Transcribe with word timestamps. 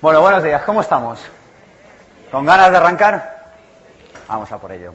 Bueno, 0.00 0.22
buenos 0.22 0.42
días, 0.42 0.62
¿cómo 0.62 0.80
estamos? 0.80 1.20
¿Con 2.30 2.46
ganas 2.46 2.70
de 2.70 2.76
arrancar? 2.78 3.52
Vamos 4.26 4.50
a 4.50 4.56
por 4.56 4.72
ello. 4.72 4.94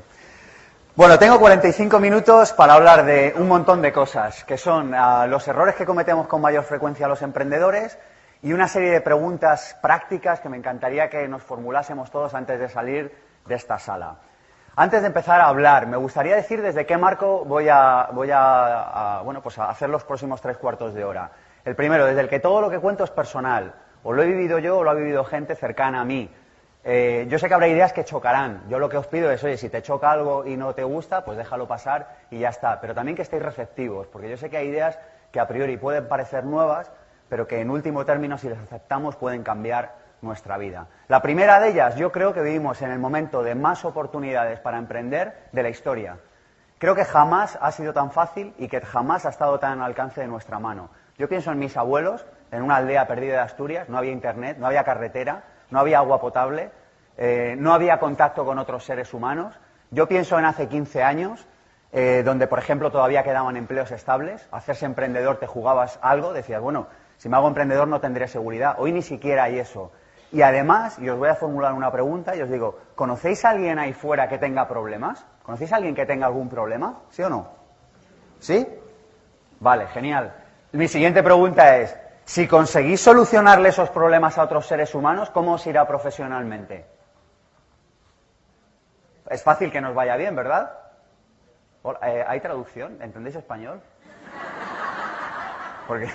Bueno, 0.96 1.20
tengo 1.20 1.40
45 1.40 2.00
minutos 2.00 2.54
para 2.54 2.74
hablar 2.74 3.06
de 3.06 3.36
un 3.38 3.48
montón 3.48 3.84
de 3.84 3.94
cosas, 3.94 4.44
que 4.46 4.58
son 4.58 4.96
ah, 4.96 5.28
los 5.28 5.48
errores 5.48 5.76
que 5.76 5.86
cometemos 5.86 6.26
con 6.26 6.42
mayor 6.42 6.64
frecuencia 6.64 7.08
los 7.08 7.22
emprendedores 7.22 8.00
y 8.42 8.54
una 8.54 8.68
serie 8.68 8.90
de 8.90 9.02
preguntas 9.02 9.78
prácticas 9.80 10.40
que 10.40 10.50
me 10.50 10.58
encantaría 10.58 11.10
que 11.10 11.28
nos 11.28 11.44
formulásemos 11.44 12.10
todos 12.10 12.34
antes 12.34 12.60
de 12.60 12.70
salir 12.70 13.16
de 13.46 13.56
esta 13.56 13.78
sala. 13.78 14.16
Antes 14.78 15.02
de 15.02 15.08
empezar 15.08 15.40
a 15.40 15.48
hablar, 15.48 15.88
me 15.88 15.96
gustaría 15.96 16.36
decir 16.36 16.62
desde 16.62 16.86
qué 16.86 16.98
marco 16.98 17.46
voy 17.46 17.70
a, 17.70 18.10
bueno, 19.24 19.42
pues 19.42 19.58
a 19.58 19.70
hacer 19.70 19.90
los 19.90 20.04
próximos 20.04 20.42
tres 20.42 20.58
cuartos 20.58 20.94
de 20.94 21.06
hora. 21.06 21.32
El 21.64 21.78
primero, 21.78 22.06
desde 22.06 22.20
el 22.20 22.28
que 22.28 22.42
todo 22.42 22.60
lo 22.60 22.70
que 22.70 22.80
cuento 22.80 23.06
es 23.06 23.10
personal 23.10 23.74
o 24.04 24.12
lo 24.12 24.22
he 24.22 24.26
vivido 24.26 24.60
yo 24.60 24.80
o 24.80 24.84
lo 24.84 24.90
ha 24.90 24.94
vivido 24.94 25.24
gente 25.24 25.56
cercana 25.56 26.02
a 26.02 26.06
mí. 26.06 26.30
Eh, 26.84 27.26
yo 27.30 27.40
sé 27.40 27.48
que 27.48 27.54
habrá 27.54 27.70
ideas 27.70 27.94
que 27.94 28.04
chocarán. 28.04 28.64
Yo 28.68 28.78
lo 28.78 28.90
que 28.90 28.98
os 28.98 29.08
pido 29.08 29.32
es, 29.32 29.42
oye, 29.46 29.56
si 29.56 29.70
te 29.70 29.82
choca 29.82 30.12
algo 30.12 30.46
y 30.46 30.58
no 30.58 30.76
te 30.76 30.84
gusta, 30.84 31.24
pues 31.24 31.38
déjalo 31.38 31.70
pasar 31.70 32.18
y 32.30 32.40
ya 32.40 32.50
está. 32.50 32.82
Pero 32.82 32.94
también 32.94 33.16
que 33.16 33.22
estéis 33.22 33.44
receptivos, 33.44 34.08
porque 34.08 34.30
yo 34.30 34.36
sé 34.36 34.50
que 34.50 34.58
hay 34.58 34.68
ideas 34.68 35.00
que 35.32 35.40
a 35.40 35.48
priori 35.48 35.78
pueden 35.78 36.10
parecer 36.10 36.44
nuevas, 36.44 36.92
pero 37.30 37.48
que 37.48 37.62
en 37.62 37.70
último 37.70 38.04
término, 38.04 38.38
si 38.38 38.50
las 38.50 38.60
aceptamos, 38.60 39.16
pueden 39.16 39.42
cambiar 39.42 40.05
nuestra 40.26 40.58
vida. 40.58 40.88
La 41.08 41.22
primera 41.22 41.60
de 41.60 41.70
ellas, 41.70 41.96
yo 41.96 42.12
creo 42.12 42.34
que 42.34 42.42
vivimos 42.42 42.82
en 42.82 42.92
el 42.92 43.00
momento 43.00 43.44
de 43.44 43.56
más 43.56 43.86
oportunidades 43.86 44.60
para 44.60 44.78
emprender 44.78 45.48
de 45.54 45.64
la 45.64 45.70
historia. 45.70 46.18
Creo 46.78 46.96
que 46.96 47.06
jamás 47.06 47.58
ha 47.62 47.72
sido 47.72 47.94
tan 47.94 48.12
fácil 48.12 48.54
y 48.58 48.68
que 48.68 48.82
jamás 48.82 49.26
ha 49.26 49.30
estado 49.30 49.60
tan 49.60 49.80
al 49.80 49.86
alcance 49.86 50.20
de 50.20 50.28
nuestra 50.28 50.60
mano. 50.60 50.90
Yo 51.18 51.30
pienso 51.30 51.52
en 51.52 51.60
mis 51.60 51.78
abuelos, 51.78 52.26
en 52.52 52.62
una 52.62 52.76
aldea 52.76 53.08
perdida 53.08 53.34
de 53.36 53.40
Asturias, 53.40 53.88
no 53.88 53.98
había 53.98 54.12
internet, 54.12 54.58
no 54.60 54.68
había 54.68 54.84
carretera, 54.84 55.44
no 55.70 55.80
había 55.80 56.00
agua 56.00 56.20
potable, 56.20 56.72
eh, 57.18 57.56
no 57.58 57.74
había 57.74 58.00
contacto 58.00 58.44
con 58.44 58.60
otros 58.60 58.84
seres 58.84 59.14
humanos. 59.14 59.58
Yo 59.92 60.08
pienso 60.08 60.38
en 60.38 60.46
hace 60.46 60.68
15 60.68 61.04
años, 61.04 61.48
eh, 61.94 62.24
donde, 62.26 62.48
por 62.48 62.60
ejemplo, 62.60 62.92
todavía 62.92 63.24
quedaban 63.24 63.56
empleos 63.56 63.92
estables. 63.92 64.46
Hacerse 64.52 64.86
emprendedor 64.86 65.38
te 65.38 65.48
jugabas 65.48 65.98
algo, 66.02 66.34
decías, 66.34 66.62
bueno, 66.62 66.88
si 67.18 67.30
me 67.30 67.38
hago 67.38 67.48
emprendedor 67.48 67.88
no 67.88 68.02
tendré 68.02 68.28
seguridad. 68.28 68.76
Hoy 68.78 68.92
ni 68.92 69.02
siquiera 69.02 69.44
hay 69.44 69.60
eso. 69.60 69.92
Y 70.36 70.42
además, 70.42 71.00
y 71.00 71.08
os 71.08 71.18
voy 71.18 71.30
a 71.30 71.36
formular 71.36 71.72
una 71.72 71.90
pregunta 71.90 72.36
y 72.36 72.42
os 72.42 72.50
digo, 72.50 72.78
¿conocéis 72.94 73.46
a 73.46 73.52
alguien 73.52 73.80
ahí 73.80 73.94
fuera 73.94 74.28
que 74.28 74.38
tenga 74.38 74.68
problemas? 74.68 75.26
¿Conocéis 75.44 75.72
a 75.72 75.78
alguien 75.78 75.96
que 75.96 76.06
tenga 76.06 76.26
algún 76.26 76.50
problema? 76.50 77.04
¿Sí 77.10 77.24
o 77.24 77.30
no? 77.30 77.48
¿Sí? 78.42 78.68
Vale, 79.62 79.88
genial. 79.88 80.34
Mi 80.74 80.90
siguiente 80.90 81.24
pregunta 81.24 81.78
es, 81.78 81.98
si 82.26 82.50
conseguís 82.50 83.00
solucionarle 83.00 83.70
esos 83.70 83.90
problemas 83.92 84.38
a 84.38 84.44
otros 84.44 84.68
seres 84.68 84.94
humanos, 84.94 85.30
¿cómo 85.30 85.54
os 85.54 85.66
irá 85.68 85.88
profesionalmente? 85.88 86.86
Es 89.30 89.42
fácil 89.42 89.72
que 89.72 89.80
nos 89.80 89.96
vaya 89.96 90.18
bien, 90.18 90.36
¿verdad? 90.36 90.70
Eh, 92.02 92.26
¿Hay 92.28 92.42
traducción? 92.42 93.02
¿Entendéis 93.02 93.38
español? 93.38 93.80
Porque... 95.88 96.10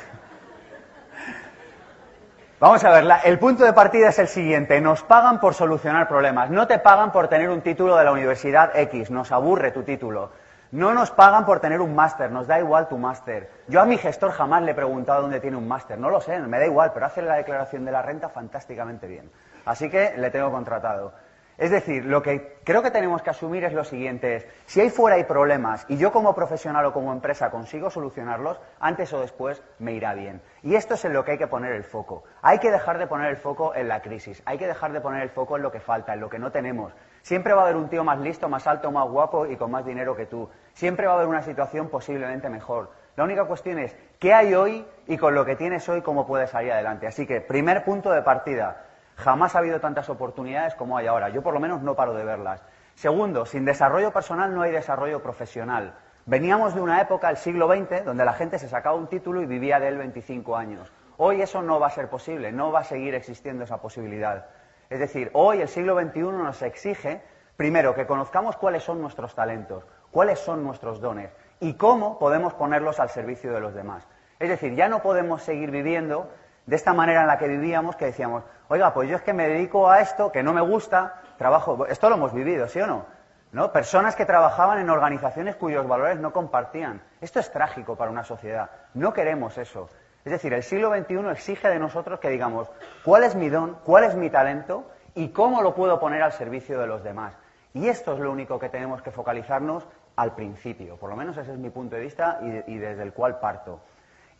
Vamos 2.61 2.85
a 2.85 2.91
ver, 2.91 3.07
el 3.25 3.39
punto 3.39 3.65
de 3.65 3.73
partida 3.73 4.11
es 4.11 4.19
el 4.19 4.29
siguiente. 4.29 4.83
Nos 4.83 5.03
pagan 5.03 5.41
por 5.41 5.55
solucionar 5.55 6.07
problemas. 6.07 6.51
No 6.51 6.67
te 6.67 6.79
pagan 6.79 7.11
por 7.11 7.27
tener 7.27 7.49
un 7.49 7.63
título 7.63 7.97
de 7.97 8.05
la 8.05 8.13
Universidad 8.13 8.77
X. 8.77 9.11
Nos 9.11 9.33
aburre 9.33 9.71
tu 9.71 9.83
título. 9.83 10.31
No 10.71 10.93
nos 10.93 11.11
pagan 11.11 11.47
por 11.47 11.61
tener 11.61 11.81
un 11.81 11.95
máster, 11.95 12.31
nos 12.31 12.47
da 12.47 12.59
igual 12.61 12.87
tu 12.87 12.99
máster. 12.99 13.51
Yo 13.67 13.81
a 13.81 13.87
mi 13.87 13.97
gestor 13.97 14.33
jamás 14.33 14.63
le 14.63 14.73
he 14.73 14.75
preguntado 14.75 15.23
dónde 15.23 15.41
tiene 15.41 15.57
un 15.57 15.67
máster, 15.67 15.99
no 15.99 16.11
lo 16.11 16.21
sé, 16.21 16.39
me 16.39 16.59
da 16.59 16.67
igual, 16.67 16.93
pero 16.93 17.07
hace 17.07 17.23
la 17.23 17.35
declaración 17.37 17.87
de 17.87 17.93
la 17.93 18.03
renta 18.03 18.29
fantásticamente 18.29 19.09
bien. 19.09 19.33
Así 19.65 19.91
que 19.91 20.13
le 20.17 20.31
tengo 20.31 20.53
contratado. 20.53 21.13
Es 21.61 21.71
decir, 21.71 22.07
lo 22.07 22.23
que 22.23 22.57
creo 22.65 22.83
que 22.83 22.91
tenemos 22.91 23.21
que 23.21 23.29
asumir 23.29 23.65
es 23.65 23.75
lo 23.75 23.85
siguiente, 23.85 24.37
es, 24.37 24.47
si 24.65 24.81
ahí 24.81 24.89
fuera 24.89 25.17
hay 25.17 25.25
problemas 25.25 25.85
y 25.91 25.99
yo 25.99 26.11
como 26.11 26.35
profesional 26.35 26.87
o 26.87 26.93
como 26.95 27.13
empresa 27.13 27.51
consigo 27.51 27.91
solucionarlos, 27.91 28.59
antes 28.81 29.13
o 29.13 29.21
después 29.21 29.63
me 29.79 29.93
irá 29.93 30.15
bien. 30.15 30.41
Y 30.63 30.75
esto 30.75 30.95
es 30.95 31.05
en 31.05 31.13
lo 31.13 31.23
que 31.23 31.33
hay 31.33 31.39
que 31.39 31.49
poner 31.49 31.73
el 31.73 31.85
foco. 31.85 32.25
Hay 32.41 32.61
que 32.61 32.71
dejar 32.71 32.97
de 32.97 33.07
poner 33.07 33.29
el 33.29 33.37
foco 33.37 33.75
en 33.75 33.89
la 33.89 34.01
crisis, 34.01 34.43
hay 34.47 34.57
que 34.57 34.67
dejar 34.67 34.93
de 34.93 35.03
poner 35.03 35.23
el 35.23 35.29
foco 35.29 35.59
en 35.59 35.63
lo 35.63 35.71
que 35.71 35.81
falta, 35.81 36.15
en 36.15 36.21
lo 36.21 36.31
que 36.31 36.39
no 36.39 36.51
tenemos. 36.51 36.95
Siempre 37.21 37.53
va 37.53 37.61
a 37.61 37.65
haber 37.65 37.77
un 37.77 37.91
tío 37.91 38.05
más 38.05 38.19
listo, 38.21 38.49
más 38.49 38.67
alto, 38.67 38.91
más 38.91 39.07
guapo 39.07 39.45
y 39.45 39.57
con 39.57 39.71
más 39.71 39.85
dinero 39.85 40.17
que 40.17 40.25
tú. 40.25 40.49
Siempre 40.73 41.07
va 41.07 41.13
a 41.13 41.17
haber 41.17 41.29
una 41.29 41.43
situación 41.43 41.91
posiblemente 41.91 42.49
mejor. 42.49 42.91
La 43.17 43.25
única 43.25 43.45
cuestión 43.45 43.79
es 43.81 43.95
qué 44.19 44.33
hay 44.33 44.55
hoy 44.55 44.87
y 45.07 45.19
con 45.19 45.35
lo 45.35 45.45
que 45.45 45.57
tienes 45.57 45.87
hoy 45.91 46.01
cómo 46.01 46.27
puedes 46.27 46.49
salir 46.49 46.73
adelante. 46.73 47.07
Así 47.07 47.27
que, 47.27 47.43
primer 47.43 47.85
punto 47.85 48.11
de 48.13 48.23
partida, 48.23 48.87
jamás 49.21 49.55
ha 49.55 49.61
habido 49.61 49.81
tantas 49.81 50.09
oportunidades 50.09 50.75
como 50.75 50.97
hay 50.99 51.07
ahora. 51.07 51.29
Yo 51.29 51.43
por 51.43 51.55
lo 51.55 51.61
menos 51.61 51.83
no 51.83 51.95
paro 51.95 52.15
de 52.15 52.25
verlas. 52.25 52.63
Segundo, 52.95 53.47
sin 53.47 53.65
desarrollo 53.65 54.13
personal 54.13 54.55
no 54.55 54.63
hay 54.63 54.73
desarrollo 54.73 55.23
profesional. 55.23 55.95
Veníamos 56.27 56.75
de 56.75 56.81
una 56.81 57.01
época, 57.01 57.31
el 57.31 57.37
siglo 57.37 57.67
XX, 57.67 58.05
donde 58.05 58.25
la 58.25 58.35
gente 58.35 58.59
se 58.59 58.69
sacaba 58.69 58.97
un 58.97 59.07
título 59.07 59.41
y 59.41 59.47
vivía 59.47 59.81
de 59.81 59.89
él 59.89 59.99
25 59.99 60.57
años. 60.57 60.93
Hoy 61.17 61.43
eso 61.43 61.63
no 61.63 61.81
va 61.81 61.89
a 61.89 61.91
ser 61.91 62.09
posible, 62.09 62.53
no 62.53 62.73
va 62.73 62.81
a 62.81 62.85
seguir 62.85 63.15
existiendo 63.15 63.65
esa 63.65 63.79
posibilidad. 63.79 64.47
Es 64.89 64.99
decir, 64.99 65.31
hoy 65.35 65.61
el 65.61 65.69
siglo 65.69 65.99
XXI 65.99 66.21
nos 66.21 66.63
exige, 66.63 67.23
primero, 67.57 67.95
que 67.95 68.07
conozcamos 68.07 68.57
cuáles 68.57 68.83
son 68.83 69.01
nuestros 69.01 69.35
talentos, 69.35 69.85
cuáles 70.11 70.39
son 70.39 70.65
nuestros 70.65 71.01
dones 71.01 71.31
y 71.61 71.75
cómo 71.75 72.19
podemos 72.19 72.55
ponerlos 72.55 73.01
al 73.01 73.11
servicio 73.11 73.53
de 73.53 73.61
los 73.61 73.75
demás. 73.75 74.07
Es 74.39 74.49
decir, 74.49 74.75
ya 74.75 74.89
no 74.89 75.03
podemos 75.03 75.43
seguir 75.43 75.71
viviendo 75.71 76.31
de 76.71 76.77
esta 76.77 76.93
manera 76.93 77.23
en 77.23 77.27
la 77.27 77.37
que 77.37 77.49
vivíamos, 77.49 77.97
que 77.97 78.05
decíamos, 78.05 78.45
oiga, 78.69 78.95
pues 78.95 79.09
yo 79.09 79.17
es 79.17 79.23
que 79.23 79.33
me 79.33 79.49
dedico 79.49 79.91
a 79.91 80.03
esto, 80.03 80.31
que 80.31 80.41
no 80.41 80.53
me 80.53 80.61
gusta, 80.61 81.21
trabajo. 81.37 81.85
Esto 81.87 82.09
lo 82.09 82.15
hemos 82.15 82.33
vivido, 82.33 82.69
¿sí 82.69 82.81
o 82.81 82.87
no? 82.87 83.07
¿No? 83.51 83.73
Personas 83.73 84.15
que 84.15 84.25
trabajaban 84.25 84.79
en 84.79 84.89
organizaciones 84.89 85.57
cuyos 85.57 85.89
valores 85.89 86.21
no 86.21 86.33
compartían. 86.33 87.03
Esto 87.21 87.41
es 87.41 87.51
trágico 87.51 87.97
para 87.97 88.13
una 88.13 88.23
sociedad. 88.23 88.71
No 88.95 89.13
queremos 89.13 89.59
eso. 89.59 89.89
Es 90.25 90.31
decir, 90.31 90.53
el 90.53 90.63
siglo 90.63 90.95
XXI 90.95 91.29
exige 91.33 91.69
de 91.69 91.81
nosotros 91.81 92.21
que 92.21 92.29
digamos 92.29 92.71
cuál 93.05 93.25
es 93.25 93.35
mi 93.35 93.49
don, 93.49 93.79
cuál 93.85 94.05
es 94.05 94.15
mi 94.15 94.31
talento 94.31 94.85
y 95.17 95.31
cómo 95.31 95.63
lo 95.63 95.75
puedo 95.75 95.99
poner 95.99 96.23
al 96.23 96.31
servicio 96.31 96.79
de 96.79 96.87
los 96.87 97.03
demás. 97.03 97.35
Y 97.75 97.89
esto 97.89 98.13
es 98.13 98.21
lo 98.21 98.31
único 98.31 98.61
que 98.61 98.69
tenemos 98.69 99.03
que 99.03 99.11
focalizarnos 99.11 99.89
al 100.15 100.37
principio. 100.37 100.97
Por 100.99 101.11
lo 101.11 101.17
menos 101.17 101.37
ese 101.37 101.51
es 101.51 101.59
mi 101.59 101.71
punto 101.71 101.97
de 101.97 102.03
vista 102.03 102.39
y, 102.43 102.79
desde 102.79 103.03
el 103.03 103.13
cual 103.13 103.41
parto. 103.41 103.81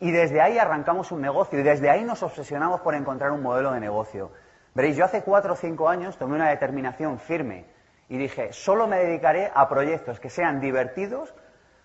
Y 0.01 0.11
desde 0.11 0.41
ahí 0.41 0.57
arrancamos 0.57 1.13
un 1.13 1.21
negocio 1.21 1.57
y 1.59 1.63
desde 1.63 1.89
ahí 1.89 2.03
nos 2.03 2.21
obsesionamos 2.23 2.81
por 2.81 2.93
encontrar 2.93 3.31
un 3.31 3.41
modelo 3.41 3.71
de 3.71 3.79
negocio. 3.79 4.31
Veréis, 4.73 4.97
yo 4.97 5.05
hace 5.05 5.21
cuatro 5.21 5.53
o 5.53 5.55
cinco 5.55 5.87
años 5.87 6.17
tomé 6.17 6.35
una 6.35 6.49
determinación 6.49 7.19
firme 7.19 7.65
y 8.09 8.17
dije, 8.17 8.51
solo 8.51 8.87
me 8.87 8.97
dedicaré 8.97 9.49
a 9.55 9.69
proyectos 9.69 10.19
que 10.19 10.29
sean 10.29 10.59
divertidos, 10.59 11.33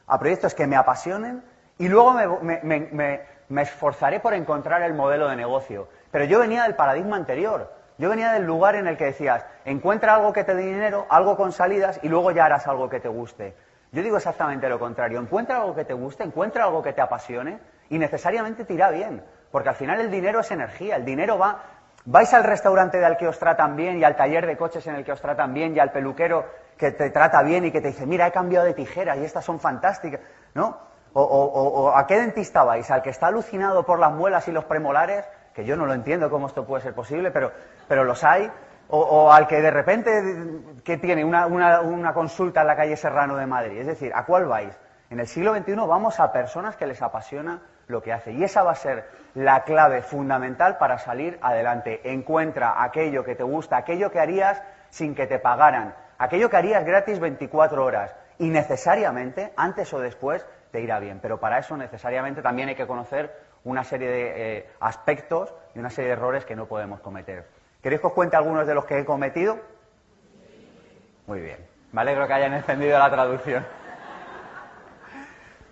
a 0.08 0.18
proyectos 0.18 0.54
que 0.54 0.66
me 0.66 0.74
apasionen 0.74 1.44
y 1.78 1.88
luego 1.88 2.12
me 2.12 3.36
me 3.48 3.62
esforzaré 3.62 4.20
por 4.20 4.34
encontrar 4.34 4.82
el 4.82 4.94
modelo 4.94 5.28
de 5.28 5.36
negocio. 5.36 5.88
Pero 6.10 6.24
yo 6.24 6.40
venía 6.40 6.64
del 6.64 6.74
paradigma 6.74 7.16
anterior. 7.16 7.72
Yo 7.98 8.10
venía 8.10 8.32
del 8.32 8.44
lugar 8.44 8.74
en 8.74 8.86
el 8.86 8.96
que 8.96 9.06
decías, 9.06 9.46
encuentra 9.64 10.14
algo 10.14 10.32
que 10.32 10.44
te 10.44 10.54
dé 10.54 10.66
dinero, 10.66 11.06
algo 11.08 11.36
con 11.36 11.52
salidas 11.52 11.98
y 12.02 12.08
luego 12.08 12.30
ya 12.30 12.44
harás 12.44 12.66
algo 12.66 12.90
que 12.90 13.00
te 13.00 13.08
guste. 13.08 13.54
Yo 13.92 14.02
digo 14.02 14.18
exactamente 14.18 14.68
lo 14.68 14.78
contrario. 14.78 15.18
Encuentra 15.18 15.56
algo 15.56 15.74
que 15.74 15.84
te 15.84 15.94
guste, 15.94 16.24
encuentra 16.24 16.64
algo 16.64 16.82
que 16.82 16.92
te 16.92 17.00
apasione 17.00 17.58
y 17.90 17.98
necesariamente 17.98 18.64
te 18.64 18.74
irá 18.74 18.90
bien. 18.90 19.22
Porque 19.50 19.68
al 19.68 19.74
final 19.74 20.00
el 20.00 20.10
dinero 20.10 20.40
es 20.40 20.50
energía. 20.50 20.96
El 20.96 21.04
dinero 21.04 21.38
va. 21.38 21.62
Vais 22.04 22.32
al 22.34 22.44
restaurante 22.44 22.98
del 22.98 23.16
que 23.16 23.26
os 23.26 23.38
tratan 23.38 23.74
bien 23.74 23.98
y 23.98 24.04
al 24.04 24.14
taller 24.14 24.46
de 24.46 24.56
coches 24.56 24.86
en 24.86 24.94
el 24.94 25.04
que 25.04 25.12
os 25.12 25.20
tratan 25.20 25.52
bien 25.52 25.74
y 25.74 25.80
al 25.80 25.90
peluquero 25.90 26.44
que 26.76 26.92
te 26.92 27.10
trata 27.10 27.42
bien 27.42 27.64
y 27.64 27.72
que 27.72 27.80
te 27.80 27.88
dice, 27.88 28.06
mira, 28.06 28.26
he 28.26 28.32
cambiado 28.32 28.64
de 28.64 28.74
tijera 28.74 29.16
y 29.16 29.24
estas 29.24 29.44
son 29.44 29.58
fantásticas. 29.58 30.20
¿No? 30.54 30.78
O, 31.18 31.92
a 31.96 32.06
qué 32.06 32.18
dentista 32.18 32.62
vais? 32.62 32.90
¿Al 32.90 33.00
que 33.00 33.08
está 33.08 33.28
alucinado 33.28 33.86
por 33.86 33.98
las 33.98 34.12
muelas 34.12 34.46
y 34.48 34.52
los 34.52 34.64
premolares? 34.66 35.24
Que 35.54 35.64
yo 35.64 35.74
no 35.74 35.86
lo 35.86 35.94
entiendo 35.94 36.28
cómo 36.28 36.46
esto 36.46 36.66
puede 36.66 36.82
ser 36.82 36.94
posible, 36.94 37.30
pero, 37.30 37.50
pero 37.88 38.04
los 38.04 38.22
hay. 38.22 38.50
O, 38.88 39.32
al 39.32 39.48
que 39.48 39.60
de 39.60 39.70
repente 39.70 40.10
que 40.84 40.98
tiene 40.98 41.24
una, 41.24 41.46
una, 41.46 42.12
consulta 42.12 42.60
en 42.60 42.66
la 42.68 42.76
calle 42.76 42.96
Serrano 42.96 43.36
de 43.36 43.46
Madrid. 43.46 43.80
Es 43.80 43.86
decir, 43.86 44.12
¿a 44.14 44.24
cuál 44.26 44.44
vais? 44.44 44.78
En 45.10 45.18
el 45.18 45.26
siglo 45.26 45.56
XXI 45.56 45.74
vamos 45.74 46.20
a 46.20 46.30
personas 46.30 46.76
que 46.76 46.86
les 46.86 47.00
apasiona 47.02 47.62
lo 47.88 48.02
que 48.02 48.12
hace. 48.12 48.32
Y 48.32 48.42
esa 48.44 48.62
va 48.62 48.72
a 48.72 48.76
ser 48.76 49.08
la 49.34 49.64
clave 49.64 50.02
fundamental 50.02 50.78
para 50.78 50.98
salir 50.98 51.38
adelante. 51.42 52.00
Encuentra 52.04 52.82
aquello 52.82 53.24
que 53.24 53.34
te 53.34 53.42
gusta, 53.42 53.76
aquello 53.76 54.10
que 54.10 54.18
harías 54.18 54.62
sin 54.90 55.14
que 55.14 55.26
te 55.26 55.38
pagaran, 55.38 55.94
aquello 56.18 56.48
que 56.48 56.56
harías 56.56 56.84
gratis 56.84 57.20
24 57.20 57.84
horas. 57.84 58.14
Y 58.38 58.48
necesariamente, 58.48 59.52
antes 59.56 59.92
o 59.92 60.00
después, 60.00 60.46
te 60.70 60.80
irá 60.80 60.98
bien. 60.98 61.20
Pero 61.20 61.38
para 61.38 61.58
eso 61.58 61.76
necesariamente 61.76 62.42
también 62.42 62.68
hay 62.68 62.74
que 62.74 62.86
conocer 62.86 63.34
una 63.64 63.82
serie 63.82 64.08
de 64.08 64.58
eh, 64.58 64.70
aspectos 64.80 65.54
y 65.74 65.78
una 65.78 65.90
serie 65.90 66.08
de 66.08 66.16
errores 66.16 66.44
que 66.44 66.56
no 66.56 66.66
podemos 66.66 67.00
cometer. 67.00 67.46
¿Queréis 67.82 68.00
que 68.00 68.06
os 68.06 68.12
cuente 68.12 68.36
algunos 68.36 68.66
de 68.66 68.74
los 68.74 68.84
que 68.84 68.98
he 68.98 69.04
cometido? 69.04 69.58
Muy 71.26 71.40
bien. 71.40 71.58
Me 71.92 72.00
alegro 72.00 72.26
que 72.26 72.32
hayan 72.32 72.54
encendido 72.54 72.98
la 72.98 73.10
traducción. 73.10 73.64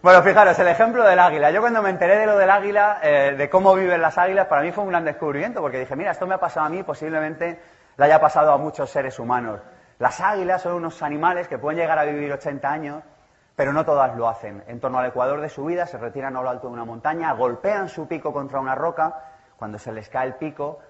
Bueno, 0.05 0.23
fijaros, 0.23 0.59
el 0.59 0.69
ejemplo 0.69 1.03
del 1.03 1.19
águila. 1.19 1.51
Yo 1.51 1.63
cuando 1.63 1.81
me 1.81 1.89
enteré 1.89 2.19
de 2.19 2.27
lo 2.27 2.37
del 2.37 2.51
águila, 2.51 2.99
eh, 3.03 3.35
de 3.39 3.49
cómo 3.49 3.75
viven 3.75 4.03
las 4.03 4.19
águilas, 4.19 4.49
para 4.49 4.61
mí 4.61 4.71
fue 4.71 4.85
un 4.85 4.91
gran 4.91 5.03
descubrimiento, 5.03 5.63
porque 5.63 5.79
dije, 5.79 5.97
mira, 5.97 6.11
esto 6.11 6.27
me 6.27 6.35
ha 6.35 6.39
pasado 6.39 6.67
a 6.67 6.69
mí, 6.69 6.83
posiblemente 6.83 7.59
le 7.97 8.05
haya 8.05 8.21
pasado 8.21 8.53
a 8.53 8.59
muchos 8.59 8.91
seres 8.91 9.19
humanos. 9.19 9.61
Las 9.99 10.21
águilas 10.21 10.61
son 10.61 10.75
unos 10.75 11.03
animales 11.03 11.49
que 11.49 11.57
pueden 11.57 11.79
llegar 11.79 11.99
a 11.99 12.05
vivir 12.05 12.31
80 12.31 12.71
años, 12.71 13.03
pero 13.57 13.73
no 13.73 13.87
todas 13.87 14.15
lo 14.15 14.29
hacen. 14.29 14.63
En 14.67 14.79
torno 14.79 14.99
al 14.99 15.07
ecuador 15.07 15.41
de 15.41 15.49
su 15.49 15.65
vida 15.65 15.87
se 15.87 15.97
retiran 15.97 16.37
a 16.37 16.43
lo 16.43 16.51
alto 16.51 16.67
de 16.67 16.75
una 16.75 16.85
montaña, 16.85 17.33
golpean 17.33 17.89
su 17.89 18.07
pico 18.07 18.31
contra 18.31 18.61
una 18.61 18.75
roca, 18.75 19.15
cuando 19.57 19.79
se 19.79 19.91
les 19.91 20.11
cae 20.11 20.27
el 20.27 20.35
pico, 20.35 20.81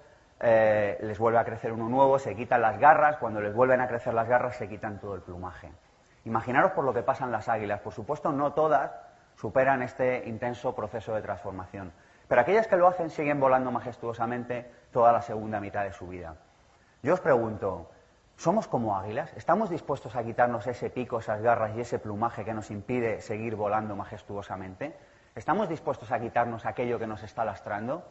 eh, 0.40 0.98
les 1.02 1.20
vuelve 1.20 1.38
a 1.38 1.44
crecer 1.44 1.70
uno 1.70 1.88
nuevo, 1.88 2.18
se 2.18 2.34
quitan 2.34 2.60
las 2.60 2.80
garras, 2.80 3.18
cuando 3.18 3.40
les 3.40 3.54
vuelven 3.54 3.80
a 3.80 3.86
crecer 3.86 4.12
las 4.12 4.26
garras 4.26 4.56
se 4.56 4.68
quitan 4.68 4.98
todo 4.98 5.14
el 5.14 5.20
plumaje. 5.20 5.70
Imaginaros 6.24 6.72
por 6.72 6.84
lo 6.84 6.92
que 6.92 7.02
pasan 7.02 7.30
las 7.30 7.48
águilas. 7.48 7.80
Por 7.80 7.92
supuesto, 7.92 8.32
no 8.32 8.54
todas 8.54 9.03
superan 9.36 9.82
este 9.82 10.28
intenso 10.28 10.74
proceso 10.74 11.14
de 11.14 11.22
transformación, 11.22 11.92
pero 12.28 12.40
aquellas 12.40 12.66
que 12.66 12.76
lo 12.76 12.86
hacen 12.86 13.10
siguen 13.10 13.40
volando 13.40 13.70
majestuosamente 13.70 14.70
toda 14.92 15.12
la 15.12 15.22
segunda 15.22 15.60
mitad 15.60 15.84
de 15.84 15.92
su 15.92 16.08
vida. 16.08 16.36
Yo 17.02 17.14
os 17.14 17.20
pregunto, 17.20 17.90
¿somos 18.36 18.66
como 18.66 18.96
águilas? 18.96 19.32
¿Estamos 19.36 19.68
dispuestos 19.68 20.16
a 20.16 20.24
quitarnos 20.24 20.66
ese 20.66 20.88
pico, 20.90 21.18
esas 21.18 21.42
garras 21.42 21.76
y 21.76 21.80
ese 21.80 21.98
plumaje 21.98 22.44
que 22.44 22.54
nos 22.54 22.70
impide 22.70 23.20
seguir 23.20 23.56
volando 23.56 23.94
majestuosamente? 23.94 24.96
¿Estamos 25.34 25.68
dispuestos 25.68 26.12
a 26.12 26.20
quitarnos 26.20 26.64
aquello 26.64 26.98
que 26.98 27.06
nos 27.06 27.22
está 27.22 27.44
lastrando? 27.44 28.04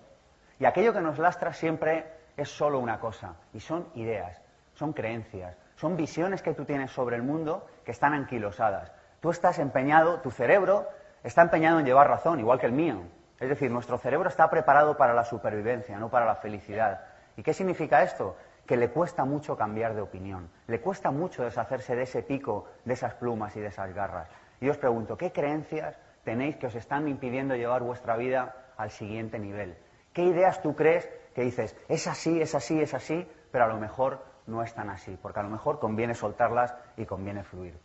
Y 0.60 0.66
aquello 0.66 0.94
que 0.94 1.02
nos 1.02 1.18
lastra 1.18 1.54
siempre 1.54 2.06
es 2.38 2.50
solo 2.50 2.80
una 2.80 3.00
cosa, 3.00 3.36
y 3.54 3.60
son 3.60 3.88
ideas, 3.96 4.42
son 4.74 4.94
creencias, 4.94 5.58
son 5.76 5.96
visiones 5.96 6.42
que 6.42 6.54
tú 6.54 6.66
tienes 6.66 6.92
sobre 6.92 7.16
el 7.16 7.24
mundo 7.24 7.68
que 7.84 7.92
están 7.92 8.14
anquilosadas. 8.14 8.92
Tú 9.22 9.30
estás 9.30 9.60
empeñado, 9.60 10.20
tu 10.20 10.32
cerebro 10.32 10.88
está 11.24 11.42
empeñado 11.42 11.80
en 11.80 11.86
llevar 11.86 12.08
razón, 12.08 12.40
igual 12.40 12.60
que 12.60 12.66
el 12.66 12.74
mío. 12.74 13.02
Es 13.40 13.50
decir, 13.50 13.72
nuestro 13.72 13.98
cerebro 13.98 14.30
está 14.30 14.50
preparado 14.50 14.96
para 14.96 15.14
la 15.14 15.26
supervivencia, 15.26 15.98
no 15.98 16.10
para 16.10 16.26
la 16.26 16.36
felicidad. 16.36 17.02
¿Y 17.36 17.44
qué 17.44 17.54
significa 17.54 18.04
esto? 18.04 18.38
Que 18.66 18.78
le 18.78 18.90
cuesta 18.90 19.26
mucho 19.26 19.58
cambiar 19.58 19.96
de 19.96 20.02
opinión, 20.02 20.50
le 20.68 20.80
cuesta 20.80 21.12
mucho 21.12 21.44
deshacerse 21.44 21.96
de 21.96 22.04
ese 22.04 22.24
pico, 22.24 22.66
de 22.86 22.94
esas 22.94 23.16
plumas 23.16 23.56
y 23.56 23.60
de 23.60 23.68
esas 23.68 23.94
garras. 23.94 24.30
Y 24.62 24.70
os 24.70 24.78
pregunto, 24.78 25.18
¿qué 25.18 25.32
creencias 25.32 26.00
tenéis 26.24 26.56
que 26.56 26.68
os 26.68 26.76
están 26.76 27.08
impidiendo 27.08 27.56
llevar 27.56 27.84
vuestra 27.84 28.16
vida 28.16 28.56
al 28.78 28.92
siguiente 28.92 29.40
nivel? 29.40 29.78
¿Qué 30.14 30.24
ideas 30.24 30.62
tú 30.62 30.76
crees 30.76 31.10
que 31.36 31.42
dices, 31.42 31.76
es 31.90 32.08
así, 32.08 32.42
es 32.42 32.56
así, 32.56 32.80
es 32.80 32.94
así, 32.94 33.28
pero 33.52 33.66
a 33.66 33.68
lo 33.68 33.78
mejor 33.78 34.24
no 34.48 34.64
es 34.64 34.74
tan 34.74 34.90
así? 34.90 35.18
Porque 35.22 35.40
a 35.40 35.44
lo 35.44 35.50
mejor 35.50 35.80
conviene 35.80 36.14
soltarlas 36.14 36.74
y 36.96 37.06
conviene 37.06 37.44
fluir. 37.44 37.78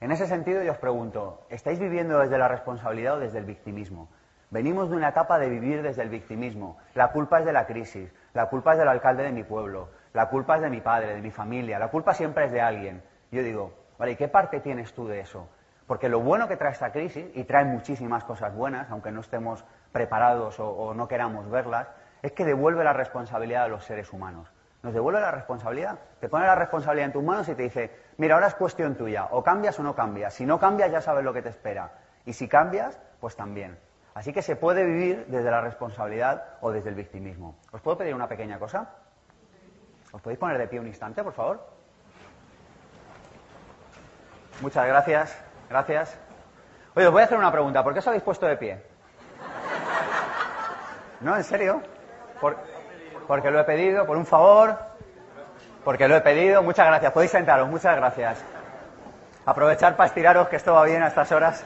En 0.00 0.12
ese 0.12 0.28
sentido 0.28 0.62
yo 0.62 0.72
os 0.72 0.78
pregunto, 0.78 1.44
¿estáis 1.48 1.80
viviendo 1.80 2.20
desde 2.20 2.38
la 2.38 2.46
responsabilidad 2.46 3.16
o 3.16 3.18
desde 3.18 3.38
el 3.38 3.44
victimismo? 3.44 4.08
Venimos 4.50 4.88
de 4.88 4.96
una 4.96 5.08
etapa 5.08 5.40
de 5.40 5.48
vivir 5.48 5.82
desde 5.82 6.02
el 6.02 6.08
victimismo. 6.08 6.78
La 6.94 7.10
culpa 7.10 7.40
es 7.40 7.44
de 7.44 7.52
la 7.52 7.66
crisis, 7.66 8.12
la 8.32 8.46
culpa 8.46 8.72
es 8.72 8.78
del 8.78 8.88
alcalde 8.88 9.24
de 9.24 9.32
mi 9.32 9.42
pueblo, 9.42 9.88
la 10.12 10.28
culpa 10.28 10.54
es 10.54 10.62
de 10.62 10.70
mi 10.70 10.80
padre, 10.80 11.14
de 11.14 11.20
mi 11.20 11.32
familia, 11.32 11.80
la 11.80 11.88
culpa 11.88 12.14
siempre 12.14 12.44
es 12.44 12.52
de 12.52 12.60
alguien. 12.60 13.02
Yo 13.32 13.42
digo, 13.42 13.74
vale, 13.98 14.12
¿y 14.12 14.16
qué 14.16 14.28
parte 14.28 14.60
tienes 14.60 14.94
tú 14.94 15.08
de 15.08 15.20
eso? 15.20 15.48
Porque 15.88 16.08
lo 16.08 16.20
bueno 16.20 16.46
que 16.46 16.56
trae 16.56 16.72
esta 16.72 16.92
crisis, 16.92 17.26
y 17.34 17.44
trae 17.44 17.64
muchísimas 17.64 18.22
cosas 18.22 18.54
buenas, 18.54 18.88
aunque 18.90 19.10
no 19.10 19.20
estemos 19.20 19.64
preparados 19.90 20.60
o, 20.60 20.94
no 20.94 21.08
queramos 21.08 21.50
verlas, 21.50 21.88
es 22.22 22.32
que 22.32 22.44
devuelve 22.44 22.84
la 22.84 22.92
responsabilidad 22.92 23.64
a 23.64 23.68
los 23.68 23.84
seres 23.84 24.12
humanos. 24.12 24.48
Nos 24.82 24.94
devuelve 24.94 25.20
la 25.20 25.30
responsabilidad. 25.30 25.98
Te 26.20 26.28
pone 26.28 26.46
la 26.46 26.54
responsabilidad 26.54 27.06
en 27.06 27.12
tus 27.12 27.22
manos 27.22 27.48
y 27.48 27.54
te 27.54 27.62
dice, 27.62 27.90
mira, 28.16 28.34
ahora 28.34 28.46
es 28.46 28.54
cuestión 28.54 28.94
tuya, 28.94 29.28
o 29.32 29.42
cambias 29.42 29.78
o 29.80 29.82
no 29.82 29.94
cambias. 29.94 30.34
Si 30.34 30.46
no 30.46 30.58
cambias 30.58 30.90
ya 30.90 31.00
sabes 31.00 31.24
lo 31.24 31.32
que 31.32 31.42
te 31.42 31.48
espera. 31.48 31.90
Y 32.24 32.32
si 32.32 32.48
cambias, 32.48 32.98
pues 33.20 33.34
también. 33.34 33.78
Así 34.14 34.32
que 34.32 34.42
se 34.42 34.56
puede 34.56 34.84
vivir 34.84 35.26
desde 35.28 35.50
la 35.50 35.60
responsabilidad 35.60 36.44
o 36.60 36.70
desde 36.70 36.88
el 36.90 36.94
victimismo. 36.94 37.56
¿Os 37.72 37.80
puedo 37.80 37.98
pedir 37.98 38.14
una 38.14 38.28
pequeña 38.28 38.58
cosa? 38.58 38.88
¿Os 40.12 40.20
podéis 40.22 40.38
poner 40.38 40.58
de 40.58 40.68
pie 40.68 40.80
un 40.80 40.86
instante, 40.86 41.22
por 41.22 41.32
favor? 41.32 41.60
Muchas 44.60 44.86
gracias. 44.86 45.38
Gracias. 45.68 46.18
Oye, 46.94 47.06
os 47.06 47.12
voy 47.12 47.22
a 47.22 47.26
hacer 47.26 47.38
una 47.38 47.52
pregunta. 47.52 47.84
¿Por 47.84 47.92
qué 47.92 47.98
os 47.98 48.06
habéis 48.08 48.22
puesto 48.22 48.46
de 48.46 48.56
pie? 48.56 48.82
¿No? 51.20 51.36
¿En 51.36 51.44
serio? 51.44 51.82
Porque 53.28 53.50
lo 53.50 53.60
he 53.60 53.64
pedido, 53.64 54.06
por 54.06 54.16
un 54.16 54.26
favor. 54.26 54.76
Porque 55.84 56.08
lo 56.08 56.16
he 56.16 56.20
pedido. 56.22 56.62
Muchas 56.62 56.86
gracias. 56.86 57.12
Podéis 57.12 57.30
sentaros. 57.30 57.68
Muchas 57.68 57.94
gracias. 57.94 58.38
Aprovechar 59.44 59.96
para 59.96 60.08
estiraros, 60.08 60.48
que 60.48 60.56
esto 60.56 60.72
va 60.72 60.84
bien 60.84 61.02
a 61.02 61.08
estas 61.08 61.30
horas. 61.30 61.62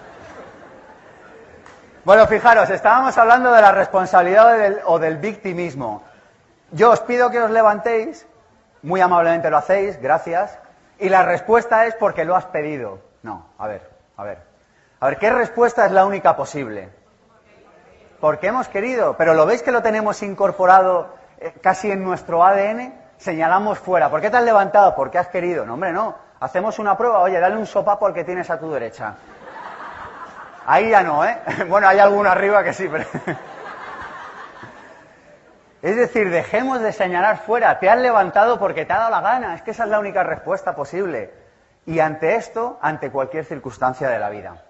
Bueno, 2.04 2.26
fijaros, 2.26 2.68
estábamos 2.68 3.16
hablando 3.16 3.52
de 3.52 3.62
la 3.62 3.70
responsabilidad 3.70 4.80
o 4.86 4.98
del 4.98 5.18
victimismo. 5.18 6.02
Yo 6.72 6.90
os 6.90 7.00
pido 7.00 7.30
que 7.30 7.40
os 7.40 7.50
levantéis, 7.50 8.26
muy 8.82 9.00
amablemente 9.00 9.48
lo 9.50 9.56
hacéis, 9.56 10.02
gracias, 10.02 10.58
y 10.98 11.08
la 11.08 11.22
respuesta 11.22 11.86
es 11.86 11.94
porque 11.94 12.24
lo 12.24 12.34
has 12.34 12.46
pedido. 12.46 12.98
No, 13.22 13.46
a 13.56 13.68
ver, 13.68 13.88
a 14.16 14.24
ver. 14.24 14.38
A 14.98 15.06
ver, 15.06 15.18
¿qué 15.18 15.30
respuesta 15.30 15.86
es 15.86 15.92
la 15.92 16.06
única 16.06 16.34
posible? 16.34 16.88
Porque 18.20 18.48
hemos 18.48 18.66
querido, 18.66 19.16
pero 19.16 19.34
¿lo 19.34 19.46
veis 19.46 19.62
que 19.62 19.70
lo 19.70 19.82
tenemos 19.82 20.22
incorporado 20.24 21.21
casi 21.60 21.90
en 21.90 22.02
nuestro 22.02 22.44
ADN? 22.44 22.94
Señalamos 23.16 23.78
fuera. 23.78 24.10
¿Por 24.10 24.20
qué 24.20 24.30
te 24.30 24.36
has 24.36 24.44
levantado? 24.44 24.94
Porque 24.94 25.18
has 25.18 25.28
querido. 25.28 25.64
No, 25.64 25.74
hombre, 25.74 25.92
no. 25.92 26.16
Hacemos 26.40 26.78
una 26.78 26.96
prueba. 26.96 27.20
Oye, 27.20 27.38
dale 27.38 27.56
un 27.56 27.66
sopapo 27.66 28.06
al 28.06 28.14
que 28.14 28.24
tienes 28.24 28.50
a 28.50 28.58
tu 28.58 28.70
derecha. 28.70 29.14
Ahí 30.66 30.90
ya 30.90 31.02
no, 31.02 31.24
¿eh? 31.24 31.38
Bueno, 31.68 31.88
hay 31.88 31.98
alguno 31.98 32.30
arriba 32.30 32.62
que 32.62 32.72
sí, 32.72 32.88
pero... 32.90 33.04
Es 35.82 35.96
decir, 35.96 36.30
dejemos 36.30 36.80
de 36.80 36.92
señalar 36.92 37.38
fuera. 37.38 37.80
Te 37.80 37.90
has 37.90 37.98
levantado 37.98 38.56
porque 38.58 38.84
te 38.84 38.92
ha 38.92 38.98
dado 38.98 39.10
la 39.10 39.20
gana. 39.20 39.56
Es 39.56 39.62
que 39.62 39.72
esa 39.72 39.82
es 39.82 39.90
la 39.90 39.98
única 39.98 40.22
respuesta 40.22 40.76
posible. 40.76 41.32
Y 41.86 41.98
ante 41.98 42.36
esto, 42.36 42.78
ante 42.80 43.10
cualquier 43.10 43.44
circunstancia 43.44 44.08
de 44.08 44.18
la 44.20 44.30
vida. 44.30 44.62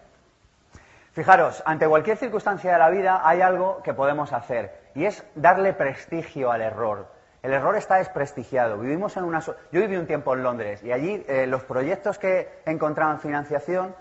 Fijaros, 1.13 1.63
ante 1.67 1.87
cualquier 1.87 2.17
circunstancia 2.17 2.73
de 2.73 2.79
la 2.79 2.89
vida 2.89 3.21
hay 3.23 3.43
algo 3.43 3.83
que 3.83 3.93
podemos 3.93 4.33
hacer 4.33 4.91
y 4.95 5.05
es 5.05 5.23
darle 5.35 5.75
prestigio 5.75 6.51
al 6.51 6.63
error. 6.63 7.07
El 7.43 7.53
error 7.53 7.77
está 7.77 7.97
desprestigiado. 7.97 8.79
Vivimos 8.79 9.17
en 9.19 9.25
una. 9.25 9.41
Yo 9.41 9.81
viví 9.81 9.97
un 9.97 10.07
tiempo 10.07 10.33
en 10.33 10.43
Londres 10.43 10.83
y 10.83 10.91
allí 10.91 11.23
eh, 11.29 11.47
los 11.47 11.65
proyectos 11.65 12.19
que 12.19 12.63
encontraban 12.65 13.21
financiación 13.21 13.95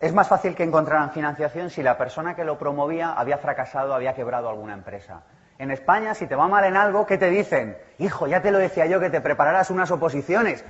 es 0.00 0.12
más 0.12 0.26
fácil 0.26 0.56
que 0.56 0.64
encontraran 0.64 1.12
financiación 1.12 1.70
si 1.70 1.80
la 1.80 1.96
persona 1.96 2.34
que 2.34 2.42
lo 2.42 2.58
promovía 2.58 3.12
había 3.12 3.38
fracasado, 3.38 3.94
había 3.94 4.14
quebrado 4.14 4.48
alguna 4.48 4.72
empresa. 4.72 5.22
En 5.58 5.70
España, 5.70 6.12
si 6.14 6.26
te 6.26 6.34
va 6.34 6.48
mal 6.48 6.64
en 6.64 6.76
algo, 6.76 7.06
¿qué 7.06 7.18
te 7.18 7.30
dicen? 7.30 7.78
Hijo, 7.98 8.26
ya 8.26 8.42
te 8.42 8.50
lo 8.50 8.58
decía 8.58 8.86
yo 8.86 8.98
que 8.98 9.10
te 9.10 9.20
prepararas 9.20 9.70
unas 9.70 9.92
oposiciones. 9.92 10.64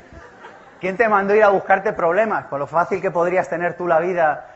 ¿Quién 0.81 0.99
te 0.99 1.09
mandó 1.09 1.35
ir 1.35 1.45
a 1.45 1.49
buscarte 1.49 1.95
problemas? 1.95 2.47
Con 2.47 2.59
lo 2.59 2.67
fácil 2.67 3.01
que 3.01 3.11
podrías 3.11 3.49
tener 3.49 3.75
tú 3.75 3.87
la 3.87 4.01
vida 4.01 4.52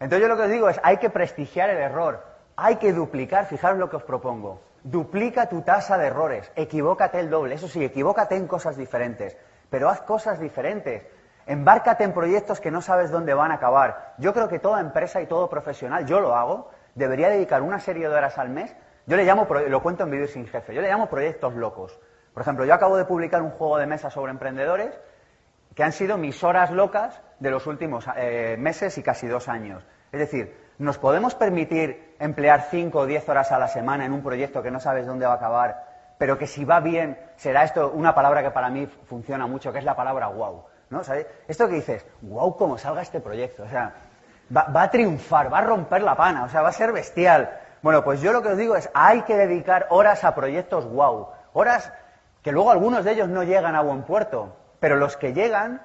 entonces 0.00 0.20
yo 0.20 0.28
lo 0.28 0.36
que 0.36 0.44
os 0.44 0.50
digo 0.50 0.68
es, 0.68 0.80
hay 0.82 0.98
que 0.98 1.10
prestigiar 1.10 1.70
el 1.70 1.78
error, 1.78 2.24
hay 2.56 2.76
que 2.76 2.92
duplicar, 2.92 3.46
fijaros 3.46 3.78
lo 3.78 3.90
que 3.90 3.96
os 3.96 4.04
propongo, 4.04 4.60
duplica 4.82 5.48
tu 5.48 5.62
tasa 5.62 5.98
de 5.98 6.06
errores, 6.06 6.50
equivócate 6.56 7.20
el 7.20 7.30
doble, 7.30 7.54
eso 7.54 7.68
sí, 7.68 7.84
equivócate 7.84 8.36
en 8.36 8.46
cosas 8.46 8.76
diferentes, 8.76 9.36
pero 9.70 9.88
haz 9.88 10.00
cosas 10.02 10.38
diferentes, 10.40 11.04
embárcate 11.46 12.04
en 12.04 12.12
proyectos 12.12 12.60
que 12.60 12.70
no 12.70 12.80
sabes 12.80 13.10
dónde 13.10 13.34
van 13.34 13.50
a 13.50 13.54
acabar. 13.54 14.14
Yo 14.18 14.32
creo 14.32 14.48
que 14.48 14.58
toda 14.58 14.80
empresa 14.80 15.20
y 15.20 15.26
todo 15.26 15.48
profesional, 15.48 16.06
yo 16.06 16.20
lo 16.20 16.34
hago, 16.34 16.70
debería 16.94 17.28
dedicar 17.28 17.62
una 17.62 17.80
serie 17.80 18.08
de 18.08 18.14
horas 18.14 18.38
al 18.38 18.50
mes, 18.50 18.74
yo 19.06 19.16
le 19.16 19.24
llamo, 19.24 19.46
lo 19.68 19.82
cuento 19.82 20.04
en 20.04 20.10
Vivir 20.10 20.28
sin 20.28 20.46
Jefe, 20.46 20.74
yo 20.74 20.82
le 20.82 20.88
llamo 20.88 21.08
proyectos 21.08 21.54
locos. 21.54 21.98
Por 22.34 22.42
ejemplo, 22.42 22.64
yo 22.64 22.74
acabo 22.74 22.96
de 22.96 23.04
publicar 23.04 23.42
un 23.42 23.50
juego 23.50 23.78
de 23.78 23.86
mesa 23.86 24.10
sobre 24.10 24.30
emprendedores 24.30 24.96
que 25.78 25.84
han 25.84 25.92
sido 25.92 26.18
mis 26.18 26.42
horas 26.42 26.72
locas 26.72 27.22
de 27.38 27.52
los 27.52 27.68
últimos 27.68 28.04
eh, 28.16 28.56
meses 28.58 28.98
y 28.98 29.02
casi 29.04 29.28
dos 29.28 29.46
años. 29.46 29.86
Es 30.10 30.18
decir, 30.18 30.72
¿nos 30.78 30.98
podemos 30.98 31.36
permitir 31.36 32.16
emplear 32.18 32.66
cinco 32.68 32.98
o 32.98 33.06
diez 33.06 33.28
horas 33.28 33.52
a 33.52 33.60
la 33.60 33.68
semana 33.68 34.04
en 34.04 34.12
un 34.12 34.20
proyecto 34.20 34.60
que 34.60 34.72
no 34.72 34.80
sabes 34.80 35.06
dónde 35.06 35.24
va 35.24 35.34
a 35.34 35.36
acabar, 35.36 35.84
pero 36.18 36.36
que 36.36 36.48
si 36.48 36.64
va 36.64 36.80
bien 36.80 37.16
será 37.36 37.62
esto 37.62 37.92
una 37.92 38.12
palabra 38.12 38.42
que 38.42 38.50
para 38.50 38.70
mí 38.70 38.88
funciona 39.04 39.46
mucho, 39.46 39.72
que 39.72 39.78
es 39.78 39.84
la 39.84 39.94
palabra 39.94 40.26
wow? 40.26 40.64
¿no? 40.90 41.00
Esto 41.46 41.68
que 41.68 41.74
dices, 41.76 42.04
wow, 42.22 42.56
cómo 42.56 42.76
salga 42.76 43.02
este 43.02 43.20
proyecto. 43.20 43.62
O 43.62 43.68
sea, 43.68 43.94
va, 44.54 44.64
va 44.64 44.82
a 44.82 44.90
triunfar, 44.90 45.52
va 45.52 45.58
a 45.58 45.62
romper 45.62 46.02
la 46.02 46.16
pana, 46.16 46.42
o 46.42 46.48
sea, 46.48 46.62
va 46.62 46.70
a 46.70 46.72
ser 46.72 46.90
bestial. 46.90 47.56
Bueno, 47.82 48.02
pues 48.02 48.20
yo 48.20 48.32
lo 48.32 48.42
que 48.42 48.48
os 48.48 48.58
digo 48.58 48.74
es, 48.74 48.90
hay 48.94 49.22
que 49.22 49.36
dedicar 49.36 49.86
horas 49.90 50.24
a 50.24 50.34
proyectos 50.34 50.90
wow. 50.90 51.28
Horas 51.52 51.92
que 52.42 52.50
luego 52.50 52.72
algunos 52.72 53.04
de 53.04 53.12
ellos 53.12 53.28
no 53.28 53.44
llegan 53.44 53.76
a 53.76 53.80
buen 53.80 54.02
puerto, 54.02 54.56
pero 54.80 54.96
los 54.96 55.16
que 55.16 55.32
llegan 55.32 55.82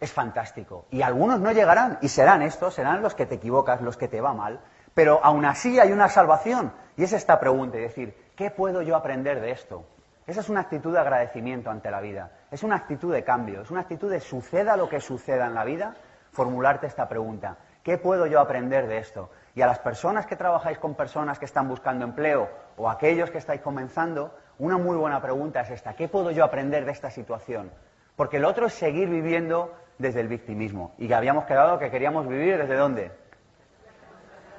es 0.00 0.12
fantástico. 0.12 0.86
Y 0.90 1.02
algunos 1.02 1.40
no 1.40 1.52
llegarán, 1.52 1.98
y 2.00 2.08
serán 2.08 2.42
estos, 2.42 2.74
serán 2.74 3.02
los 3.02 3.14
que 3.14 3.26
te 3.26 3.36
equivocas, 3.36 3.80
los 3.82 3.96
que 3.96 4.08
te 4.08 4.20
va 4.20 4.32
mal. 4.32 4.60
Pero 4.94 5.20
aún 5.22 5.44
así 5.44 5.78
hay 5.78 5.92
una 5.92 6.08
salvación, 6.08 6.72
y 6.96 7.04
es 7.04 7.12
esta 7.12 7.38
pregunta, 7.38 7.76
es 7.78 7.84
decir, 7.84 8.14
¿qué 8.34 8.50
puedo 8.50 8.82
yo 8.82 8.96
aprender 8.96 9.40
de 9.40 9.52
esto? 9.52 9.84
Esa 10.26 10.40
es 10.40 10.48
una 10.48 10.60
actitud 10.60 10.92
de 10.92 11.00
agradecimiento 11.00 11.70
ante 11.70 11.90
la 11.90 12.00
vida, 12.00 12.30
es 12.50 12.62
una 12.62 12.76
actitud 12.76 13.12
de 13.12 13.24
cambio, 13.24 13.62
es 13.62 13.70
una 13.70 13.80
actitud 13.80 14.10
de 14.10 14.20
suceda 14.20 14.76
lo 14.76 14.88
que 14.88 15.00
suceda 15.00 15.46
en 15.46 15.54
la 15.54 15.64
vida, 15.64 15.94
formularte 16.32 16.86
esta 16.86 17.08
pregunta. 17.08 17.56
¿Qué 17.82 17.98
puedo 17.98 18.26
yo 18.26 18.40
aprender 18.40 18.86
de 18.86 18.98
esto? 18.98 19.30
Y 19.54 19.62
a 19.62 19.66
las 19.66 19.78
personas 19.78 20.26
que 20.26 20.36
trabajáis 20.36 20.78
con 20.78 20.94
personas 20.94 21.38
que 21.38 21.46
están 21.46 21.68
buscando 21.68 22.04
empleo 22.04 22.48
o 22.76 22.88
aquellos 22.88 23.30
que 23.30 23.38
estáis 23.38 23.60
comenzando, 23.60 24.34
una 24.58 24.76
muy 24.76 24.96
buena 24.96 25.20
pregunta 25.20 25.62
es 25.62 25.70
esta. 25.70 25.94
¿Qué 25.94 26.08
puedo 26.08 26.30
yo 26.30 26.44
aprender 26.44 26.84
de 26.84 26.92
esta 26.92 27.10
situación? 27.10 27.70
Porque 28.16 28.36
el 28.38 28.44
otro 28.44 28.66
es 28.66 28.74
seguir 28.74 29.08
viviendo 29.08 29.74
desde 29.98 30.20
el 30.20 30.28
victimismo. 30.28 30.94
Y 30.98 31.08
que 31.08 31.14
habíamos 31.14 31.44
quedado 31.44 31.78
que 31.78 31.90
queríamos 31.90 32.26
vivir 32.26 32.58
desde 32.58 32.76
dónde? 32.76 33.12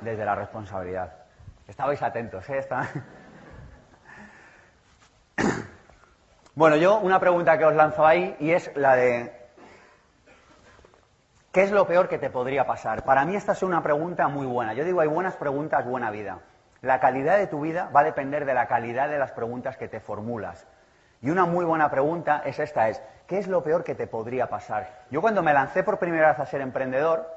Desde 0.02 0.26
la 0.26 0.36
responsabilidad. 0.36 1.14
Estabais 1.68 2.02
atentos, 2.02 2.50
¿eh? 2.50 2.66
Bueno, 6.54 6.76
yo 6.76 7.00
una 7.00 7.18
pregunta 7.18 7.58
que 7.58 7.64
os 7.64 7.74
lanzo 7.74 8.06
ahí 8.06 8.36
y 8.40 8.52
es 8.52 8.76
la 8.76 8.98
de 8.98 9.32
¿qué 11.52 11.64
es 11.64 11.72
lo 11.72 11.88
peor 11.88 12.10
que 12.10 12.18
te 12.18 12.30
podría 12.30 12.66
pasar? 12.66 13.04
Para 13.06 13.24
mí 13.24 13.36
esta 13.36 13.54
es 13.54 13.64
una 13.64 13.82
pregunta 13.82 14.28
muy 14.28 14.46
buena. 14.46 14.74
Yo 14.74 14.84
digo, 14.84 15.00
hay 15.00 15.08
buenas 15.08 15.38
preguntas, 15.38 15.86
buena 15.86 16.12
vida. 16.12 16.40
La 16.82 17.00
calidad 17.00 17.38
de 17.38 17.48
tu 17.48 17.62
vida 17.62 17.90
va 17.96 18.02
a 18.02 18.04
depender 18.04 18.46
de 18.46 18.54
la 18.54 18.68
calidad 18.68 19.08
de 19.10 19.18
las 19.18 19.32
preguntas 19.32 19.78
que 19.78 19.88
te 19.88 20.00
formulas. 20.00 20.68
Y 21.22 21.30
una 21.30 21.46
muy 21.46 21.64
buena 21.64 21.90
pregunta 21.90 22.42
es 22.44 22.60
esta, 22.60 22.90
es 22.90 23.02
¿qué 23.32 23.38
es 23.38 23.48
lo 23.48 23.64
peor 23.64 23.86
que 23.86 23.96
te 23.96 24.08
podría 24.08 24.48
pasar? 24.48 25.06
Yo 25.10 25.22
cuando 25.22 25.42
me 25.42 25.54
lancé 25.54 25.84
por 25.84 25.98
primera 25.98 26.32
vez 26.32 26.40
a 26.40 26.46
ser 26.46 26.60
emprendedor, 26.60 27.34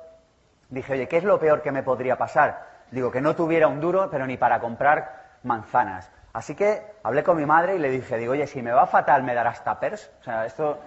dije, 0.68 0.94
oye, 0.94 1.06
¿qué 1.06 1.18
es 1.18 1.22
lo 1.22 1.38
peor 1.38 1.62
que 1.62 1.70
me 1.70 1.84
podría 1.84 2.16
pasar? 2.16 2.66
Digo, 2.90 3.12
que 3.12 3.20
no 3.20 3.36
tuviera 3.36 3.68
un 3.68 3.80
duro, 3.80 4.08
pero 4.10 4.26
ni 4.26 4.36
para 4.36 4.58
comprar 4.58 5.38
manzanas. 5.44 6.10
Así 6.32 6.56
que 6.56 6.82
hablé 7.04 7.22
con 7.22 7.36
mi 7.36 7.46
madre 7.46 7.76
y 7.76 7.78
le 7.78 7.90
dije, 7.90 8.16
digo, 8.16 8.32
oye, 8.32 8.48
si 8.48 8.60
me 8.60 8.72
va 8.72 8.88
fatal, 8.88 9.22
¿me 9.22 9.34
darás 9.34 9.62
tapers? 9.62 10.10
O 10.18 10.24
sea, 10.24 10.44
esto, 10.44 10.80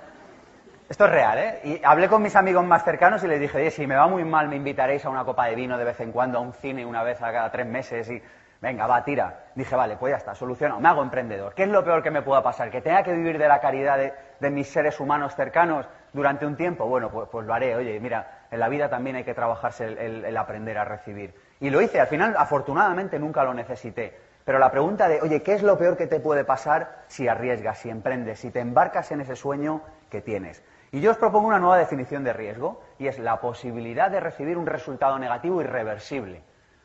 esto 0.89 1.05
es 1.05 1.09
real, 1.09 1.37
¿eh? 1.37 1.61
Y 1.63 1.81
hablé 1.85 2.09
con 2.09 2.21
mis 2.21 2.35
amigos 2.35 2.65
más 2.65 2.83
cercanos 2.83 3.23
y 3.23 3.29
les 3.29 3.39
dije, 3.39 3.59
oye, 3.59 3.71
si 3.71 3.87
me 3.87 3.95
va 3.95 4.07
muy 4.07 4.25
mal, 4.25 4.49
me 4.49 4.57
invitaréis 4.57 5.05
a 5.05 5.09
una 5.09 5.23
copa 5.23 5.45
de 5.45 5.55
vino 5.55 5.77
de 5.77 5.85
vez 5.85 6.01
en 6.01 6.11
cuando, 6.11 6.39
a 6.39 6.41
un 6.41 6.51
cine 6.51 6.85
una 6.85 7.03
vez 7.03 7.21
a 7.21 7.31
cada 7.31 7.49
tres 7.49 7.65
meses 7.65 8.09
y 8.09 8.21
Venga, 8.59 8.87
va, 8.87 9.03
tira. 9.03 9.51
Dije, 9.53 9.75
vale, 9.75 9.97
pues 9.97 10.11
ya 10.11 10.17
está, 10.17 10.33
solucionado. 10.33 10.79
Me 10.79 10.87
hago 10.89 11.03
emprendedor. 11.03 11.53
¿Qué 11.53 11.63
es 11.63 11.69
lo 11.69 11.83
peor 11.83 12.01
que 12.01 12.09
me 12.09 12.23
pueda 12.23 12.41
pasar? 12.41 12.71
¿Que 12.71 12.81
tenga 12.81 13.03
que 13.03 13.13
vivir 13.13 13.37
de 13.37 13.47
la 13.47 13.59
caridad 13.59 13.97
de, 13.97 14.13
mis 14.41 14.67
seres 14.67 15.00
humanos 15.00 15.36
cercanos 15.36 15.88
durante 16.13 16.46
un 16.46 16.56
tiempo? 16.56 16.86
Bueno, 16.86 17.10
pues, 17.10 17.29
pues, 17.32 17.46
lo 17.46 17.53
haré. 17.53 17.75
Oye, 17.75 18.00
mira, 18.00 18.46
en 18.51 18.60
la 18.60 18.70
vida 18.70 18.89
también 18.89 19.15
hay 19.15 19.24
que 19.24 19.34
trabajarse 19.34 19.86
el, 19.86 20.38
aprender 20.38 20.77
a 20.77 20.86
recibir. 20.86 21.34
Y 21.60 21.70
lo 21.70 21.82
hice. 21.82 22.00
Al 22.00 22.08
final, 22.08 22.36
afortunadamente, 22.38 23.20
nunca 23.20 23.44
lo 23.44 23.53
necesité. 23.53 24.17
Pero 24.46 24.60
la 24.60 24.72
pregunta 24.72 25.10
de, 25.10 25.22
oye, 25.22 25.44
¿qué 25.44 25.53
es 25.53 25.63
lo 25.63 25.77
peor 25.77 25.98
que 25.98 26.08
te 26.08 26.20
puede 26.20 26.46
pasar 26.46 27.03
si 27.08 27.27
arriesgas, 27.27 27.79
si 27.79 27.89
emprendes, 27.89 28.39
si 28.39 28.50
te 28.50 28.62
embarcas 28.62 29.12
en 29.12 29.22
ese 29.22 29.36
sueño 29.36 29.82
que 30.10 30.22
tienes? 30.22 30.63
Y 30.91 31.01
yo 31.01 31.12
os 31.12 31.17
propongo 31.17 31.48
una 31.48 31.60
nueva 31.60 31.77
definición 31.77 32.24
de 32.24 32.32
riesgo, 32.32 32.82
y 32.98 33.08
es 33.08 33.20
la 33.20 33.41
posibilidad 33.41 34.10
de 34.10 34.22
recibir 34.22 34.58
un 34.58 34.65
resultado 34.65 35.20
negativo 35.20 35.62
irreversible. 35.62 36.44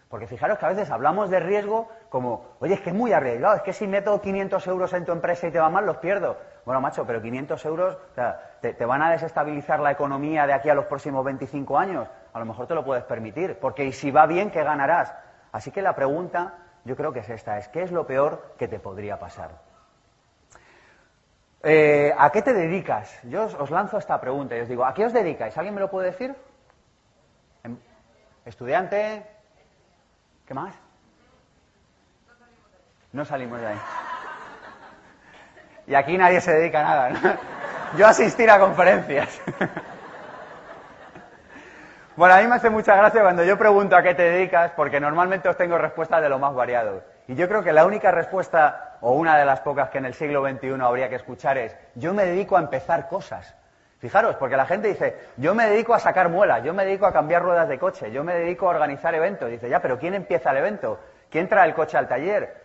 Porque 0.08 0.26
fijaros 0.26 0.58
que 0.58 0.66
a 0.66 0.70
veces 0.70 0.90
hablamos 0.90 1.30
de 1.30 1.40
riesgo 1.40 1.88
como, 2.12 2.44
oye, 2.60 2.74
es 2.74 2.80
que 2.82 2.90
es 2.90 2.94
muy 2.94 3.14
arriesgado, 3.14 3.56
es 3.56 3.62
que 3.62 3.72
si 3.72 3.86
meto 3.86 4.20
500 4.20 4.66
euros 4.66 4.92
en 4.92 5.06
tu 5.06 5.12
empresa 5.12 5.46
y 5.46 5.50
te 5.50 5.58
va 5.58 5.70
mal, 5.70 5.86
los 5.86 5.96
pierdo. 5.96 6.36
Bueno, 6.66 6.78
macho, 6.78 7.06
pero 7.06 7.22
500 7.22 7.64
euros 7.64 7.96
te, 8.60 8.84
van 8.84 9.02
a 9.02 9.10
desestabilizar 9.10 9.80
la 9.80 9.92
economía 9.92 10.46
de 10.46 10.52
aquí 10.52 10.68
a 10.68 10.74
los 10.74 10.84
próximos 10.84 11.24
25 11.24 11.78
años. 11.78 12.06
A 12.34 12.38
lo 12.38 12.44
mejor 12.44 12.66
te 12.66 12.74
lo 12.74 12.84
puedes 12.84 13.04
permitir, 13.04 13.58
porque 13.58 13.90
si 13.92 14.10
va 14.10 14.26
bien, 14.26 14.50
¿qué 14.50 14.62
ganarás? 14.62 15.14
Así 15.52 15.70
que 15.70 15.80
la 15.80 15.94
pregunta 15.94 16.58
yo 16.84 16.96
creo 16.96 17.14
que 17.14 17.20
es 17.20 17.30
esta, 17.30 17.56
es 17.56 17.68
¿qué 17.68 17.82
es 17.82 17.90
lo 17.90 18.06
peor 18.06 18.56
que 18.58 18.68
te 18.68 18.78
podría 18.78 19.18
pasar? 19.18 19.52
Eh, 21.62 22.14
¿A 22.14 22.30
qué 22.30 22.42
te 22.42 22.52
dedicas? 22.52 23.22
Yo 23.22 23.44
os, 23.44 23.54
os, 23.54 23.70
lanzo 23.70 23.96
esta 23.96 24.20
pregunta 24.20 24.54
y 24.54 24.60
os 24.60 24.68
digo, 24.68 24.84
¿a 24.84 24.92
qué 24.92 25.06
os 25.06 25.14
dedicáis? 25.14 25.56
¿Alguien 25.56 25.74
me 25.74 25.80
lo 25.80 25.90
puede 25.90 26.10
decir? 26.10 26.36
¿Em, 27.64 27.78
¿Estudiante? 28.44 29.24
¿Qué 30.44 30.52
más? 30.52 30.91
No 33.12 33.24
salimos 33.24 33.60
de 33.60 33.66
ahí. 33.66 33.78
Y 35.86 35.94
aquí 35.94 36.16
nadie 36.16 36.40
se 36.40 36.52
dedica 36.52 36.80
a 36.80 36.82
nada. 36.82 37.38
Yo 37.96 38.06
asistir 38.06 38.50
a 38.50 38.58
conferencias. 38.58 39.40
Bueno, 42.14 42.34
a 42.34 42.42
mí 42.42 42.46
me 42.46 42.56
hace 42.56 42.68
mucha 42.68 42.94
gracia 42.94 43.22
cuando 43.22 43.42
yo 43.42 43.56
pregunto 43.56 43.96
a 43.96 44.02
qué 44.02 44.14
te 44.14 44.22
dedicas, 44.22 44.72
porque 44.72 45.00
normalmente 45.00 45.48
os 45.48 45.56
tengo 45.56 45.78
respuestas 45.78 46.20
de 46.20 46.28
lo 46.28 46.38
más 46.38 46.54
variado. 46.54 47.02
Y 47.26 47.34
yo 47.34 47.48
creo 47.48 47.62
que 47.62 47.72
la 47.72 47.86
única 47.86 48.10
respuesta, 48.10 48.98
o 49.00 49.12
una 49.12 49.38
de 49.38 49.46
las 49.46 49.60
pocas 49.60 49.88
que 49.88 49.98
en 49.98 50.04
el 50.04 50.14
siglo 50.14 50.46
XXI 50.46 50.80
habría 50.82 51.08
que 51.08 51.14
escuchar 51.14 51.56
es, 51.56 51.74
yo 51.94 52.12
me 52.12 52.26
dedico 52.26 52.56
a 52.56 52.60
empezar 52.60 53.08
cosas. 53.08 53.54
Fijaros, 53.98 54.36
porque 54.36 54.56
la 54.56 54.66
gente 54.66 54.88
dice, 54.88 55.16
yo 55.36 55.54
me 55.54 55.68
dedico 55.68 55.94
a 55.94 55.98
sacar 55.98 56.28
muelas, 56.28 56.62
yo 56.64 56.74
me 56.74 56.84
dedico 56.84 57.06
a 57.06 57.12
cambiar 57.12 57.42
ruedas 57.42 57.68
de 57.68 57.78
coche, 57.78 58.10
yo 58.10 58.24
me 58.24 58.34
dedico 58.34 58.66
a 58.66 58.70
organizar 58.70 59.14
eventos. 59.14 59.48
Dice, 59.48 59.68
ya, 59.68 59.80
pero 59.80 59.98
¿quién 59.98 60.14
empieza 60.14 60.50
el 60.50 60.58
evento? 60.58 61.00
¿Quién 61.30 61.48
trae 61.48 61.68
el 61.68 61.74
coche 61.74 61.96
al 61.96 62.08
taller? 62.08 62.61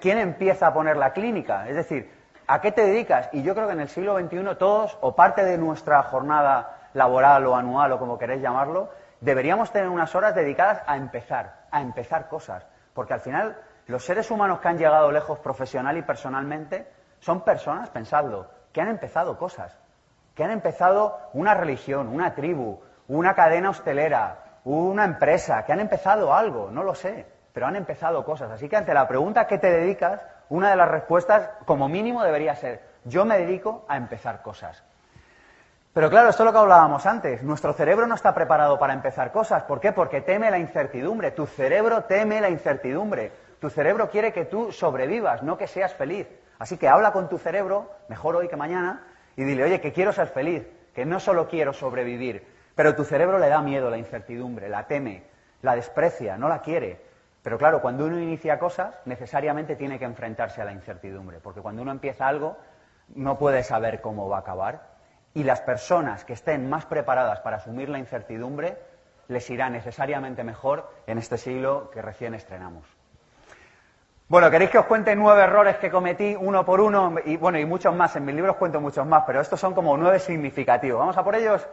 ¿Quién, 0.00 0.18
empieza 0.18 0.66
a 0.66 0.74
poner 0.74 0.96
la 0.96 1.12
clínica? 1.12 1.68
Es 1.68 1.76
decir, 1.76 2.12
¿a 2.46 2.60
qué 2.60 2.72
te 2.72 2.82
dedicas? 2.82 3.28
Y 3.32 3.42
yo 3.42 3.54
creo 3.54 3.66
que 3.66 3.72
en 3.72 3.80
el 3.80 3.88
siglo 3.88 4.18
XXI 4.18 4.56
todos, 4.58 4.98
o 5.00 5.14
parte 5.14 5.44
de 5.44 5.56
nuestra 5.56 6.02
jornada 6.02 6.90
laboral 6.94 7.46
o 7.46 7.56
anual 7.56 7.92
o 7.92 7.98
como 7.98 8.18
queréis 8.18 8.42
llamarlo, 8.42 8.90
deberíamos 9.20 9.72
tener 9.72 9.88
unas 9.88 10.14
horas 10.14 10.34
dedicadas 10.34 10.82
a 10.86 10.96
empezar, 10.96 11.66
a 11.70 11.80
empezar 11.80 12.28
cosas. 12.28 12.66
Porque 12.92 13.14
al 13.14 13.20
final, 13.20 13.56
los 13.86 14.04
seres 14.04 14.30
humanos 14.30 14.60
que 14.60 14.68
han 14.68 14.78
llegado 14.78 15.10
lejos 15.10 15.38
profesional 15.38 15.96
y 15.96 16.02
personalmente 16.02 16.86
son 17.18 17.42
personas, 17.42 17.90
pensadlo, 17.90 18.48
que 18.72 18.80
han 18.80 18.88
empezado 18.88 19.38
cosas 19.38 19.76
que 20.40 20.44
han 20.44 20.52
empezado 20.52 21.18
una 21.34 21.52
religión, 21.52 22.08
una 22.08 22.34
tribu, 22.34 22.80
una 23.08 23.34
cadena 23.34 23.68
hostelera, 23.68 24.38
una 24.64 25.04
empresa, 25.04 25.64
que 25.66 25.72
han 25.72 25.80
empezado 25.80 26.32
algo, 26.32 26.70
no 26.70 26.82
lo 26.82 26.94
sé, 26.94 27.26
pero 27.52 27.66
han 27.66 27.76
empezado 27.76 28.24
cosas. 28.24 28.50
Así 28.50 28.68
que 28.68 28.76
ante 28.76 28.94
la 28.94 29.08
pregunta 29.08 29.46
¿qué 29.46 29.58
te 29.58 29.70
dedicas? 29.70 30.20
Una 30.48 30.70
de 30.70 30.76
las 30.76 30.88
respuestas, 30.88 31.50
como 31.64 31.88
mínimo, 31.88 32.22
debería 32.22 32.54
ser 32.56 32.90
yo 33.04 33.24
me 33.24 33.38
dedico 33.38 33.84
a 33.88 33.96
empezar 33.96 34.42
cosas. 34.42 34.82
Pero 35.92 36.10
claro, 36.10 36.28
esto 36.28 36.42
es 36.42 36.46
lo 36.46 36.52
que 36.52 36.58
hablábamos 36.58 37.04
antes. 37.06 37.42
Nuestro 37.42 37.72
cerebro 37.72 38.06
no 38.06 38.14
está 38.14 38.34
preparado 38.34 38.78
para 38.78 38.92
empezar 38.92 39.32
cosas. 39.32 39.64
¿Por 39.64 39.80
qué? 39.80 39.92
Porque 39.92 40.20
teme 40.20 40.50
la 40.50 40.58
incertidumbre. 40.58 41.32
Tu 41.32 41.46
cerebro 41.46 42.04
teme 42.04 42.40
la 42.40 42.50
incertidumbre. 42.50 43.32
Tu 43.58 43.70
cerebro 43.70 44.08
quiere 44.08 44.32
que 44.32 44.44
tú 44.44 44.70
sobrevivas, 44.70 45.42
no 45.42 45.58
que 45.58 45.66
seas 45.66 45.94
feliz. 45.94 46.28
Así 46.58 46.76
que 46.76 46.88
habla 46.88 47.12
con 47.12 47.28
tu 47.28 47.38
cerebro, 47.38 47.90
mejor 48.08 48.36
hoy 48.36 48.48
que 48.48 48.56
mañana, 48.56 49.06
y 49.36 49.44
dile, 49.44 49.64
oye, 49.64 49.80
que 49.80 49.92
quiero 49.92 50.12
ser 50.12 50.28
feliz, 50.28 50.66
que 50.94 51.04
no 51.04 51.18
solo 51.18 51.48
quiero 51.48 51.72
sobrevivir, 51.72 52.46
pero 52.74 52.94
tu 52.94 53.04
cerebro 53.04 53.38
le 53.38 53.48
da 53.48 53.62
miedo 53.62 53.90
la 53.90 53.96
incertidumbre, 53.96 54.68
la 54.68 54.86
teme, 54.86 55.24
la 55.62 55.74
desprecia, 55.74 56.36
no 56.36 56.48
la 56.48 56.60
quiere. 56.60 57.00
Pero 57.42 57.56
claro, 57.56 57.80
cuando 57.80 58.06
uno 58.06 58.18
inicia 58.18 58.58
cosas, 58.58 58.94
necesariamente 59.06 59.76
tiene 59.76 59.98
que 59.98 60.04
enfrentarse 60.04 60.60
a 60.60 60.64
la 60.64 60.72
incertidumbre, 60.72 61.40
porque 61.40 61.60
cuando 61.60 61.82
uno 61.82 61.90
empieza 61.90 62.28
algo, 62.28 62.56
no 63.14 63.38
puede 63.38 63.62
saber 63.62 64.00
cómo 64.00 64.28
va 64.28 64.38
a 64.38 64.40
acabar. 64.40 64.90
Y 65.32 65.44
las 65.44 65.60
personas 65.60 66.24
que 66.24 66.34
estén 66.34 66.68
más 66.68 66.86
preparadas 66.86 67.40
para 67.40 67.56
asumir 67.56 67.88
la 67.88 67.98
incertidumbre, 67.98 68.76
les 69.28 69.48
irá 69.48 69.70
necesariamente 69.70 70.44
mejor 70.44 70.90
en 71.06 71.18
este 71.18 71.38
siglo 71.38 71.90
que 71.90 72.02
recién 72.02 72.34
estrenamos. 72.34 72.84
Bueno, 74.28 74.50
¿queréis 74.50 74.70
que 74.70 74.78
os 74.78 74.86
cuente 74.86 75.16
nueve 75.16 75.42
errores 75.42 75.76
que 75.78 75.90
cometí 75.90 76.36
uno 76.38 76.64
por 76.64 76.80
uno? 76.80 77.14
Y 77.24 77.36
bueno, 77.36 77.58
y 77.58 77.64
muchos 77.64 77.94
más. 77.94 78.14
En 78.14 78.24
mis 78.24 78.34
libros 78.34 78.56
cuento 78.56 78.80
muchos 78.80 79.06
más, 79.06 79.24
pero 79.26 79.40
estos 79.40 79.58
son 79.58 79.74
como 79.74 79.96
nueve 79.96 80.18
significativos. 80.18 81.00
¿Vamos 81.00 81.16
a 81.16 81.24
por 81.24 81.34
ellos? 81.34 81.66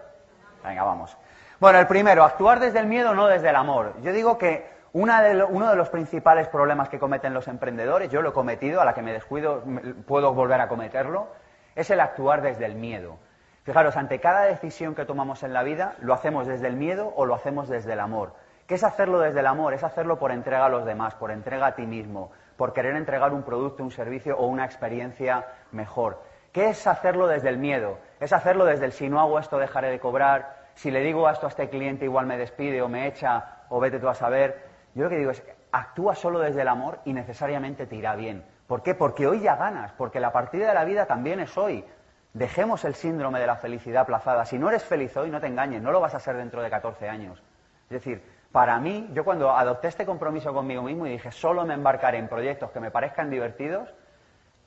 Venga, 0.64 0.84
vamos. 0.84 1.16
Bueno, 1.60 1.80
el 1.80 1.88
primero, 1.88 2.24
actuar 2.24 2.60
desde 2.60 2.80
el 2.80 2.88
miedo, 2.88 3.14
no 3.14 3.28
desde 3.28 3.50
el 3.50 3.56
amor. 3.56 3.94
Yo 4.02 4.12
digo 4.12 4.38
que 4.38 4.77
uno 4.94 5.70
de 5.70 5.76
los 5.76 5.90
principales 5.90 6.48
problemas 6.48 6.90
que 6.90 7.00
cometen 7.00 7.34
los 7.34 7.48
emprendedores, 7.48 8.10
yo 8.10 8.22
lo 8.22 8.30
he 8.30 8.34
cometido, 8.34 8.82
a 8.82 8.86
la 8.86 8.94
que 8.94 9.02
me 9.02 9.14
descuido 9.14 9.64
puedo 10.06 10.34
volver 10.34 10.62
a 10.62 10.68
cometerlo, 10.68 11.28
es 11.76 11.90
el 11.92 12.00
actuar 12.00 12.42
desde 12.42 12.66
el 12.66 12.76
miedo. 12.76 13.18
Fijaros, 13.64 13.98
ante 13.98 14.20
cada 14.20 14.44
decisión 14.44 14.96
que 14.96 15.06
tomamos 15.06 15.44
en 15.44 15.54
la 15.54 15.62
vida, 15.62 15.96
lo 16.00 16.14
hacemos 16.14 16.48
desde 16.48 16.68
el 16.68 16.78
miedo 16.78 17.14
o 17.16 17.26
lo 17.26 17.36
hacemos 17.36 17.68
desde 17.68 17.94
el 17.94 18.00
amor. 18.00 18.34
¿Qué 18.66 18.76
es 18.76 18.84
hacerlo 18.84 19.20
desde 19.20 19.42
el 19.42 19.48
amor? 19.48 19.74
Es 19.74 19.84
hacerlo 19.84 20.20
por 20.20 20.32
entrega 20.32 20.66
a 20.66 20.70
los 20.70 20.86
demás, 20.86 21.16
por 21.16 21.32
entrega 21.32 21.68
a 21.68 21.76
ti 21.76 21.86
mismo, 21.86 22.32
por 22.56 22.74
querer 22.74 22.96
entregar 22.96 23.34
un 23.34 23.44
producto, 23.44 23.84
un 23.84 23.92
servicio 23.92 24.38
o 24.38 24.48
una 24.48 24.66
experiencia 24.66 25.46
mejor. 25.72 26.22
¿Qué 26.52 26.70
es 26.70 26.88
hacerlo 26.88 27.28
desde 27.28 27.50
el 27.50 27.58
miedo? 27.58 28.00
Es 28.20 28.34
hacerlo 28.34 28.66
desde 28.66 28.86
el 28.86 28.94
si 28.94 29.10
no 29.10 29.20
hago 29.20 29.38
esto 29.38 29.58
dejaré 29.58 29.90
de 29.90 30.00
cobrar, 30.00 30.58
si 30.74 30.92
le 30.92 31.02
digo 31.02 31.30
esto 31.30 31.46
a 31.46 31.50
este 31.50 31.70
cliente 31.70 32.06
igual 32.06 32.26
me 32.26 32.38
despide 32.38 32.82
o 32.82 32.90
me 32.90 33.08
echa 33.08 33.64
o 33.70 33.80
vete 33.80 34.00
tú 34.00 34.08
a 34.08 34.16
saber. 34.16 34.67
Yo 34.98 35.04
lo 35.04 35.10
que 35.12 35.18
digo 35.20 35.30
es, 35.30 35.44
actúa 35.72 36.16
solo 36.16 36.40
desde 36.40 36.64
el 36.64 36.68
amor 36.68 37.02
y 37.06 37.14
necesariamente 37.14 37.86
te 37.86 37.96
irá 37.96 38.16
bien. 38.16 38.44
¿Por 38.66 38.82
qué? 38.82 38.96
Porque 38.96 39.28
hoy 39.28 39.42
ya 39.42 39.56
ganas, 39.56 39.92
porque 39.92 40.20
la 40.20 40.32
partida 40.32 40.70
de 40.70 40.74
la 40.74 40.86
vida 40.86 41.06
también 41.06 41.40
es 41.40 41.56
hoy. 41.56 41.86
Dejemos 42.34 42.84
el 42.84 42.96
síndrome 42.96 43.40
de 43.40 43.46
la 43.46 43.58
felicidad 43.58 44.02
aplazada. 44.02 44.44
Si 44.46 44.58
no 44.58 44.70
eres 44.70 44.84
feliz 44.84 45.16
hoy, 45.16 45.30
no 45.30 45.40
te 45.40 45.46
engañes, 45.46 45.84
no 45.84 45.92
lo 45.92 46.00
vas 46.00 46.16
a 46.16 46.20
ser 46.20 46.36
dentro 46.36 46.64
de 46.64 46.72
14 46.72 47.08
años. 47.08 47.44
Es 47.84 47.90
decir, 47.92 48.24
para 48.52 48.80
mí, 48.80 49.08
yo 49.14 49.24
cuando 49.24 49.52
adopté 49.52 49.88
este 49.88 50.04
compromiso 50.04 50.52
conmigo 50.52 50.82
mismo 50.82 51.06
y 51.06 51.12
dije, 51.12 51.32
solo 51.32 51.64
me 51.64 51.76
embarcaré 51.76 52.18
en 52.18 52.28
proyectos 52.28 52.72
que 52.72 52.80
me 52.80 52.90
parezcan 52.90 53.30
divertidos, 53.30 53.94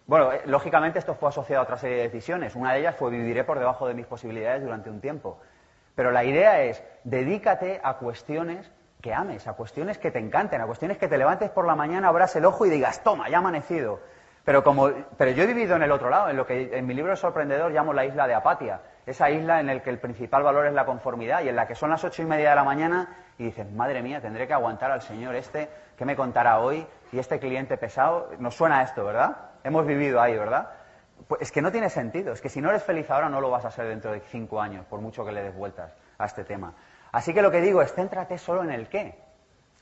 Bueno, 0.06 0.32
eh, 0.32 0.42
lógicamente 0.46 1.00
esto 1.00 1.14
fue 1.14 1.30
asociado 1.30 1.62
a 1.62 1.64
otra 1.64 1.76
serie 1.76 1.96
de 1.96 2.02
decisiones. 2.04 2.54
Una 2.54 2.72
de 2.72 2.80
ellas 2.80 2.94
fue 2.94 3.10
viviré 3.10 3.42
por 3.42 3.58
debajo 3.58 3.88
de 3.88 3.94
mis 3.94 4.06
posibilidades 4.06 4.62
durante 4.62 4.90
un 4.90 5.00
tiempo. 5.00 5.40
Pero 5.96 6.12
la 6.12 6.22
idea 6.22 6.62
es, 6.62 6.84
dedícate 7.02 7.80
a 7.82 7.94
cuestiones 7.94 8.70
que 9.00 9.14
ames, 9.14 9.46
a 9.46 9.54
cuestiones 9.54 9.98
que 9.98 10.10
te 10.10 10.18
encanten, 10.18 10.60
a 10.60 10.66
cuestiones 10.66 10.98
que 10.98 11.08
te 11.08 11.18
levantes 11.18 11.50
por 11.50 11.66
la 11.66 11.74
mañana, 11.74 12.08
abras 12.08 12.34
el 12.36 12.44
ojo 12.44 12.66
y 12.66 12.70
digas, 12.70 13.02
toma, 13.02 13.28
ya 13.28 13.36
ha 13.36 13.40
amanecido. 13.40 14.00
Pero, 14.44 14.64
como, 14.64 14.90
pero 15.16 15.30
yo 15.32 15.44
he 15.44 15.46
vivido 15.46 15.76
en 15.76 15.82
el 15.82 15.92
otro 15.92 16.08
lado, 16.10 16.30
en 16.30 16.36
lo 16.36 16.46
que 16.46 16.76
en 16.76 16.86
mi 16.86 16.94
libro 16.94 17.14
Sorprendedor 17.14 17.72
llamo 17.72 17.92
la 17.92 18.04
isla 18.04 18.26
de 18.26 18.34
Apatia, 18.34 18.80
esa 19.06 19.30
isla 19.30 19.60
en 19.60 19.66
la 19.66 19.80
que 19.80 19.90
el 19.90 19.98
principal 19.98 20.42
valor 20.42 20.66
es 20.66 20.72
la 20.72 20.86
conformidad 20.86 21.42
y 21.42 21.48
en 21.48 21.56
la 21.56 21.66
que 21.66 21.74
son 21.74 21.90
las 21.90 22.02
ocho 22.04 22.22
y 22.22 22.26
media 22.26 22.50
de 22.50 22.56
la 22.56 22.64
mañana 22.64 23.16
y 23.38 23.44
dices, 23.44 23.70
madre 23.70 24.02
mía, 24.02 24.20
tendré 24.20 24.46
que 24.46 24.52
aguantar 24.52 24.90
al 24.90 25.02
señor 25.02 25.34
este, 25.34 25.68
que 25.96 26.04
me 26.04 26.16
contará 26.16 26.60
hoy? 26.60 26.86
Y 27.12 27.18
este 27.18 27.38
cliente 27.38 27.76
pesado, 27.76 28.30
nos 28.38 28.54
suena 28.54 28.82
esto, 28.82 29.04
¿verdad? 29.04 29.36
Hemos 29.64 29.86
vivido 29.86 30.20
ahí, 30.20 30.36
¿verdad? 30.36 30.70
Pues 31.26 31.42
es 31.42 31.52
que 31.52 31.60
no 31.60 31.70
tiene 31.70 31.90
sentido, 31.90 32.32
es 32.32 32.40
que 32.40 32.48
si 32.48 32.60
no 32.60 32.70
eres 32.70 32.82
feliz 32.82 33.10
ahora 33.10 33.28
no 33.28 33.40
lo 33.40 33.50
vas 33.50 33.64
a 33.64 33.70
ser 33.70 33.86
dentro 33.86 34.12
de 34.12 34.20
cinco 34.20 34.60
años, 34.60 34.86
por 34.86 35.00
mucho 35.00 35.24
que 35.24 35.32
le 35.32 35.42
des 35.42 35.54
vueltas 35.54 35.94
a 36.18 36.26
este 36.26 36.44
tema. 36.44 36.74
Así 37.12 37.34
que 37.34 37.42
lo 37.42 37.50
que 37.50 37.60
digo 37.60 37.82
es, 37.82 37.92
céntrate 37.92 38.38
solo 38.38 38.62
en 38.62 38.70
el 38.70 38.88
qué. 38.88 39.18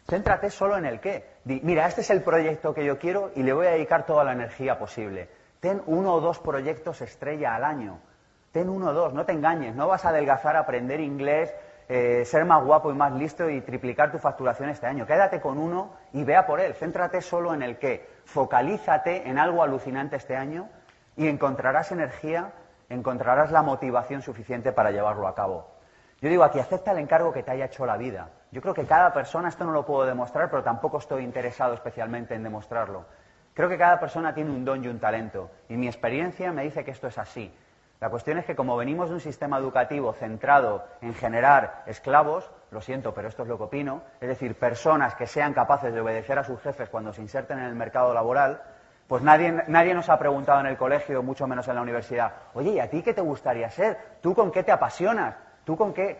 Céntrate 0.09 0.51
solo 0.51 0.79
en 0.79 0.87
el 0.87 1.01
qué. 1.01 1.27
mira, 1.45 1.87
este 1.87 2.01
es 2.01 2.11
el 2.11 2.23
proyecto 2.23 2.73
que 2.73 2.85
yo 2.85 2.99
quiero 2.99 3.31
y 3.35 3.43
le 3.43 3.53
voy 3.53 3.67
a 3.67 3.73
dedicar 3.73 4.07
toda 4.07 4.25
la 4.25 4.33
energía 4.33 4.79
posible. 4.79 5.29
Ten 5.61 5.83
uno 5.87 6.15
o 6.15 6.21
dos 6.21 6.39
proyectos 6.39 7.03
estrella 7.03 7.55
al 7.55 7.65
año. 7.65 7.99
Ten 8.53 8.71
uno 8.71 8.89
o 8.89 8.93
dos, 8.95 9.13
no 9.13 9.27
te 9.27 9.33
engañes. 9.33 9.75
No 9.75 9.87
vas 9.87 10.07
a 10.07 10.09
adelgazar, 10.09 10.57
aprender 10.57 11.01
inglés, 11.01 11.55
eh, 11.91 12.25
ser 12.25 12.47
más 12.47 12.65
guapo 12.65 12.91
y 12.91 12.95
más 12.95 13.13
listo 13.13 13.51
y 13.51 13.61
triplicar 13.61 14.11
tu 14.11 14.19
facturación 14.19 14.71
este 14.71 14.87
año. 14.87 15.07
Quédate 15.07 15.41
con 15.41 15.59
uno 15.59 15.91
y 16.15 16.25
vea 16.25 16.47
por 16.47 16.61
él. 16.61 16.75
Céntrate 16.75 17.21
solo 17.21 17.53
en 17.53 17.63
el 17.63 17.79
qué. 17.79 18.09
Focalízate 18.25 19.29
en 19.29 19.39
algo 19.39 19.63
alucinante 19.63 20.17
este 20.17 20.37
año 20.37 20.71
y 21.17 21.29
encontrarás 21.29 21.93
energía, 21.93 22.53
encontrarás 22.89 23.51
la 23.51 23.63
motivación 23.63 24.23
suficiente 24.23 24.73
para 24.73 24.91
llevarlo 24.91 25.29
a 25.29 25.35
cabo. 25.35 25.78
Yo 26.21 26.29
digo 26.29 26.43
aquí, 26.43 26.59
acepta 26.59 26.91
el 26.91 26.99
encargo 26.99 27.33
que 27.33 27.45
te 27.45 27.53
haya 27.53 27.67
hecho 27.67 27.87
la 27.87 27.97
vida. 27.97 28.31
Yo 28.51 28.61
creo 28.61 28.75
que 28.75 28.87
cada 28.87 29.13
persona, 29.13 29.49
esto 29.49 29.65
no 29.65 29.71
lo 29.71 29.87
puedo 29.87 30.05
demostrar, 30.05 30.51
pero 30.51 30.65
tampoco 30.65 30.99
estoy 30.99 31.23
interesado 31.23 31.75
especialmente 31.75 32.35
en 32.35 32.43
demostrarlo. 32.43 33.05
Creo 33.55 33.69
que 33.69 33.79
cada 33.79 34.01
persona 34.01 34.35
tiene 34.35 34.51
un 34.51 34.65
don 34.65 34.85
y 34.85 34.89
un 34.89 34.99
talento, 34.99 35.51
y 35.69 35.77
mi 35.77 35.87
experiencia 35.87 36.53
me 36.53 36.65
dice 36.65 36.85
que 36.85 36.91
esto 36.91 37.07
es 37.07 37.19
así. 37.19 37.55
La 38.01 38.11
cuestión 38.11 38.39
es 38.39 38.45
que 38.45 38.57
como 38.57 38.77
venimos 38.77 39.09
de 39.09 39.17
un 39.17 39.21
sistema 39.21 39.59
educativo 39.59 40.13
centrado 40.13 40.85
en 41.01 41.15
generar 41.15 41.83
esclavos, 41.87 42.51
lo 42.71 42.81
siento, 42.81 43.15
pero 43.15 43.29
esto 43.29 43.43
es 43.43 43.49
lo 43.49 43.57
que 43.57 43.65
opino, 43.65 44.03
es 44.21 44.29
decir, 44.29 44.57
personas 44.57 45.15
que 45.15 45.27
sean 45.27 45.55
capaces 45.55 45.93
de 45.93 46.01
obedecer 46.01 46.39
a 46.39 46.45
sus 46.45 46.61
jefes 46.61 46.89
cuando 46.89 47.13
se 47.13 47.23
inserten 47.23 47.59
en 47.59 47.65
el 47.65 47.75
mercado 47.75 48.13
laboral, 48.13 48.63
pues 49.07 49.23
nadie, 49.23 49.65
nadie 49.69 49.95
nos 49.95 50.09
ha 50.09 50.19
preguntado 50.19 50.61
en 50.61 50.67
el 50.67 50.77
colegio, 50.77 51.23
mucho 51.23 51.47
menos 51.47 51.67
en 51.69 51.77
la 51.77 51.83
universidad, 51.83 52.33
oye, 52.55 52.71
¿y 52.73 52.81
a 52.81 52.91
ti 52.91 53.03
qué 53.03 53.15
te 53.15 53.21
gustaría 53.21 53.71
ser? 53.71 53.99
¿Tú 54.21 54.35
con 54.35 54.53
qué 54.53 54.63
te 54.63 54.73
apasionas? 54.73 55.35
¿Tú 55.69 55.77
con 55.77 55.93
qué, 55.93 56.17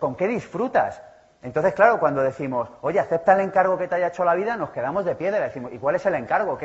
con, 0.00 0.14
qué 0.16 0.26
disfrutas? 0.26 1.02
Entonces, 1.42 1.74
claro, 1.74 2.00
cuando 2.00 2.22
decimos, 2.22 2.70
oye, 2.80 2.98
acepta 2.98 3.34
el 3.34 3.40
encargo 3.40 3.76
que 3.76 3.86
te 3.86 3.96
haya 3.96 4.06
hecho 4.06 4.24
la 4.24 4.34
vida, 4.34 4.56
nos 4.56 4.70
quedamos 4.70 5.04
de 5.04 5.14
piedra. 5.14 5.40
Decimos, 5.40 5.74
¿y 5.74 5.78
cuál 5.78 5.96
es 5.96 6.06
el 6.06 6.14
encargo? 6.14 6.58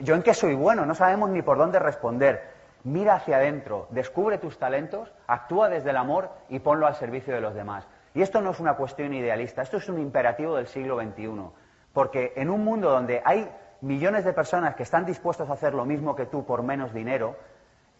¿Yo 0.00 0.14
en 0.14 0.22
qué 0.22 0.32
soy 0.32 0.54
bueno? 0.54 0.86
No 0.86 0.94
sabemos 0.94 1.28
ni 1.28 1.42
por 1.42 1.58
dónde 1.58 1.80
responder. 1.80 2.48
Mira 2.84 3.16
hacia 3.16 3.36
adentro, 3.36 3.88
descubre 3.90 4.38
tus 4.38 4.58
talentos, 4.58 5.12
actúa 5.26 5.68
desde 5.68 5.90
el 5.90 5.98
amor 5.98 6.30
y 6.48 6.60
ponlo 6.60 6.86
al 6.86 6.94
servicio 6.94 7.34
de 7.34 7.42
los 7.42 7.54
demás. 7.54 7.86
Y 8.14 8.22
esto 8.22 8.40
no 8.40 8.52
es 8.52 8.58
una 8.58 8.76
cuestión 8.76 9.12
idealista, 9.12 9.60
esto 9.60 9.76
es 9.76 9.86
un 9.90 9.98
imperativo 9.98 10.56
del 10.56 10.66
siglo 10.66 10.98
XXI. 10.98 11.42
Porque 11.92 12.32
en 12.36 12.48
un 12.48 12.64
mundo 12.64 12.88
donde 12.88 13.20
hay 13.22 13.52
millones 13.82 14.24
de 14.24 14.32
personas 14.32 14.76
que 14.76 14.84
están 14.84 15.04
dispuestos 15.04 15.50
a 15.50 15.52
hacer 15.52 15.74
lo 15.74 15.84
mismo 15.84 16.16
que 16.16 16.24
tú 16.24 16.46
por 16.46 16.62
menos 16.62 16.94
dinero, 16.94 17.36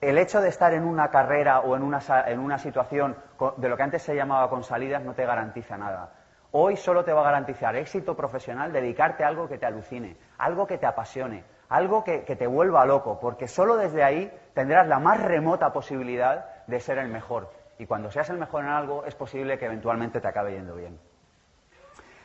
el 0.01 0.19
hecho 0.19 0.41
de 0.41 0.49
estar 0.49 0.73
en 0.75 0.85
una 0.85 1.11
carrera 1.11 1.61
o 1.61 1.77
en 1.77 1.83
una, 1.83 2.01
en 2.27 2.39
una 2.39 2.59
situación 2.59 3.17
de 3.57 3.69
lo 3.69 3.77
que 3.77 3.83
antes 3.83 4.03
se 4.03 4.15
llamaba 4.15 4.49
con 4.49 4.63
salidas 4.63 5.03
no 5.03 5.15
te 5.15 5.27
garantiza 5.27 5.77
nada. 5.77 6.13
Hoy 6.53 6.77
solo 6.77 7.05
te 7.05 7.13
va 7.13 7.21
a 7.21 7.25
garantizar 7.25 7.77
éxito 7.77 8.17
profesional 8.17 8.73
dedicarte 8.73 9.25
a 9.25 9.29
algo 9.29 9.49
que 9.49 9.59
te 9.59 9.67
alucine, 9.67 10.17
algo 10.39 10.67
que 10.67 10.79
te 10.79 10.87
apasione, 10.87 11.45
algo 11.69 12.05
que, 12.05 12.25
que, 12.25 12.37
te 12.37 12.47
vuelva 12.47 12.87
loco, 12.87 13.19
porque 13.21 13.49
solo 13.49 13.77
desde 13.77 14.03
ahí 14.03 14.33
tendrás 14.55 14.87
la 14.87 14.99
más 14.99 15.21
remota 15.21 15.73
posibilidad 15.73 16.65
de 16.67 16.81
ser 16.81 16.99
el 16.99 17.09
mejor. 17.09 17.51
Y 17.79 17.87
cuando 17.87 18.11
seas 18.11 18.31
el 18.31 18.39
mejor 18.39 18.65
en 18.65 18.71
algo, 18.71 19.05
es 19.05 19.15
posible 19.15 19.59
que 19.59 19.67
eventualmente 19.67 20.21
te 20.21 20.29
acabe 20.29 20.53
yendo 20.53 20.75
bien. 20.75 20.99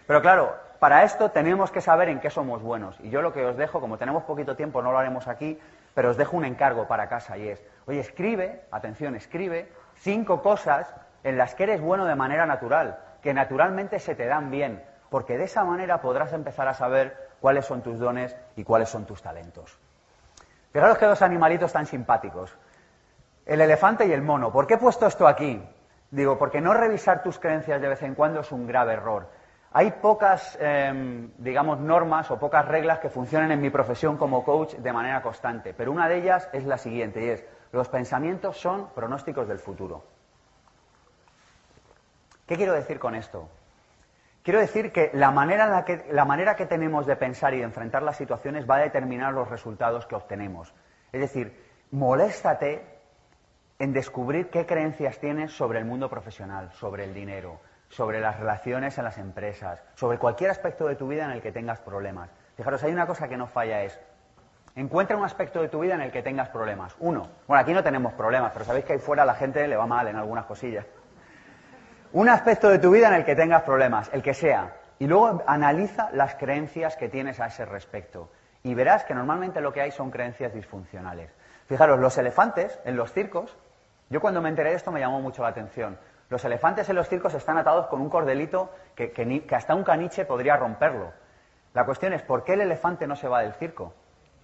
Pero 0.08 0.22
claro, 0.22 0.56
para 0.84 1.06
esto 1.06 1.32
tenemos 1.32 1.72
que 1.72 1.80
saber 1.80 2.10
en 2.10 2.20
qué 2.20 2.30
somos 2.30 2.62
buenos. 2.62 3.00
Y 3.00 3.10
yo 3.10 3.22
lo 3.22 3.32
que 3.32 3.46
os 3.46 3.56
dejo, 3.56 3.80
como 3.80 3.98
tenemos 3.98 4.24
poquito 4.24 4.58
tiempo, 4.58 4.82
no 4.82 4.92
lo 4.92 5.00
haremos 5.00 5.30
aquí, 5.30 5.58
pero 5.94 6.10
os 6.10 6.18
dejo 6.18 6.36
un 6.36 6.44
encargo 6.44 6.90
para 6.90 7.08
casa 7.08 7.38
y 7.38 7.48
es, 7.48 7.64
oye, 7.86 8.02
escribe, 8.02 8.66
atención, 8.70 9.16
escribe 9.16 9.72
cinco 9.96 10.42
cosas 10.42 10.94
en 11.24 11.38
las 11.38 11.56
que 11.56 11.64
eres 11.64 11.80
bueno 11.80 12.04
de 12.04 12.16
manera 12.16 12.46
natural, 12.46 13.00
que 13.22 13.34
naturalmente 13.34 13.98
se 13.98 14.14
te 14.14 14.26
dan 14.26 14.52
bien, 14.52 14.84
porque 15.10 15.38
de 15.38 15.46
esa 15.46 15.64
manera 15.64 16.02
podrás 16.02 16.34
empezar 16.34 16.68
a 16.68 16.74
saber 16.74 17.30
cuáles 17.40 17.64
son 17.64 17.82
tus 17.82 17.98
dones 17.98 18.36
y 18.58 18.66
cuáles 18.66 18.90
son 18.90 19.06
tus 19.06 19.22
talentos. 19.22 19.80
Fijaros 20.74 20.98
que 20.98 21.06
dos 21.06 21.22
animalitos 21.22 21.72
tan 21.72 21.86
simpáticos. 21.86 22.58
El 23.46 23.62
elefante 23.62 24.06
y 24.06 24.12
el 24.12 24.22
mono. 24.22 24.52
¿Por 24.52 24.68
qué 24.68 24.74
he 24.74 24.80
puesto 24.80 25.08
esto 25.08 25.30
aquí? 25.30 25.66
Digo, 26.12 26.38
porque 26.38 26.60
no 26.60 26.74
revisar 26.74 27.24
tus 27.24 27.40
creencias 27.40 27.80
de 27.80 27.88
vez 27.88 28.04
en 28.04 28.16
cuando 28.16 28.42
es 28.42 28.52
un 28.52 28.68
grave 28.68 28.92
error. 28.92 29.30
Hay 29.76 29.90
pocas, 29.90 30.56
em, 30.62 31.32
digamos, 31.40 31.80
normas 31.80 32.30
o 32.30 32.38
pocas 32.38 32.64
reglas 32.68 33.00
que 33.00 33.10
funcionen 33.10 33.52
en 33.52 33.60
mi 33.60 33.72
profesión 33.72 34.18
como 34.18 34.44
coach 34.44 34.76
de 34.76 34.94
manera 34.94 35.24
constante, 35.24 35.74
pero 35.74 35.92
una 35.92 36.08
de 36.08 36.20
ellas 36.20 36.48
es 36.54 36.64
la 36.66 36.78
siguiente 36.78 37.26
y 37.26 37.30
es, 37.30 37.44
los 37.72 37.90
pensamientos 37.90 38.58
son 38.58 38.90
pronósticos 38.94 39.48
del 39.48 39.58
futuro. 39.58 40.04
¿Qué 42.46 42.56
quiero 42.56 42.74
decir 42.74 43.00
con 43.00 43.16
esto? 43.16 43.50
Quiero 44.44 44.60
decir 44.60 44.92
que 44.92 45.10
la 45.14 45.32
manera, 45.32 45.66
en 45.66 45.72
la 45.72 45.86
que 45.86 46.06
la 46.12 46.26
manera 46.26 46.56
que 46.56 46.68
tenemos 46.68 47.08
de 47.08 47.16
pensar 47.16 47.56
y 47.56 47.58
de 47.58 47.64
enfrentar 47.64 48.04
las 48.04 48.18
situaciones 48.18 48.70
va 48.70 48.76
a 48.76 48.80
determinar 48.82 49.34
los 49.34 49.50
resultados 49.50 50.06
que 50.06 50.14
obtenemos. 50.14 50.72
Es 51.12 51.22
decir, 51.22 51.66
moléstate 51.90 52.86
en 53.80 53.92
descubrir 53.92 54.52
qué 54.52 54.68
creencias 54.68 55.18
tienes 55.18 55.52
sobre 55.52 55.80
el 55.80 55.86
mundo 55.86 56.10
profesional, 56.10 56.72
sobre 56.74 57.06
el 57.06 57.14
dinero, 57.14 57.60
sobre 57.94 58.20
las 58.20 58.40
relaciones 58.40 58.98
en 58.98 59.04
las 59.04 59.18
empresas, 59.20 59.80
sobre 59.94 60.18
cualquier 60.18 60.50
aspecto 60.50 60.88
de 60.88 60.96
tu 60.96 61.08
vida 61.08 61.26
en 61.26 61.32
el 61.32 61.42
que 61.42 61.52
tengas 61.52 61.80
problemas. 61.80 62.30
Fijaros, 62.58 62.84
hay 62.84 62.92
una 62.92 63.06
cosa 63.06 63.28
que 63.28 63.38
no 63.38 63.46
falla 63.46 63.84
es, 63.84 64.00
encuentra 64.76 65.16
un 65.16 65.24
aspecto 65.24 65.62
de 65.62 65.70
tu 65.70 65.80
vida 65.80 65.94
en 65.94 66.02
el 66.02 66.12
que 66.12 66.24
tengas 66.24 66.50
problemas. 66.50 66.96
Uno, 67.00 67.30
bueno, 67.48 67.62
aquí 67.62 67.72
no 67.72 67.84
tenemos 67.84 68.14
problemas, 68.14 68.52
pero 68.52 68.66
sabéis 68.66 68.86
que 68.86 68.94
ahí 68.94 69.00
fuera 69.00 69.26
la 69.26 69.36
gente 69.36 69.68
le 69.68 69.76
va 69.76 69.86
mal 69.86 70.08
en 70.08 70.16
algunas 70.16 70.46
cosillas. 70.46 70.86
Un 72.14 72.30
aspecto 72.30 72.70
de 72.70 72.80
tu 72.80 72.92
vida 72.92 73.10
en 73.10 73.14
el 73.14 73.26
que 73.26 73.36
tengas 73.36 73.62
problemas, 73.62 74.10
el 74.12 74.24
que 74.24 74.34
sea, 74.34 74.74
y 74.98 75.06
luego 75.06 75.44
analiza 75.46 76.10
las 76.14 76.36
creencias 76.36 76.96
que 76.96 77.10
tienes 77.10 77.40
a 77.40 77.48
ese 77.48 77.66
respecto. 77.66 78.32
Y 78.64 78.74
verás 78.74 79.04
que 79.04 79.14
normalmente 79.14 79.62
lo 79.62 79.72
que 79.72 79.82
hay 79.82 79.92
son 79.92 80.10
creencias 80.10 80.54
disfuncionales. 80.54 81.32
Fijaros, 81.68 82.00
los 82.00 82.18
elefantes 82.18 82.80
en 82.86 82.96
los 82.96 83.12
circos, 83.12 83.56
yo 84.10 84.20
cuando 84.20 84.42
me 84.42 84.50
enteré 84.50 84.72
de 84.72 84.76
esto 84.78 84.92
me 84.92 85.00
llamó 85.00 85.22
mucho 85.22 85.44
la 85.44 85.50
atención. 85.50 85.98
Los 86.34 86.46
elefantes 86.46 86.90
en 86.90 86.96
los 86.96 87.08
circos 87.10 87.36
están 87.36 87.60
atados 87.60 87.86
con 87.86 88.02
un 88.02 88.10
cordelito 88.10 88.72
que, 88.96 89.14
hasta 89.52 89.76
un 89.76 89.84
caniche 89.84 90.26
podría 90.26 90.58
romperlo. 90.58 91.14
La 91.76 91.86
cuestión 91.86 92.12
es, 92.12 92.24
¿por 92.24 92.44
qué 92.44 92.54
el 92.54 92.62
elefante 92.62 93.06
no 93.06 93.16
se 93.16 93.28
va 93.28 93.42
del 93.44 93.54
circo? 93.54 93.94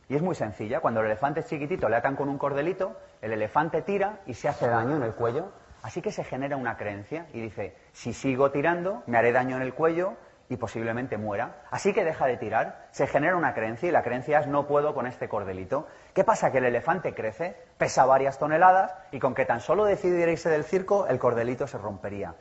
Y 0.08 0.16
es 0.16 0.22
muy 0.22 0.36
sencilla. 0.36 0.82
Cuando 0.82 1.00
el 1.00 1.08
elefante 1.08 1.40
es 1.40 1.48
chiquitito, 1.48 1.90
le 1.90 1.96
atan 1.96 2.16
con 2.16 2.30
un 2.30 2.38
cordelito, 2.38 2.96
el 3.24 3.34
elefante 3.34 3.82
tira 3.82 4.20
y 4.28 4.36
se 4.36 4.48
hace 4.48 4.68
daño 4.68 4.98
en 4.98 5.02
el 5.02 5.16
cuello. 5.16 5.52
Así 5.82 6.00
que 6.04 6.12
se 6.12 6.24
genera 6.24 6.58
una 6.58 6.78
creencia 6.78 7.26
y 7.34 7.42
dice, 7.42 7.76
si 7.92 8.14
sigo 8.14 8.52
tirando, 8.52 9.02
me 9.08 9.18
haré 9.18 9.32
daño 9.32 9.56
en 9.56 9.64
el 9.64 9.74
cuello, 9.74 10.14
y 10.50 10.58
posiblemente 10.58 11.18
muera. 11.18 11.62
Así 11.70 11.94
que 11.94 12.04
deja 12.04 12.26
de 12.26 12.38
tirar, 12.38 12.88
se 12.92 13.08
genera 13.08 13.36
una 13.36 13.54
creencia 13.54 13.88
y 13.88 13.92
la 13.92 14.02
creencia 14.02 14.40
es 14.40 14.48
no 14.48 14.66
puedo 14.66 14.94
con 14.96 15.06
este 15.06 15.30
cordelito. 15.30 15.88
¿Qué 16.14 16.24
pasa? 16.24 16.52
Que 16.52 16.58
el 16.58 16.66
elefante 16.66 17.14
crece, 17.14 17.56
pesa 17.78 18.06
varias 18.06 18.40
toneladas 18.40 18.96
y 19.12 19.20
con 19.20 19.36
que 19.36 19.46
tan 19.46 19.62
solo 19.62 19.86
decidiera 19.86 20.32
irse 20.32 20.50
del 20.50 20.64
circo, 20.64 21.08
el 21.08 21.20
cordelito 21.20 21.68
se 21.68 21.78
rompería. 21.78 22.34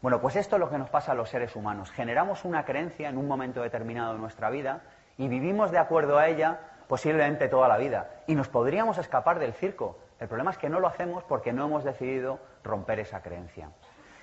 Bueno, 0.00 0.20
pues 0.20 0.36
esto 0.36 0.56
es 0.56 0.60
lo 0.60 0.70
que 0.70 0.78
nos 0.78 0.90
pasa 0.90 1.12
a 1.12 1.14
los 1.16 1.28
seres 1.28 1.56
humanos. 1.56 1.90
Generamos 1.90 2.44
una 2.44 2.64
creencia 2.64 3.08
en 3.08 3.18
un 3.18 3.26
momento 3.26 3.62
determinado 3.62 4.12
de 4.12 4.20
nuestra 4.20 4.48
vida 4.50 4.82
y 5.18 5.26
vivimos 5.26 5.72
de 5.72 5.78
acuerdo 5.78 6.18
a 6.18 6.28
ella 6.28 6.60
posiblemente 6.86 7.48
toda 7.48 7.66
la 7.66 7.78
vida. 7.78 8.10
Y 8.28 8.36
nos 8.36 8.48
podríamos 8.48 8.98
escapar 8.98 9.40
del 9.40 9.54
circo. 9.54 9.98
El 10.20 10.28
problema 10.28 10.52
es 10.52 10.58
que 10.58 10.68
no 10.68 10.78
lo 10.78 10.86
hacemos 10.86 11.24
porque 11.24 11.52
no 11.52 11.64
hemos 11.64 11.82
decidido 11.82 12.38
romper 12.62 13.00
esa 13.00 13.20
creencia. 13.22 13.70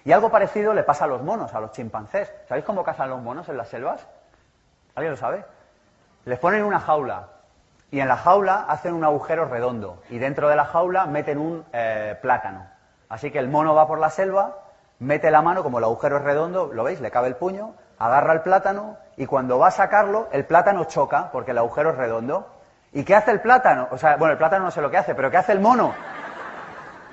Y 0.05 0.11
algo 0.11 0.29
parecido 0.29 0.73
le 0.73 0.83
pasa 0.83 1.05
a 1.05 1.07
los 1.07 1.21
monos, 1.21 1.53
a 1.53 1.59
los 1.59 1.71
chimpancés. 1.71 2.33
¿Sabéis 2.47 2.65
cómo 2.65 2.83
cazan 2.83 3.09
los 3.09 3.21
monos 3.21 3.47
en 3.49 3.57
las 3.57 3.69
selvas? 3.69 4.05
¿Alguien 4.95 5.11
lo 5.11 5.17
sabe? 5.17 5.45
Les 6.25 6.39
ponen 6.39 6.63
una 6.63 6.79
jaula 6.79 7.29
y 7.91 7.99
en 7.99 8.07
la 8.07 8.17
jaula 8.17 8.65
hacen 8.67 8.93
un 8.93 9.03
agujero 9.03 9.45
redondo 9.45 10.01
y 10.09 10.17
dentro 10.17 10.49
de 10.49 10.55
la 10.55 10.65
jaula 10.65 11.05
meten 11.05 11.37
un 11.37 11.65
eh, 11.71 12.17
plátano. 12.21 12.67
Así 13.07 13.31
que 13.31 13.39
el 13.39 13.47
mono 13.47 13.75
va 13.75 13.87
por 13.87 13.99
la 13.99 14.09
selva, 14.09 14.57
mete 14.99 15.31
la 15.31 15.41
mano, 15.41 15.63
como 15.63 15.77
el 15.77 15.83
agujero 15.83 16.17
es 16.17 16.23
redondo, 16.23 16.71
¿lo 16.73 16.83
veis? 16.83 16.99
Le 16.99 17.11
cabe 17.11 17.27
el 17.27 17.35
puño, 17.35 17.75
agarra 17.99 18.33
el 18.33 18.41
plátano 18.41 18.97
y 19.15 19.25
cuando 19.25 19.59
va 19.59 19.67
a 19.67 19.71
sacarlo, 19.71 20.27
el 20.31 20.45
plátano 20.45 20.85
choca 20.85 21.29
porque 21.31 21.51
el 21.51 21.57
agujero 21.57 21.91
es 21.91 21.97
redondo. 21.97 22.49
¿Y 22.91 23.03
qué 23.03 23.15
hace 23.15 23.31
el 23.31 23.41
plátano? 23.41 23.87
O 23.91 23.97
sea, 23.97 24.17
bueno, 24.17 24.33
el 24.33 24.37
plátano 24.37 24.65
no 24.65 24.71
sé 24.71 24.81
lo 24.81 24.91
que 24.91 24.97
hace, 24.97 25.15
pero 25.15 25.31
¿qué 25.31 25.37
hace 25.37 25.51
el 25.51 25.59
mono? 25.59 25.93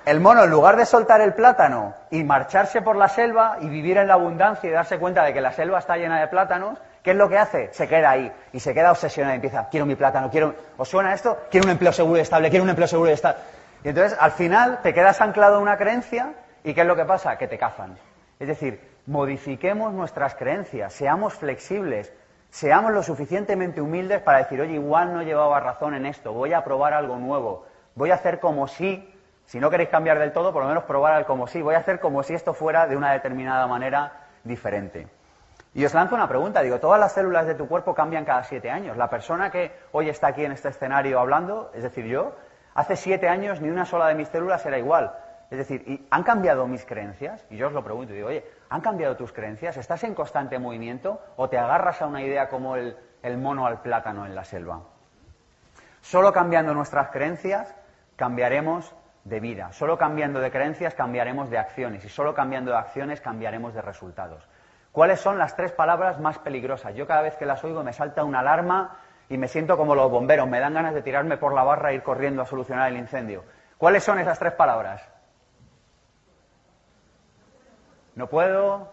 El 0.07 0.21
mono, 0.21 0.45
en 0.45 0.51
lugar 0.51 0.77
de 0.77 0.87
soltar 0.87 1.21
el 1.21 1.35
plátano 1.35 1.95
y 2.11 2.25
marcharse 2.25 2.81
por 2.81 2.97
la 2.97 3.09
selva 3.09 3.59
y 3.61 3.69
vivir 3.69 3.99
en 3.99 4.09
la 4.09 4.15
abundancia 4.15 4.69
y 4.69 4.73
darse 4.73 4.99
cuenta 4.99 5.25
de 5.25 5.35
que 5.35 5.41
la 5.41 5.53
selva 5.53 5.79
está 5.79 5.97
llena 5.97 6.21
de 6.21 6.29
plátanos, 6.29 6.79
¿qué 7.03 7.11
es 7.11 7.17
lo 7.17 7.29
que 7.29 7.37
hace? 7.37 7.69
Se 7.73 7.87
queda 7.87 8.11
ahí 8.11 8.33
y 8.53 8.61
se 8.61 8.73
queda 8.73 8.93
obsesionado 8.93 9.35
y 9.35 9.37
empieza, 9.37 9.69
quiero 9.71 9.85
mi 9.85 9.97
plátano, 9.97 10.31
quiero... 10.31 10.55
¿Os 10.79 10.89
suena 10.89 11.13
esto? 11.13 11.39
Quiero 11.51 11.67
un 11.67 11.73
empleo 11.73 11.93
seguro 11.93 12.17
y 12.19 12.23
estable, 12.23 12.49
quiero 12.49 12.65
un 12.65 12.71
empleo 12.71 12.89
seguro 12.89 13.11
y 13.11 13.13
estable. 13.13 13.41
Y 13.85 13.89
entonces, 13.89 14.17
al 14.19 14.33
final, 14.33 14.81
te 14.83 14.95
quedas 14.95 15.21
anclado 15.21 15.57
en 15.57 15.63
una 15.63 15.77
creencia 15.77 16.33
y 16.65 16.73
¿qué 16.73 16.81
es 16.81 16.87
lo 16.87 16.97
que 16.97 17.05
pasa? 17.05 17.37
Que 17.37 17.47
te 17.47 17.59
cazan. 17.59 17.99
Es 18.39 18.49
decir, 18.49 18.81
modifiquemos 19.07 19.93
nuestras 19.93 20.35
creencias, 20.35 20.95
seamos 20.95 21.35
flexibles, 21.35 22.13
seamos 22.49 22.93
lo 22.93 23.03
suficientemente 23.03 23.81
humildes 23.83 24.23
para 24.23 24.39
decir, 24.39 24.61
oye, 24.61 24.75
igual 24.75 25.13
no 25.13 25.23
llevaba 25.23 25.61
razón 25.61 25.95
en 25.95 26.07
esto, 26.07 26.33
voy 26.33 26.55
a 26.55 26.65
probar 26.65 26.95
algo 26.95 27.17
nuevo, 27.17 27.67
voy 27.95 28.11
a 28.11 28.15
hacer 28.15 28.41
como 28.41 28.67
si, 28.67 29.15
si 29.51 29.59
no 29.59 29.69
queréis 29.69 29.89
cambiar 29.89 30.21
del 30.21 30.31
todo, 30.31 30.53
por 30.53 30.63
lo 30.63 30.69
menos 30.69 30.85
probar 30.85 31.13
al 31.13 31.27
como 31.27 31.49
si, 31.49 31.61
voy 31.61 31.75
a 31.75 31.79
hacer 31.79 31.99
como 31.99 32.23
si 32.23 32.35
esto 32.35 32.55
fuera 32.55 32.87
de 32.87 32.97
una 32.97 33.11
determinada 33.11 33.67
manera 33.67 34.29
diferente. 34.45 35.09
Y 35.75 35.85
os 35.85 35.93
lanzo 35.93 36.15
una 36.15 36.29
pregunta, 36.29 36.63
digo, 36.63 36.79
todas 36.79 37.01
las 37.01 37.11
células 37.15 37.49
de 37.49 37.57
tu 37.57 37.67
cuerpo 37.67 37.93
cambian 37.93 38.25
cada 38.25 38.45
siete 38.45 38.71
años. 38.71 38.97
La 38.97 39.11
persona 39.11 39.51
que 39.51 39.73
hoy 39.91 40.09
está 40.09 40.29
aquí 40.29 40.45
en 40.45 40.53
este 40.53 40.69
escenario 40.69 41.19
hablando, 41.19 41.73
es 41.75 41.83
decir, 41.83 42.05
yo, 42.05 42.37
hace 42.75 42.95
siete 42.95 43.29
años 43.29 43.61
ni 43.61 43.71
una 43.71 43.87
sola 43.87 44.07
de 44.07 44.15
mis 44.15 44.29
células 44.29 44.65
era 44.67 44.79
igual. 44.79 45.17
Es 45.51 45.59
decir, 45.59 46.07
¿han 46.13 46.23
cambiado 46.23 46.69
mis 46.69 46.87
creencias? 46.87 47.45
Y 47.51 47.57
yo 47.57 47.67
os 47.67 47.73
lo 47.73 47.83
pregunto, 47.83 48.13
y 48.13 48.17
digo, 48.19 48.29
oye, 48.29 48.49
¿han 48.69 48.83
cambiado 48.83 49.17
tus 49.17 49.33
creencias? 49.33 49.77
¿Estás 49.77 50.05
en 50.05 50.15
constante 50.15 50.61
movimiento 50.61 51.21
o 51.35 51.49
te 51.49 51.59
agarras 51.59 52.01
a 52.03 52.07
una 52.07 52.23
idea 52.23 52.49
como 52.49 52.77
el, 52.77 52.97
el 53.25 53.37
mono 53.37 53.67
al 53.67 53.83
plátano 53.83 54.27
en 54.27 54.37
la 54.37 54.45
selva? 54.45 54.83
Solo 56.03 56.33
cambiando 56.33 56.73
nuestras 56.73 57.09
creencias 57.09 57.75
cambiaremos 58.15 58.95
de 59.25 59.41
vida. 59.41 59.73
Solo 59.73 59.99
cambiando 59.99 60.41
de 60.41 60.51
creencias 60.51 60.95
cambiaremos 60.95 61.51
de 61.51 61.59
acciones. 61.59 62.05
Y 62.05 62.09
solo 62.09 62.35
cambiando 62.35 62.71
de 62.71 62.79
acciones 62.79 63.21
cambiaremos 63.21 63.75
de 63.75 63.83
resultados. 63.83 64.47
¿Cuáles 64.93 65.21
son 65.21 65.39
las 65.39 65.55
tres 65.55 65.73
palabras 65.73 66.19
más 66.19 66.39
peligrosas? 66.39 66.95
Yo 66.95 67.07
cada 67.07 67.23
vez 67.23 67.37
que 67.37 67.47
las 67.47 67.63
oigo 67.63 67.83
me 67.85 67.93
salta 67.93 68.25
una 68.25 68.41
alarma 68.41 68.97
y 69.29 69.39
me 69.39 69.47
siento 69.47 69.77
como 69.77 69.95
los 69.95 70.11
bomberos. 70.11 70.49
Me 70.49 70.59
dan 70.59 70.75
ganas 70.75 70.95
de 70.95 71.03
tirarme 71.03 71.37
por 71.37 71.55
la 71.55 71.63
barra 71.63 71.93
e 71.93 71.95
ir 71.95 72.03
corriendo 72.03 72.43
a 72.43 72.47
solucionar 72.47 72.91
el 72.91 72.97
incendio. 72.97 73.45
¿Cuáles 73.79 74.03
son 74.03 74.19
esas 74.19 74.39
tres 74.39 74.53
palabras? 74.53 75.09
No 78.17 78.27
puedo, 78.27 78.93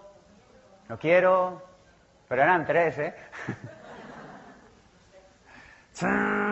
no 0.88 1.00
quiero, 1.00 1.64
pero 2.28 2.44
eran 2.44 2.66
tres, 2.66 2.98
¿eh? 3.00 3.16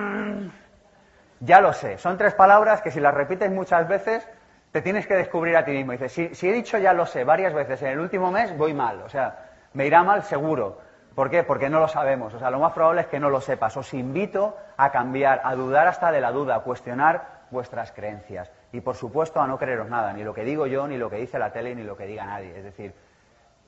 ya 1.46 1.62
lo 1.62 1.72
sé, 1.74 1.98
son 1.98 2.18
tres 2.18 2.34
palabras 2.34 2.82
que 2.82 2.92
si 2.92 3.00
las 3.00 3.14
repites 3.14 3.52
muchas 3.52 3.88
veces 3.88 4.28
te 4.72 4.82
tienes 4.82 5.08
que 5.08 5.16
descubrir 5.16 5.56
a 5.56 5.64
ti 5.64 5.72
mismo. 5.72 5.94
Dices, 5.94 6.12
si, 6.12 6.36
si 6.36 6.50
he 6.50 6.52
dicho 6.52 6.78
ya 6.78 6.92
lo 6.92 7.06
sé 7.06 7.24
varias 7.24 7.54
veces 7.54 7.82
en 7.82 7.90
el 7.90 8.00
último 8.00 8.32
mes, 8.32 8.56
voy 8.58 8.74
mal, 8.74 9.02
o 9.04 9.10
sea, 9.10 9.46
me 9.74 9.86
irá 9.86 10.04
mal 10.04 10.24
seguro. 10.24 10.80
¿Por 11.16 11.30
qué? 11.30 11.44
Porque 11.44 11.70
no 11.70 11.80
lo 11.80 11.88
sabemos. 11.88 12.34
O 12.34 12.40
sea, 12.40 12.52
lo 12.52 12.60
más 12.60 12.74
probable 12.74 13.02
es 13.02 13.08
que 13.08 13.22
no 13.22 13.30
lo 13.30 13.40
sepas. 13.40 13.78
Os 13.78 13.94
invito 13.94 14.58
a 14.76 14.92
cambiar, 14.92 15.42
a 15.46 15.56
dudar 15.56 15.88
hasta 15.88 16.12
de 16.12 16.20
la 16.20 16.34
duda, 16.34 16.56
a 16.56 16.60
cuestionar 16.60 17.46
vuestras 17.52 17.94
creencias. 17.94 18.52
Y 18.74 18.82
por 18.82 18.96
supuesto 18.96 19.40
a 19.40 19.48
no 19.48 19.58
creeros 19.58 19.90
nada, 19.90 20.12
ni 20.12 20.26
lo 20.26 20.34
que 20.34 20.44
digo 20.44 20.68
yo, 20.68 20.88
ni 20.88 20.98
lo 20.98 21.10
que 21.10 21.16
dice 21.16 21.40
la 21.40 21.54
tele, 21.54 21.74
ni 21.74 21.84
lo 21.84 21.96
que 21.96 22.06
diga 22.06 22.26
nadie. 22.26 22.58
Es 22.58 22.66
decir, 22.66 22.94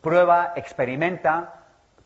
prueba, 0.01 0.51
experimenta, 0.57 1.53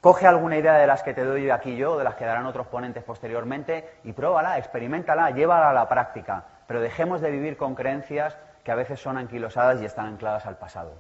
coge 0.02 0.28
alguna 0.28 0.58
idea 0.58 0.74
de 0.74 0.88
las 0.88 1.04
que 1.04 1.14
te 1.14 1.24
doy 1.24 1.50
aquí 1.50 1.78
yo, 1.78 1.98
de 1.98 2.04
las 2.04 2.16
que 2.16 2.26
darán 2.26 2.46
otros 2.48 2.68
ponentes 2.68 3.04
posteriormente, 3.04 3.88
y 4.04 4.14
pruébala, 4.14 4.58
experimentala, 4.58 5.30
llévala 5.32 5.70
a 5.70 5.74
la 5.74 5.88
práctica. 5.88 6.44
Pero 6.68 6.82
dejemos 6.82 7.22
de 7.22 7.32
vivir 7.32 7.56
con 7.56 7.76
creencias 7.76 8.38
que 8.64 8.72
a 8.72 8.76
veces 8.76 9.00
son 9.00 9.18
anquilosadas 9.18 9.82
y 9.82 9.86
están 9.86 10.08
ancladas 10.08 10.46
al 10.46 10.58
pasado. 10.58 10.94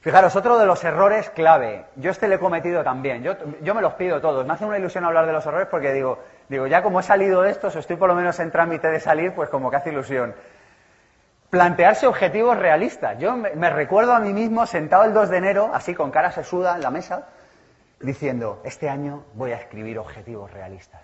Fijaros, 0.00 0.36
otro 0.36 0.58
de 0.58 0.66
los 0.66 0.84
errores 0.84 1.30
clave. 1.30 1.86
Yo 1.96 2.10
este 2.10 2.28
le 2.28 2.36
he 2.36 2.38
cometido 2.38 2.84
también. 2.84 3.22
Yo, 3.22 3.34
yo, 3.62 3.74
me 3.74 3.82
los 3.82 3.94
pido 3.94 4.20
todos. 4.20 4.46
Me 4.46 4.52
hace 4.52 4.64
una 4.64 4.78
ilusión 4.78 5.04
hablar 5.04 5.26
de 5.26 5.32
los 5.32 5.44
errores 5.44 5.66
porque 5.68 5.92
digo, 5.92 6.20
digo, 6.48 6.66
ya 6.68 6.82
como 6.82 7.00
he 7.00 7.02
salido 7.02 7.42
de 7.42 7.50
estos, 7.50 7.74
estoy 7.74 7.96
por 7.96 8.08
lo 8.08 8.14
menos 8.14 8.38
en 8.38 8.52
trámite 8.52 8.88
de 8.88 9.00
salir, 9.00 9.34
pues 9.34 9.48
como 9.48 9.70
que 9.70 9.76
hace 9.76 9.90
ilusión 9.90 10.34
plantearse 11.50 12.06
objetivos 12.06 12.56
realistas. 12.58 13.18
Yo 13.18 13.36
me, 13.36 13.70
recuerdo 13.70 14.12
a 14.12 14.20
mí 14.20 14.32
mismo 14.32 14.66
sentado 14.66 15.04
el 15.04 15.14
2 15.14 15.30
de 15.30 15.36
enero, 15.38 15.70
así 15.72 15.94
con 15.94 16.10
cara 16.10 16.30
sesuda 16.30 16.76
en 16.76 16.82
la 16.82 16.90
mesa, 16.90 17.26
diciendo, 18.00 18.60
este 18.64 18.88
año 18.88 19.24
voy 19.34 19.52
a 19.52 19.56
escribir 19.56 19.98
objetivos 19.98 20.50
realistas. 20.52 21.02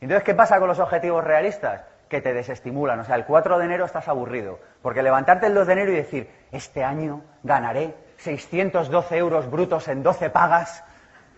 Entonces, 0.00 0.24
¿qué 0.24 0.34
pasa 0.34 0.58
con 0.58 0.68
los 0.68 0.78
objetivos 0.78 1.22
realistas? 1.22 1.82
Que 2.08 2.20
te 2.20 2.34
desestimulan. 2.34 3.00
O 3.00 3.04
sea, 3.04 3.16
el 3.16 3.24
4 3.24 3.58
de 3.58 3.64
enero 3.64 3.84
estás 3.84 4.08
aburrido. 4.08 4.58
Porque 4.82 5.02
levantarte 5.02 5.46
el 5.46 5.54
2 5.54 5.66
de 5.66 5.72
enero 5.72 5.92
y 5.92 5.96
decir, 5.96 6.30
este 6.50 6.84
año 6.84 7.22
ganaré 7.42 7.94
612 8.18 9.16
euros 9.16 9.50
brutos 9.50 9.88
en 9.88 10.02
12 10.02 10.30
pagas, 10.30 10.84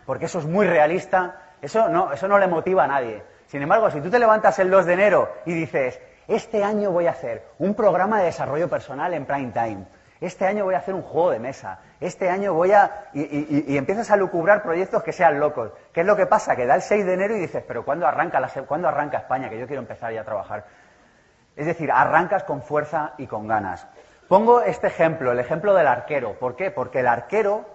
porque 0.06 0.26
eso 0.26 0.38
es 0.38 0.44
muy 0.44 0.66
realista, 0.66 1.40
eso 1.62 1.88
no, 1.88 2.12
eso 2.12 2.28
no 2.28 2.38
le 2.38 2.46
motiva 2.46 2.84
a 2.84 2.88
nadie. 2.88 3.22
Sin 3.46 3.62
embargo, 3.62 3.90
si 3.90 4.00
tú 4.00 4.10
te 4.10 4.18
levantas 4.18 4.58
el 4.58 4.70
2 4.70 4.86
de 4.86 4.92
enero 4.92 5.32
y 5.46 5.52
dices, 5.54 6.00
este 6.28 6.64
año 6.64 6.90
voy 6.90 7.06
a 7.06 7.12
hacer 7.12 7.44
un 7.58 7.74
programa 7.74 8.18
de 8.18 8.26
desarrollo 8.26 8.68
personal 8.68 9.12
en 9.14 9.26
prime 9.26 9.52
time. 9.52 9.84
Este 10.24 10.46
año 10.46 10.64
voy 10.64 10.74
a 10.74 10.78
hacer 10.78 10.94
un 10.94 11.02
juego 11.02 11.32
de 11.32 11.38
mesa. 11.38 11.80
Este 12.00 12.30
año 12.30 12.54
voy 12.54 12.72
a... 12.72 13.10
Y, 13.12 13.76
empiezas 13.76 14.10
a 14.10 14.16
lucubrar 14.16 14.62
proyectos 14.62 15.02
que 15.02 15.12
sean 15.12 15.38
locos. 15.38 15.72
¿Qué 15.92 16.00
es 16.00 16.06
lo 16.06 16.16
que 16.16 16.24
pasa? 16.24 16.56
Que 16.56 16.64
da 16.64 16.76
el 16.76 16.80
6 16.80 17.04
de 17.04 17.12
enero 17.12 17.36
y 17.36 17.40
dices, 17.40 17.62
pero 17.68 17.84
¿cuándo 17.84 18.06
arranca, 18.06 18.42
¿cuándo 18.66 18.88
arranca 18.88 19.18
España? 19.18 19.50
Que 19.50 19.58
yo 19.58 19.66
quiero 19.66 19.82
empezar 19.82 20.14
ya 20.14 20.22
a 20.22 20.24
trabajar. 20.24 20.64
Es 21.54 21.66
decir, 21.66 21.92
arrancas 21.92 22.44
con 22.44 22.62
fuerza 22.62 23.12
y 23.18 23.26
con 23.26 23.46
ganas. 23.46 23.86
Pongo 24.26 24.62
este 24.62 24.86
ejemplo, 24.86 25.30
el 25.30 25.40
ejemplo 25.40 25.74
del 25.74 25.86
arquero. 25.86 26.38
¿Por 26.38 26.56
qué? 26.56 26.70
Porque 26.70 27.00
el 27.00 27.06
arquero, 27.06 27.66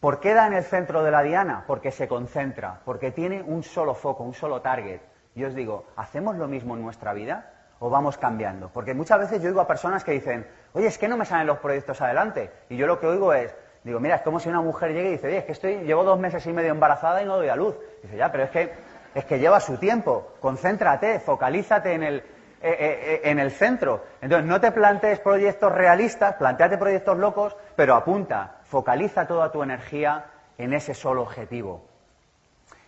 ¿por 0.00 0.20
qué 0.20 0.32
da 0.32 0.46
en 0.46 0.54
el 0.54 0.64
centro 0.64 1.02
de 1.02 1.10
la 1.10 1.22
diana? 1.22 1.64
Porque 1.66 1.90
se 1.90 2.08
concentra, 2.08 2.80
porque 2.86 3.10
tiene 3.10 3.42
un 3.42 3.62
solo 3.62 3.92
foco, 3.92 4.24
un 4.24 4.32
solo 4.32 4.62
target. 4.62 5.02
Y 5.34 5.44
os 5.44 5.54
digo, 5.54 5.84
¿hacemos 5.96 6.36
lo 6.36 6.48
mismo 6.48 6.76
en 6.76 6.82
nuestra 6.82 7.12
vida? 7.12 7.57
O 7.80 7.90
vamos 7.90 8.18
cambiando? 8.18 8.68
Porque 8.68 8.94
muchas 8.94 9.18
veces 9.18 9.42
yo 9.42 9.48
oigo 9.48 9.60
a 9.60 9.66
personas 9.66 10.04
que 10.04 10.12
dicen, 10.12 10.46
oye, 10.72 10.86
es 10.86 10.98
que 10.98 11.08
no 11.08 11.16
me 11.16 11.24
salen 11.24 11.46
los 11.46 11.58
proyectos 11.58 12.00
adelante. 12.00 12.50
Y 12.68 12.76
yo 12.76 12.86
lo 12.86 12.98
que 12.98 13.06
oigo 13.06 13.32
es, 13.32 13.54
digo, 13.84 14.00
mira, 14.00 14.16
es 14.16 14.22
como 14.22 14.40
si 14.40 14.48
una 14.48 14.60
mujer 14.60 14.92
llegue 14.92 15.08
y 15.08 15.12
dice, 15.12 15.28
oye, 15.28 15.38
es 15.38 15.44
que 15.44 15.52
estoy, 15.52 15.76
llevo 15.84 16.04
dos 16.04 16.18
meses 16.18 16.44
y 16.46 16.52
medio 16.52 16.70
embarazada 16.70 17.22
y 17.22 17.24
no 17.24 17.36
doy 17.36 17.48
a 17.48 17.56
luz. 17.56 17.76
dice, 18.02 18.16
ya, 18.16 18.30
pero 18.30 18.44
es 18.44 18.50
que, 18.50 18.72
es 19.14 19.24
que 19.24 19.38
lleva 19.38 19.60
su 19.60 19.76
tiempo. 19.76 20.34
Concéntrate, 20.40 21.20
focalízate 21.20 21.92
en 21.92 22.02
el, 22.02 22.22
eh, 22.60 22.70
eh, 22.70 22.76
eh, 22.80 23.20
en 23.30 23.38
el 23.38 23.52
centro. 23.52 24.02
Entonces, 24.20 24.44
no 24.48 24.60
te 24.60 24.72
plantees 24.72 25.20
proyectos 25.20 25.70
realistas, 25.70 26.34
planteate 26.34 26.76
proyectos 26.76 27.16
locos, 27.16 27.56
pero 27.76 27.94
apunta, 27.94 28.56
focaliza 28.64 29.28
toda 29.28 29.52
tu 29.52 29.62
energía 29.62 30.26
en 30.58 30.72
ese 30.72 30.92
solo 30.92 31.22
objetivo. 31.22 31.86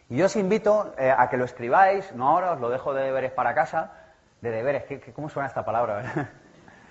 Y 0.09 0.17
yo 0.17 0.27
os 0.27 0.35
invito 0.35 0.93
a 0.99 1.29
que 1.31 1.37
lo 1.37 1.45
escribáis, 1.45 2.13
no 2.17 2.31
ahora, 2.31 2.55
os 2.55 2.61
lo 2.61 2.69
dejo 2.69 2.93
de 2.93 3.05
deberes 3.05 3.31
para 3.31 3.55
casa, 3.55 3.93
de 4.41 4.51
deberes, 4.51 4.85
¿cómo 5.15 5.29
suena 5.29 5.49
esta 5.49 5.65
palabra? 5.65 6.31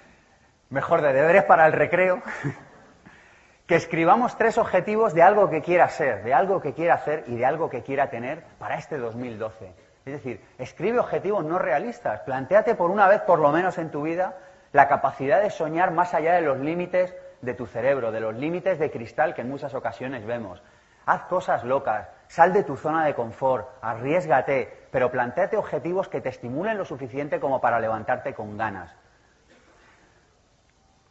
Mejor 0.69 1.01
de 1.01 1.13
deberes 1.13 1.43
para 1.43 1.65
el 1.65 1.73
recreo, 1.73 2.21
que 3.67 3.75
escribamos 3.75 4.38
tres 4.38 4.57
objetivos 4.57 5.13
de 5.13 5.23
algo 5.23 5.49
que 5.49 5.62
quiera 5.62 5.89
ser, 5.89 6.23
de 6.23 6.33
algo 6.33 6.62
que 6.62 6.73
quiera 6.73 6.95
hacer 6.95 7.23
y 7.27 7.35
de 7.35 7.45
algo 7.45 7.69
que 7.69 7.83
quiera 7.83 8.09
tener 8.09 8.43
para 8.57 8.77
este 8.77 8.97
2012. 8.97 9.73
Es 10.05 10.13
decir, 10.13 10.41
escribe 10.57 10.99
objetivos 10.99 11.43
no 11.43 11.59
realistas, 11.59 12.21
planteate 12.21 12.75
por 12.75 12.89
una 12.91 13.07
vez, 13.07 13.21
por 13.21 13.39
lo 13.39 13.51
menos 13.51 13.77
en 13.77 13.91
tu 13.91 14.03
vida, 14.03 14.38
la 14.71 14.88
capacidad 14.88 15.41
de 15.41 15.49
soñar 15.49 15.91
más 15.91 16.13
allá 16.13 16.33
de 16.33 16.41
los 16.41 16.59
límites 16.59 17.15
de 17.41 17.53
tu 17.53 17.65
cerebro, 17.65 18.12
de 18.12 18.19
los 18.19 18.35
límites 18.35 18.79
de 18.79 18.91
cristal 18.91 19.33
que 19.33 19.41
en 19.41 19.49
muchas 19.49 19.73
ocasiones 19.73 20.25
vemos. 20.25 20.62
Haz 21.05 21.23
cosas 21.23 21.63
locas, 21.63 22.07
sal 22.30 22.54
de 22.54 22.63
tu 22.63 22.78
zona 22.78 23.06
de 23.06 23.15
confort, 23.15 23.68
arriesgate, 23.82 24.88
pero 24.92 25.12
planteate 25.12 25.58
objetivos 25.58 26.08
que 26.08 26.22
te 26.22 26.30
estimulen 26.30 26.78
lo 26.78 26.86
suficiente 26.86 27.39
como 27.39 27.60
para 27.60 27.80
levantarte 27.80 28.36
con 28.36 28.56
ganas. 28.56 28.96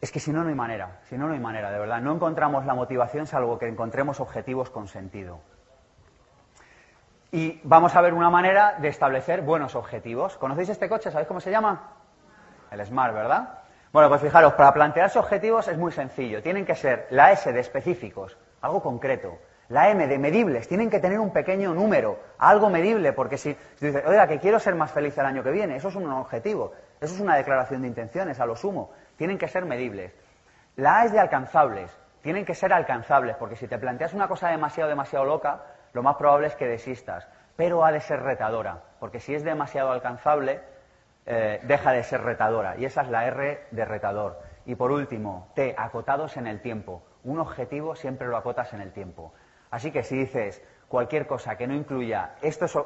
Es 0.01 0.13
que 0.13 0.21
si 0.21 0.33
no, 0.33 0.45
no 0.45 0.49
hay 0.49 0.55
manera, 0.55 1.01
si 1.09 1.19
no, 1.19 1.27
no 1.27 1.35
hay 1.35 1.41
manera, 1.41 1.73
de 1.73 1.79
verdad. 1.81 2.01
No 2.01 2.15
encontramos 2.15 2.65
la 2.65 2.75
motivación 2.75 3.27
salvo 3.27 3.59
que 3.59 3.67
encontremos 3.67 4.21
objetivos 4.21 4.71
con 4.71 4.87
sentido. 4.87 5.41
Y 7.33 7.61
vamos 7.65 7.97
a 7.97 8.01
ver 8.01 8.15
una 8.15 8.31
manera 8.31 8.77
de 8.79 8.87
establecer 8.87 9.43
buenos 9.43 9.75
objetivos. 9.75 10.39
¿Conocéis 10.39 10.69
este 10.69 10.89
coche? 10.89 11.11
¿Sabéis 11.11 11.27
cómo 11.27 11.41
se 11.41 11.51
llama? 11.51 11.95
El 12.71 12.87
Smart, 12.87 13.13
¿verdad? 13.13 13.59
Bueno, 13.93 14.09
pues 14.09 14.21
fijaros, 14.21 14.53
para 14.53 14.73
plantearse 14.73 15.19
objetivos 15.19 15.67
es 15.67 15.77
muy 15.77 15.91
sencillo. 15.91 16.45
Tienen 16.45 16.65
que 16.65 16.77
ser 16.77 17.09
la 17.11 17.33
S 17.33 17.53
de 17.53 17.59
específicos, 17.59 18.39
algo 18.61 18.81
concreto. 18.81 19.37
La 19.69 19.91
M 19.91 20.07
de 20.07 20.19
medibles, 20.19 20.67
tienen 20.67 20.89
que 20.89 20.99
tener 20.99 21.21
un 21.21 21.31
pequeño 21.31 21.75
número, 21.75 22.19
algo 22.39 22.71
medible, 22.71 23.13
porque 23.13 23.37
si, 23.37 23.55
si 23.77 23.87
dices, 23.87 24.03
oiga, 24.07 24.27
que 24.27 24.39
quiero 24.39 24.59
ser 24.59 24.75
más 24.75 24.91
feliz 24.91 25.17
el 25.19 25.27
año 25.27 25.43
que 25.43 25.51
viene, 25.51 25.77
eso 25.77 25.89
es 25.89 25.95
un 25.95 26.11
objetivo, 26.11 26.73
eso 27.01 27.15
es 27.15 27.21
una 27.21 27.37
declaración 27.37 27.83
de 27.83 27.89
intenciones, 27.89 28.41
a 28.41 28.47
lo 28.47 28.57
sumo, 28.57 28.91
tienen 29.17 29.37
que 29.37 29.47
ser 29.47 29.67
medibles. 29.67 30.13
La 30.77 31.01
A 31.01 31.05
es 31.05 31.13
de 31.13 31.21
alcanzables, 31.21 31.91
tienen 32.23 32.47
que 32.47 32.55
ser 32.55 32.73
alcanzables, 32.73 33.37
porque 33.37 33.57
si 33.57 33.69
te 33.69 33.79
planteas 33.79 34.15
una 34.15 34.27
cosa 34.27 34.49
demasiado, 34.49 34.89
demasiado 34.89 35.27
loca, 35.27 35.63
lo 35.93 36.03
más 36.03 36.17
probable 36.17 36.47
es 36.47 36.57
que 36.57 36.67
desistas. 36.67 37.29
pero 37.59 37.85
ha 37.85 37.91
de 37.91 38.01
ser 38.01 38.23
retadora, 38.23 38.85
porque 39.01 39.19
si 39.19 39.35
es 39.35 39.43
demasiado 39.43 39.91
alcanzable, 39.91 40.61
eh, 41.27 41.61
deja 41.65 41.91
de 41.91 42.05
ser 42.05 42.23
retadora. 42.23 42.77
Y 42.79 42.85
esa 42.85 43.03
es 43.03 43.09
la 43.09 43.27
R 43.27 43.67
de 43.73 43.85
retador. 43.85 44.39
Y 44.65 44.77
por 44.77 44.93
último, 44.93 45.49
T, 45.57 45.75
acotados 45.77 46.37
en 46.37 46.47
el 46.47 46.61
tiempo. 46.63 47.03
Un 47.25 47.41
objetivo 47.41 47.97
siempre 47.97 48.29
lo 48.29 48.37
acotas 48.37 48.73
en 48.75 48.81
el 48.81 48.93
tiempo. 48.93 49.33
Así 49.71 49.91
que 49.91 50.03
si 50.03 50.17
dices 50.17 50.63
cualquier 50.89 51.27
cosa 51.27 51.57
que 51.57 51.67
no 51.67 51.75
incluya 51.75 52.31
estos, 52.41 52.77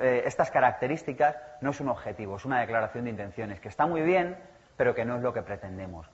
eh, 0.00 0.22
estas 0.26 0.50
características, 0.50 1.36
no 1.60 1.70
es 1.70 1.80
un 1.80 1.88
objetivo, 1.88 2.36
es 2.36 2.44
una 2.44 2.60
declaración 2.60 3.04
de 3.04 3.10
intenciones, 3.10 3.60
que 3.60 3.68
está 3.68 3.86
muy 3.86 4.00
bien, 4.02 4.36
pero 4.76 4.94
que 4.94 5.04
no 5.04 5.16
es 5.16 5.22
lo 5.22 5.32
que 5.32 5.42
pretendemos. 5.42 6.08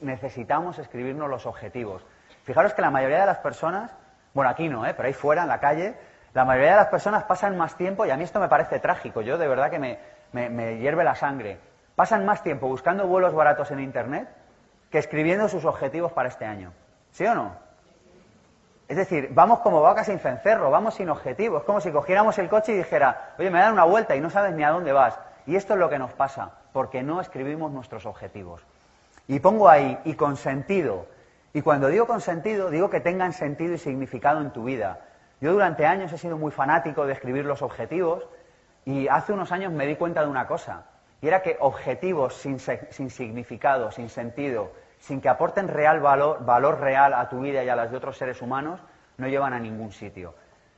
Necesitamos 0.00 0.78
escribirnos 0.78 1.28
los 1.28 1.46
objetivos. 1.46 2.04
Fijaros 2.44 2.72
que 2.72 2.82
la 2.82 2.90
mayoría 2.90 3.20
de 3.20 3.26
las 3.26 3.38
personas, 3.38 3.94
bueno, 4.32 4.50
aquí 4.50 4.68
no, 4.68 4.86
¿eh? 4.86 4.94
pero 4.94 5.06
ahí 5.06 5.12
fuera, 5.12 5.42
en 5.42 5.48
la 5.48 5.60
calle, 5.60 5.94
la 6.32 6.44
mayoría 6.44 6.70
de 6.70 6.76
las 6.76 6.88
personas 6.88 7.24
pasan 7.24 7.56
más 7.58 7.76
tiempo, 7.76 8.06
y 8.06 8.10
a 8.10 8.16
mí 8.16 8.24
esto 8.24 8.40
me 8.40 8.48
parece 8.48 8.78
trágico, 8.78 9.20
yo 9.20 9.36
de 9.36 9.48
verdad 9.48 9.70
que 9.70 9.78
me, 9.78 9.98
me 10.32 10.78
hierve 10.78 11.04
la 11.04 11.14
sangre, 11.14 11.58
pasan 11.94 12.24
más 12.24 12.42
tiempo 12.42 12.66
buscando 12.66 13.06
vuelos 13.06 13.34
baratos 13.34 13.70
en 13.72 13.80
Internet 13.80 14.28
que 14.90 14.98
escribiendo 14.98 15.48
sus 15.48 15.64
objetivos 15.64 16.12
para 16.12 16.28
este 16.28 16.44
año. 16.44 16.72
¿Sí 17.10 17.26
o 17.26 17.34
no? 17.34 17.69
Es 18.90 18.96
decir, 18.96 19.28
vamos 19.30 19.60
como 19.60 19.80
vacas 19.82 20.06
sin 20.06 20.18
cencerro, 20.18 20.68
vamos 20.68 20.94
sin 20.94 21.08
objetivos. 21.10 21.60
Es 21.60 21.64
como 21.64 21.80
si 21.80 21.92
cogiéramos 21.92 22.36
el 22.38 22.48
coche 22.48 22.72
y 22.72 22.78
dijera, 22.78 23.34
oye, 23.38 23.48
me 23.48 23.60
dan 23.60 23.74
una 23.74 23.84
vuelta 23.84 24.16
y 24.16 24.20
no 24.20 24.30
sabes 24.30 24.52
ni 24.52 24.64
a 24.64 24.70
dónde 24.70 24.92
vas. 24.92 25.16
Y 25.46 25.54
esto 25.54 25.74
es 25.74 25.78
lo 25.78 25.88
que 25.88 25.96
nos 25.96 26.12
pasa, 26.12 26.50
porque 26.72 27.00
no 27.04 27.20
escribimos 27.20 27.70
nuestros 27.70 28.04
objetivos. 28.04 28.66
Y 29.28 29.38
pongo 29.38 29.68
ahí, 29.68 29.96
y 30.04 30.14
con 30.14 30.36
sentido. 30.36 31.06
Y 31.52 31.62
cuando 31.62 31.86
digo 31.86 32.08
con 32.08 32.20
sentido, 32.20 32.68
digo 32.68 32.90
que 32.90 32.98
tengan 32.98 33.32
sentido 33.32 33.74
y 33.74 33.78
significado 33.78 34.40
en 34.40 34.50
tu 34.50 34.64
vida. 34.64 34.98
Yo 35.40 35.52
durante 35.52 35.86
años 35.86 36.12
he 36.12 36.18
sido 36.18 36.36
muy 36.36 36.50
fanático 36.50 37.06
de 37.06 37.12
escribir 37.12 37.44
los 37.44 37.62
objetivos 37.62 38.26
y 38.84 39.06
hace 39.06 39.32
unos 39.32 39.52
años 39.52 39.72
me 39.72 39.86
di 39.86 39.94
cuenta 39.94 40.22
de 40.22 40.28
una 40.28 40.48
cosa. 40.48 40.86
Y 41.22 41.28
era 41.28 41.42
que 41.42 41.56
objetivos 41.60 42.34
sin, 42.34 42.58
significado, 42.58 43.92
sin 43.92 44.08
sentido, 44.08 44.72
sin 45.00 45.20
que 45.20 45.28
aporten 45.28 45.68
real 45.68 46.00
valor, 46.00 46.44
valor 46.44 46.80
real 46.80 47.14
a 47.14 47.28
tu 47.28 47.40
vida 47.40 47.64
y 47.64 47.68
a 47.68 47.76
las 47.76 47.90
de 47.90 47.96
otros 47.96 48.16
seres 48.16 48.40
humanos, 48.40 48.80
no 49.16 49.26
llevan 49.26 49.52
a 49.52 49.58
ningún 49.58 49.92
sitio. 49.92 50.34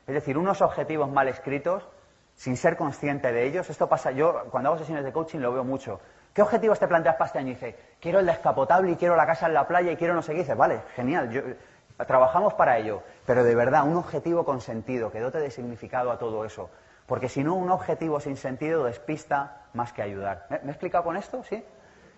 Es 0.07 0.15
decir, 0.15 0.39
unos 0.39 0.63
objetivos 0.63 1.11
mal 1.11 1.29
escritos, 1.29 1.89
sin 2.35 2.57
ser 2.57 2.77
consciente 2.77 3.33
de 3.33 3.47
ellos, 3.47 3.69
esto 3.69 3.89
pasa, 3.89 4.11
yo 4.11 4.45
cuando 4.51 4.71
hago 4.71 4.79
sesiones 4.79 5.05
de 5.05 5.13
coaching 5.13 5.41
lo 5.41 5.53
veo 5.53 5.65
mucho. 5.65 6.01
¿Qué 6.33 6.41
objetivos 6.41 6.79
te 6.79 6.89
planteas 6.89 7.17
para 7.17 7.27
este 7.27 7.39
año? 7.39 7.51
Y 7.51 7.55
dice, 7.55 7.77
quiero 8.01 8.21
el 8.21 8.27
descapotable 8.27 8.93
y 8.93 8.97
quiero 8.97 9.17
la 9.17 9.27
casa 9.27 9.47
en 9.47 9.55
la 9.55 9.67
playa 9.67 9.93
y 9.93 9.97
quiero 9.97 10.15
no 10.15 10.23
sé 10.23 10.33
qué. 10.33 10.39
dice, 10.39 10.55
vale, 10.55 10.81
genial, 10.97 11.59
trabajamos 12.07 12.55
para 12.55 12.79
ello. 12.79 13.03
Pero 13.27 13.45
de 13.45 13.55
verdad, 13.55 13.87
un 13.87 13.97
objetivo 13.97 14.45
con 14.45 14.61
sentido, 14.61 15.13
que 15.13 15.21
dote 15.21 15.39
de 15.39 15.51
significado 15.51 16.11
a 16.11 16.19
todo 16.19 16.45
eso. 16.45 16.71
Porque 17.07 17.29
si 17.29 17.45
no, 17.45 17.55
un 17.55 17.71
objetivo 17.71 18.19
sin 18.21 18.37
sentido 18.37 18.85
despista 18.85 19.67
más 19.75 19.93
que 19.93 20.03
ayudar. 20.03 20.47
¿Me, 20.49 20.57
he 20.57 20.71
explicado 20.71 21.05
con 21.05 21.17
esto? 21.17 21.43
¿Sí? 21.43 21.63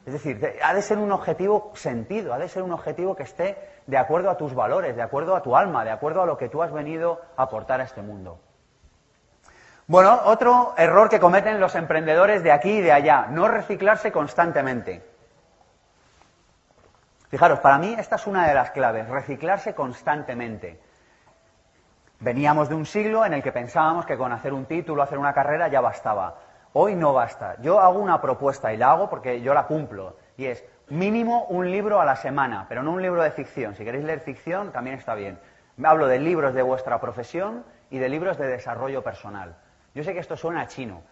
Es 0.07 0.13
decir, 0.13 0.59
ha 0.63 0.75
de 0.75 0.83
ser 0.83 0.99
un 0.99 1.13
objetivo 1.13 1.73
sentido, 1.75 2.35
ha 2.35 2.39
de 2.39 2.49
ser 2.49 2.63
un 2.63 2.73
objetivo 2.73 3.17
que 3.17 3.23
esté 3.23 3.57
de 3.87 3.97
acuerdo 3.97 4.29
a 4.29 4.37
tus 4.37 4.55
valores, 4.55 4.97
de 4.97 5.03
acuerdo 5.03 5.35
a 5.35 5.43
tu 5.43 5.57
alma, 5.57 5.85
de 5.85 5.91
acuerdo 5.91 6.23
a 6.23 6.27
lo 6.27 6.37
que 6.37 6.51
tú 6.51 6.63
has 6.63 6.73
venido 6.73 7.23
a 7.37 7.45
aportar 7.45 7.81
a 7.81 7.85
este 7.85 8.03
mundo. 8.03 8.39
Bueno, 9.87 10.21
otro 10.25 10.75
error 10.77 11.09
que 11.09 11.21
cometen 11.21 11.61
los 11.61 11.75
emprendedores 11.75 12.43
de 12.43 12.53
aquí 12.53 12.71
y 12.71 12.81
de 12.81 12.93
allá, 12.93 13.27
no 13.31 13.49
reciclarse 13.49 14.13
constantemente. 14.13 15.03
Fijaros, 17.29 17.61
para 17.61 17.79
mí 17.79 17.95
esta 17.99 18.17
es 18.17 18.27
una 18.27 18.47
de 18.47 18.55
las 18.55 18.71
claves, 18.71 19.09
reciclarse 19.09 19.75
constantemente. 19.75 20.81
Veníamos 22.21 22.69
de 22.69 22.75
un 22.75 22.87
siglo 22.87 23.25
en 23.25 23.35
el 23.35 23.43
que 23.43 23.53
pensábamos 23.53 24.07
que 24.07 24.17
con 24.17 24.33
hacer 24.33 24.53
un 24.53 24.67
título, 24.67 25.03
hacer 25.03 25.19
una 25.19 25.35
carrera 25.35 25.69
ya 25.69 25.81
bastaba. 25.81 26.37
Hoy 26.77 26.97
no 26.97 27.13
basta. 27.13 27.55
Yo 27.61 27.79
hago 27.79 28.01
una 28.01 28.21
propuesta 28.21 28.73
y 28.73 28.77
la 28.77 28.91
hago 28.91 29.09
porque 29.09 29.41
yo 29.41 29.55
la 29.55 29.69
cumplo. 29.69 30.17
Y 30.37 30.47
es 30.47 30.65
mínimo 30.89 31.45
un 31.45 31.71
libro 31.71 32.01
a 32.01 32.05
la 32.05 32.17
semana, 32.17 32.67
pero 32.69 32.83
no 32.83 32.91
un 32.91 33.01
libro 33.01 33.23
de 33.23 33.31
ficción. 33.31 33.77
Si 33.77 33.85
queréis 33.85 34.05
leer 34.05 34.19
ficción, 34.19 34.73
también 34.73 34.99
está 34.99 35.15
bien. 35.15 35.39
Hablo 35.85 36.09
de 36.09 36.19
libros 36.19 36.53
de 36.53 36.63
vuestra 36.63 37.01
profesión 37.01 37.65
y 37.91 37.99
de 37.99 38.09
libros 38.09 38.39
de 38.39 38.49
desarrollo 38.49 39.05
personal. 39.05 39.55
Yo 39.95 40.03
sé 40.03 40.15
que 40.15 40.19
esto 40.19 40.37
suena 40.37 40.67
chino 40.67 41.03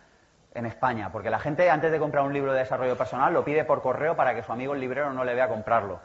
en 0.52 0.66
España, 0.66 1.12
porque 1.12 1.30
la 1.30 1.38
gente 1.38 1.70
antes 1.70 1.92
de 1.92 1.98
comprar 2.00 2.24
un 2.24 2.32
libro 2.32 2.52
de 2.52 2.58
desarrollo 2.58 2.98
personal 2.98 3.32
lo 3.32 3.44
pide 3.44 3.64
por 3.64 3.82
correo 3.82 4.16
para 4.16 4.34
que 4.34 4.42
su 4.42 4.50
amigo 4.50 4.74
el 4.74 4.80
librero 4.80 5.12
no 5.12 5.22
le 5.22 5.34
vea 5.36 5.46
comprarlo. 5.46 6.00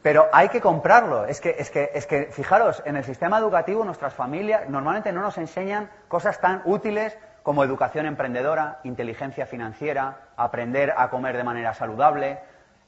Pero 0.00 0.28
hay 0.32 0.48
que 0.48 0.60
comprarlo. 0.60 1.24
Es 1.24 1.40
que, 1.40 1.56
es, 1.58 1.72
que, 1.72 1.90
es 1.92 2.06
que, 2.06 2.26
fijaros, 2.26 2.84
en 2.86 2.94
el 2.94 3.02
sistema 3.02 3.38
educativo 3.38 3.84
nuestras 3.84 4.14
familias 4.14 4.68
normalmente 4.68 5.10
no 5.10 5.22
nos 5.22 5.38
enseñan 5.38 5.90
cosas 6.06 6.40
tan 6.40 6.62
útiles 6.66 7.18
como 7.44 7.62
educación 7.62 8.06
emprendedora, 8.06 8.80
inteligencia 8.84 9.44
financiera, 9.44 10.30
aprender 10.34 10.94
a 10.96 11.10
comer 11.10 11.36
de 11.36 11.44
manera 11.44 11.74
saludable, 11.74 12.38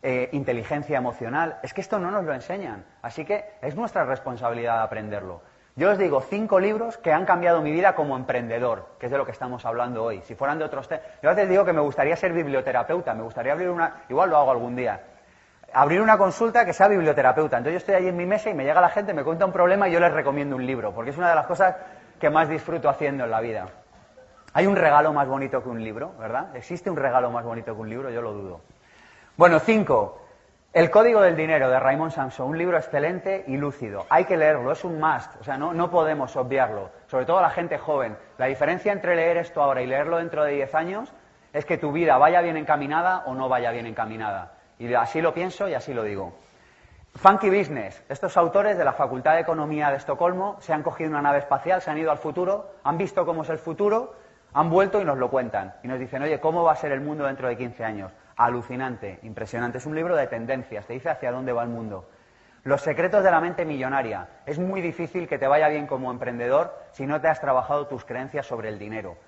eh, 0.03 0.31
inteligencia 0.33 0.97
emocional. 0.97 1.59
Es 1.63 1.75
que 1.75 1.83
esto 1.83 1.99
no 1.99 2.11
nos 2.11 2.25
lo 2.25 2.33
enseñan. 2.33 2.87
Así 3.03 3.27
que 3.27 3.45
es 3.61 3.77
nuestra 3.77 4.05
responsabilidad 4.05 4.83
aprenderlo. 4.83 5.43
Yo 5.77 5.91
os 5.91 5.99
digo 5.99 6.23
cinco 6.23 6.59
libros 6.59 6.97
que 6.97 7.13
han 7.13 7.27
cambiado 7.27 7.61
mi 7.61 7.71
vida 7.71 7.95
como 7.95 8.17
emprendedor, 8.17 8.97
que 8.99 9.07
es 9.07 9.13
de 9.13 9.19
lo 9.19 9.27
que 9.27 9.33
estamos 9.33 9.67
hablando 9.67 10.03
hoy. 10.03 10.23
Si 10.23 10.35
fueran 10.35 10.59
de 10.59 10.65
otros 10.65 10.89
temas. 10.89 11.05
Yo 11.23 11.29
a 11.29 11.35
veces 11.35 11.51
digo 11.51 11.67
que 11.67 11.75
me 11.75 11.83
gustaría 11.83 12.17
ser 12.17 12.33
biblioterapeuta, 12.33 13.13
me 13.13 13.25
gustaría 13.25 13.53
abrir 13.53 13.69
una. 13.69 14.05
Igual 14.09 14.31
lo 14.31 14.39
hago 14.39 14.51
algún 14.51 14.75
día 14.75 14.99
abrir 15.73 16.01
una 16.01 16.17
consulta 16.17 16.65
que 16.65 16.73
sea 16.73 16.89
biblioterapeuta. 16.89 17.59
Entonces 17.59 17.75
yo 17.75 17.79
estoy 17.79 17.95
allí 17.97 18.09
en 18.09 18.17
mi 18.17 18.25
mesa 18.25 18.49
y 18.49 18.55
me 18.55 18.65
llega 18.65 18.81
la 18.81 18.89
gente, 18.89 19.13
me 19.13 19.23
cuenta 19.23 19.45
un 19.45 19.53
problema 19.53 19.87
y 19.89 19.93
yo 19.93 20.01
les 20.01 20.13
recomiendo 20.13 20.57
un 20.57 20.65
libro, 20.65 20.95
porque 20.95 21.11
es 21.11 21.19
una 21.19 21.29
de 21.29 21.35
las 21.35 21.47
cosas 21.47 21.77
que 22.19 22.31
más 22.31 22.49
disfruto 22.49 22.89
haciendo 22.89 23.25
en 23.25 23.31
la 23.31 23.41
vida. 23.41 23.69
Hay 24.57 24.67
un 24.67 24.75
regalo 24.75 25.13
más 25.13 25.29
bonito 25.29 25.63
que 25.63 25.69
un 25.69 25.85
libro, 25.85 26.15
¿verdad? 26.19 26.57
¿Existe 26.57 26.89
un 26.89 26.97
regalo 26.97 27.31
más 27.31 27.45
bonito 27.45 27.75
que 27.75 27.81
un 27.83 27.91
libro? 27.91 28.09
Yo 28.09 28.23
lo 28.23 28.33
dudo. 28.33 28.63
Bueno, 29.37 29.61
cinco. 29.61 30.23
El 30.73 30.91
Código 30.91 31.21
del 31.21 31.37
Dinero 31.37 31.69
de 31.69 31.79
Raymond 31.79 32.11
Samson, 32.11 32.49
un 32.49 32.57
libro 32.57 32.79
excelente 32.79 33.45
y 33.49 33.59
lúcido. 33.59 34.07
Hay 34.09 34.25
que 34.25 34.39
leerlo, 34.39 34.73
es 34.73 34.83
un 34.83 34.99
must, 34.99 35.31
o 35.39 35.45
sea, 35.45 35.59
no, 35.59 35.75
no 35.75 35.91
podemos 35.91 36.35
obviarlo, 36.37 36.89
sobre 37.07 37.27
todo 37.27 37.43
la 37.43 37.51
gente 37.51 37.77
joven. 37.77 38.17
La 38.39 38.47
diferencia 38.47 38.95
entre 38.95 39.15
leer 39.15 39.37
esto 39.37 39.63
ahora 39.63 39.83
y 39.83 39.87
leerlo 39.87 40.17
dentro 40.17 40.43
de 40.43 40.53
diez 40.53 40.75
años 40.75 41.13
es 41.53 41.67
que 41.67 41.77
tu 41.77 41.93
vida 41.93 42.17
vaya 42.17 42.41
bien 42.41 42.57
encaminada 42.57 43.25
o 43.27 43.35
no 43.35 43.51
vaya 43.51 43.73
bien 43.73 43.85
encaminada. 43.85 44.55
Y 44.79 44.95
así 44.95 45.21
lo 45.21 45.35
pienso 45.35 45.69
y 45.69 45.75
así 45.75 45.93
lo 45.93 46.03
digo. 46.03 46.33
Funky 47.17 47.51
Business. 47.51 48.03
Estos 48.09 48.39
autores 48.39 48.79
de 48.79 48.85
la 48.85 48.95
Facultad 48.95 49.35
de 49.35 49.41
Economía 49.41 49.91
de 49.91 49.99
Estocolmo 49.99 50.57
se 50.61 50.73
han 50.73 50.83
cogido 50.83 51.11
una 51.11 51.21
nave 51.21 51.41
espacial, 51.41 51.83
se 51.83 51.91
han 51.91 51.99
ido 51.99 52.11
al 52.11 52.19
futuro, 52.19 52.71
han 52.85 52.97
visto 52.97 53.27
cómo 53.27 53.43
es 53.43 53.51
el 53.51 53.59
futuro, 53.59 54.15
han 54.57 54.71
vuelto 54.71 55.03
y 55.03 55.05
nos 55.05 55.19
lo 55.19 55.29
cuentan. 55.29 55.75
Y 55.83 55.89
nos 55.89 55.99
dicen, 55.99 56.23
oye, 56.23 56.41
¿cómo 56.41 56.65
va 56.65 56.73
a 56.73 56.77
ser 56.77 56.91
el 56.91 57.03
mundo 57.03 57.27
dentro 57.27 57.47
de 57.47 57.59
15 57.59 57.85
años? 57.85 58.11
Alucinante, 58.37 59.19
impresionante. 59.23 59.77
Es 59.77 59.85
un 59.85 59.95
libro 59.95 60.17
de 60.17 60.27
tendencias, 60.29 60.87
te 60.87 60.95
dice 60.95 61.11
hacia 61.11 61.31
dónde 61.31 61.53
va 61.53 61.63
el 61.63 61.69
mundo. 61.69 62.09
Los 62.65 62.81
secretos 62.81 63.23
de 63.23 63.31
la 63.31 63.43
mente 63.43 63.67
millonaria. 63.67 64.29
Es 64.47 64.59
muy 64.59 64.81
difícil 64.81 65.29
que 65.29 65.37
te 65.37 65.47
vaya 65.47 65.69
bien 65.69 65.87
como 65.87 66.11
emprendedor 66.11 66.75
si 66.93 67.07
no 67.07 67.21
te 67.21 67.29
has 67.29 67.39
trabajado 67.39 67.87
tus 67.87 68.07
creencias 68.07 68.47
sobre 68.47 68.71
el 68.71 68.79
dinero. 68.79 69.19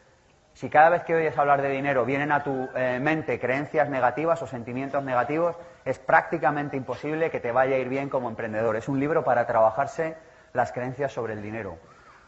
Si 0.55 0.71
cada 0.71 0.89
vez 0.89 1.05
que 1.05 1.15
oyes 1.15 1.37
hablar 1.37 1.61
de 1.61 1.69
dinero 1.69 2.07
vienen 2.07 2.33
a 2.33 2.43
tu 2.43 2.67
eh, 2.75 2.99
mente 2.99 3.39
creencias 3.39 3.91
negativas 3.91 4.41
o 4.41 4.47
sentimientos 4.47 5.05
negativos, 5.05 5.57
es 5.85 5.99
prácticamente 5.99 6.79
imposible 6.79 7.31
que 7.31 7.39
te 7.39 7.53
vaya 7.53 7.77
a 7.77 7.79
ir 7.79 7.91
bien 7.91 8.09
como 8.09 8.31
emprendedor. 8.31 8.77
Es 8.77 8.89
un 8.89 8.99
libro 8.99 9.25
para 9.25 9.47
trabajarse 9.47 10.17
las 10.55 10.73
creencias 10.73 11.13
sobre 11.13 11.35
el 11.35 11.43
dinero. 11.43 11.77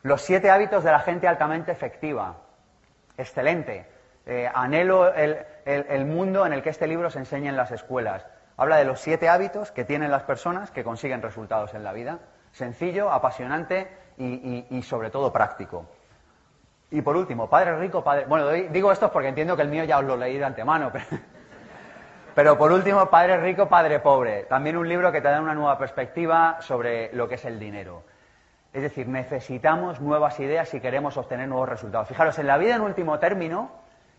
Los 0.03 0.21
siete 0.21 0.51
hábitos 0.51 0.85
de 0.85 0.93
la 0.93 1.01
gente 1.01 1.27
altamente 1.27 1.73
efectiva. 1.73 2.37
Excelente. 3.21 3.87
Eh, 4.27 4.51
anhelo 4.53 5.13
el, 5.15 5.39
el, 5.65 6.05
mundo 6.05 6.47
en 6.47 6.53
el 6.53 6.63
que 6.63 6.71
este 6.71 6.87
libro 6.87 7.11
se 7.11 7.19
enseña 7.19 7.51
en 7.51 7.57
las 7.57 7.71
escuelas. 7.71 8.27
Habla 8.57 8.77
de 8.77 8.85
los 8.85 9.01
siete 9.01 9.29
hábitos 9.29 9.71
que 9.73 9.85
tienen 9.85 10.11
las 10.11 10.23
personas 10.23 10.71
que 10.71 10.85
consiguen 10.85 11.23
resultados 11.23 11.75
en 11.75 11.85
la 11.85 11.93
vida. 11.93 12.19
Sencillo, 12.53 13.11
apasionante 13.11 13.89
y 14.17 14.83
sobre 14.83 15.11
todo 15.11 15.33
práctico. 15.33 15.87
Y 16.91 17.03
por 17.03 17.17
último, 17.17 17.49
Padre 17.49 17.77
Rico, 17.79 18.03
Padre... 18.03 18.25
Bueno, 18.27 18.51
digo 18.51 18.91
esto 18.91 19.13
porque 19.13 19.29
entiendo 19.29 19.55
que 19.55 19.63
el 19.63 19.69
mío 19.69 19.85
ya 19.85 19.99
os 19.99 20.05
lo 20.05 20.17
leí 20.17 20.39
de 20.39 20.45
antemano, 20.45 20.91
pero... 22.35 22.59
por 22.59 22.73
último, 22.73 23.09
Padre 23.09 23.37
Rico, 23.37 23.69
Padre 23.69 24.01
Pobre. 24.01 24.45
También 24.45 24.77
un 24.77 24.89
libro 24.89 25.13
que 25.13 25.21
te 25.21 25.29
da 25.29 25.41
una 25.41 25.55
nueva 25.55 25.79
perspectiva 25.79 26.57
sobre 26.61 27.13
lo 27.15 27.29
que 27.29 27.37
es 27.37 27.45
el 27.45 27.61
dinero. 27.61 28.03
Es 28.73 28.83
decir, 28.83 29.09
necesitamos 29.09 30.01
nuevas 30.01 30.39
ideas 30.39 30.69
si 30.69 30.81
queremos 30.81 31.17
obtener 31.17 31.49
nuevos 31.49 31.69
resultados. 31.69 32.09
Fijaros, 32.09 32.39
en 32.39 32.47
la 32.47 32.57
vida 32.57 32.77
en 32.77 32.83
último 32.83 33.19
término, 33.19 33.71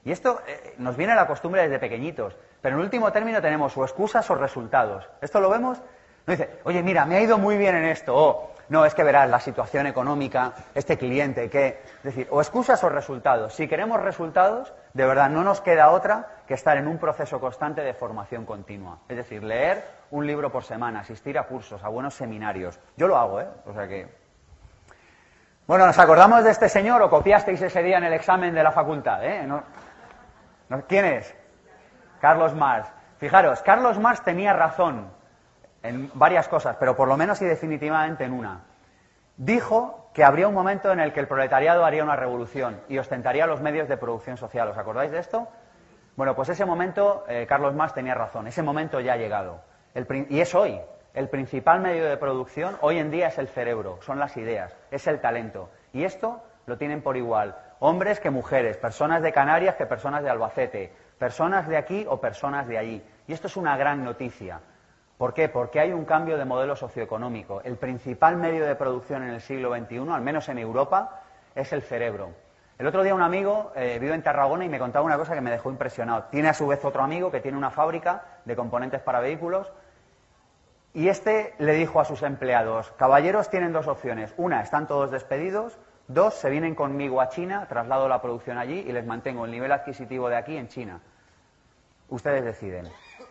y 0.04 0.12
esto 0.12 0.42
eh, 0.48 0.76
nos 0.78 0.98
viene 0.98 1.14
a 1.14 1.16
la 1.16 1.28
costumbre 1.28 1.62
desde 1.62 1.80
pequeñitos, 1.80 2.36
pero 2.62 2.76
en 2.76 2.82
último 2.82 3.12
término 3.12 3.42
tenemos 3.42 3.78
o 3.78 3.84
excusas 3.84 4.30
o 4.30 4.36
resultados. 4.36 5.08
¿Esto 5.22 5.40
lo 5.40 5.50
vemos? 5.50 5.82
No 6.26 6.32
dice, 6.32 6.60
oye, 6.66 6.84
mira, 6.84 7.06
me 7.06 7.16
ha 7.16 7.22
ido 7.22 7.38
muy 7.38 7.58
bien 7.58 7.76
en 7.76 7.86
esto, 7.86 8.16
o 8.16 8.52
no, 8.72 8.86
es 8.86 8.96
que 8.96 9.04
verás 9.04 9.30
la 9.30 9.42
situación 9.42 9.86
económica, 9.86 10.54
este 10.74 10.98
cliente, 10.98 11.50
que. 11.50 11.82
Es 11.98 12.04
decir, 12.04 12.28
o 12.32 12.40
excusas 12.40 12.82
o 12.86 12.90
resultados. 12.90 13.54
Si 13.54 13.68
queremos 13.68 14.00
resultados, 14.02 14.74
de 14.94 15.06
verdad 15.06 15.30
no 15.30 15.44
nos 15.44 15.60
queda 15.60 15.92
otra 15.92 16.44
que 16.48 16.54
estar 16.54 16.78
en 16.78 16.88
un 16.88 16.98
proceso 16.98 17.42
constante 17.42 17.82
de 17.82 17.94
formación 17.94 18.46
continua. 18.46 19.00
Es 19.10 19.18
decir, 19.18 19.44
leer 19.44 19.84
un 20.12 20.26
libro 20.26 20.54
por 20.54 20.64
semana, 20.64 21.02
asistir 21.02 21.38
a 21.38 21.44
cursos, 21.44 21.84
a 21.84 21.90
buenos 21.90 22.14
seminarios. 22.14 22.80
Yo 22.96 23.10
lo 23.10 23.18
hago, 23.18 23.42
¿eh? 23.42 23.48
O 23.66 23.74
sea 23.74 23.90
que. 23.90 24.21
Bueno, 25.72 25.86
¿nos 25.86 26.00
acordamos 26.00 26.44
de 26.44 26.52
este 26.52 26.68
señor 26.68 27.02
o 27.02 27.10
copiasteis 27.10 27.62
ese 27.62 27.82
día 27.82 27.98
en 27.98 28.04
el 28.04 28.12
examen 28.12 28.54
de 28.54 28.62
la 28.62 28.74
facultad? 28.74 29.24
¿eh? 29.24 29.48
¿Quién 30.86 31.06
es? 31.06 31.34
Carlos 32.20 32.54
Marx. 32.54 32.90
Fijaros, 33.20 33.62
Carlos 33.62 33.98
Marx 33.98 34.22
tenía 34.22 34.52
razón 34.52 35.10
en 35.82 36.12
varias 36.14 36.50
cosas, 36.50 36.76
pero 36.78 36.98
por 36.98 37.08
lo 37.08 37.16
menos 37.16 37.42
y 37.42 37.46
definitivamente 37.46 38.26
en 38.26 38.34
una. 38.34 38.66
Dijo 39.38 40.10
que 40.14 40.26
habría 40.26 40.50
un 40.50 40.54
momento 40.54 40.92
en 40.92 41.00
el 41.00 41.14
que 41.14 41.22
el 41.22 41.28
proletariado 41.30 41.86
haría 41.86 42.04
una 42.04 42.18
revolución 42.18 42.82
y 42.90 42.98
ostentaría 42.98 43.48
los 43.48 43.62
medios 43.62 43.88
de 43.88 43.96
producción 43.96 44.36
social. 44.36 44.68
¿Os 44.68 44.78
acordáis 44.78 45.12
de 45.12 45.20
esto? 45.20 45.48
Bueno, 46.18 46.36
pues 46.36 46.50
ese 46.50 46.66
momento 46.66 47.24
eh, 47.30 47.46
Carlos 47.48 47.74
Marx 47.74 47.94
tenía 47.94 48.14
razón. 48.14 48.46
Ese 48.46 48.62
momento 48.62 49.00
ya 49.00 49.14
ha 49.14 49.16
llegado. 49.16 49.62
y 50.28 50.42
es 50.42 50.54
hoy. 50.54 50.82
El 51.14 51.28
principal 51.28 51.82
medio 51.82 52.06
de 52.06 52.16
producción 52.16 52.78
hoy 52.80 52.98
en 52.98 53.12
día 53.12 53.28
es 53.28 53.38
el 53.38 53.50
cerebro, 53.50 54.00
son 54.02 54.18
las 54.18 54.38
ideas, 54.38 54.74
es 54.92 55.08
el 55.08 55.20
talento. 55.20 55.70
Y 55.92 56.06
esto 56.06 56.42
lo 56.66 56.78
tienen 56.78 57.02
por 57.02 57.18
igual, 57.18 57.58
hombres 57.80 58.22
que 58.22 58.30
mujeres, 58.30 58.78
personas 58.78 59.22
de 59.22 59.34
Canarias 59.34 59.76
que 59.76 59.86
personas 59.86 60.24
de 60.24 60.30
Albacete, 60.30 60.94
personas 61.18 61.68
de 61.68 61.76
aquí 61.76 62.06
o 62.08 62.22
personas 62.22 62.66
de 62.66 62.78
allí. 62.78 63.04
Y 63.28 63.34
esto 63.34 63.48
es 63.48 63.58
una 63.58 63.76
gran 63.76 64.06
noticia. 64.06 64.62
¿Por 65.18 65.34
qué? 65.34 65.50
Porque 65.50 65.82
hay 65.82 65.92
un 65.92 66.06
cambio 66.06 66.38
de 66.38 66.46
modelo 66.46 66.78
socioeconómico. 66.78 67.62
El 67.66 67.76
principal 67.76 68.38
medio 68.38 68.66
de 68.66 68.76
producción 68.76 69.24
en 69.24 69.32
el 69.32 69.42
siglo 69.42 69.76
XXI, 69.76 70.10
al 70.14 70.22
menos 70.22 70.48
en 70.48 70.60
Europa, 70.60 71.24
es 71.54 71.74
el 71.74 71.82
cerebro. 71.82 72.30
El 72.80 72.88
otro 72.88 73.04
día 73.04 73.14
un 73.14 73.22
amigo 73.22 73.74
eh, 73.76 74.00
vive 74.00 74.16
en 74.16 74.24
Tarragona 74.24 74.64
y 74.64 74.70
me 74.70 74.80
contaba 74.80 75.06
una 75.06 75.18
cosa 75.18 75.36
que 75.36 75.42
me 75.42 75.52
dejó 75.52 75.70
impresionado. 75.70 76.24
Tiene 76.32 76.48
a 76.48 76.54
su 76.54 76.66
vez 76.68 76.84
otro 76.86 77.04
amigo 77.04 77.30
que 77.30 77.42
tiene 77.42 77.58
una 77.58 77.70
fábrica 77.70 78.24
de 78.46 78.56
componentes 78.56 79.02
para 79.02 79.20
vehículos 79.20 79.72
y 80.94 81.08
este 81.08 81.54
le 81.58 81.74
dijo 81.74 82.00
a 82.02 82.06
sus 82.06 82.22
empleados, 82.24 82.92
caballeros 82.98 83.50
tienen 83.50 83.72
dos 83.72 83.88
opciones. 83.88 84.34
Una, 84.38 84.62
están 84.62 84.88
todos 84.88 85.12
despedidos. 85.12 85.80
Dos, 86.08 86.34
se 86.34 86.50
vienen 86.50 86.76
conmigo 86.76 87.22
a 87.22 87.30
China, 87.30 87.66
traslado 87.70 88.10
la 88.10 88.22
producción 88.22 88.58
allí 88.58 88.80
y 88.80 88.92
les 88.92 89.06
mantengo 89.06 89.46
el 89.46 89.52
nivel 89.52 89.72
adquisitivo 89.72 90.28
de 90.28 90.36
aquí 90.36 90.58
en 90.58 90.68
China. 90.68 91.00
Ustedes 92.10 92.44
deciden. 92.44 92.90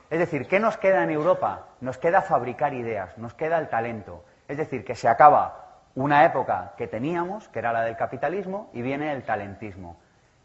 Es 0.08 0.18
decir, 0.18 0.48
¿qué 0.48 0.58
nos 0.58 0.78
queda 0.78 1.04
en 1.04 1.10
Europa? 1.10 1.66
Nos 1.82 1.98
queda 1.98 2.22
fabricar 2.22 2.72
ideas, 2.72 3.18
nos 3.18 3.34
queda 3.34 3.58
el 3.58 3.68
talento. 3.68 4.24
Es 4.48 4.56
decir, 4.56 4.84
que 4.84 4.94
se 4.94 5.08
acaba 5.08 5.82
una 5.94 6.24
época 6.24 6.72
que 6.78 6.86
teníamos, 6.86 7.48
que 7.48 7.58
era 7.58 7.72
la 7.72 7.82
del 7.82 7.96
capitalismo, 7.96 8.70
y 8.72 8.80
viene 8.80 9.12
el 9.12 9.24
talentismo. 9.24 9.96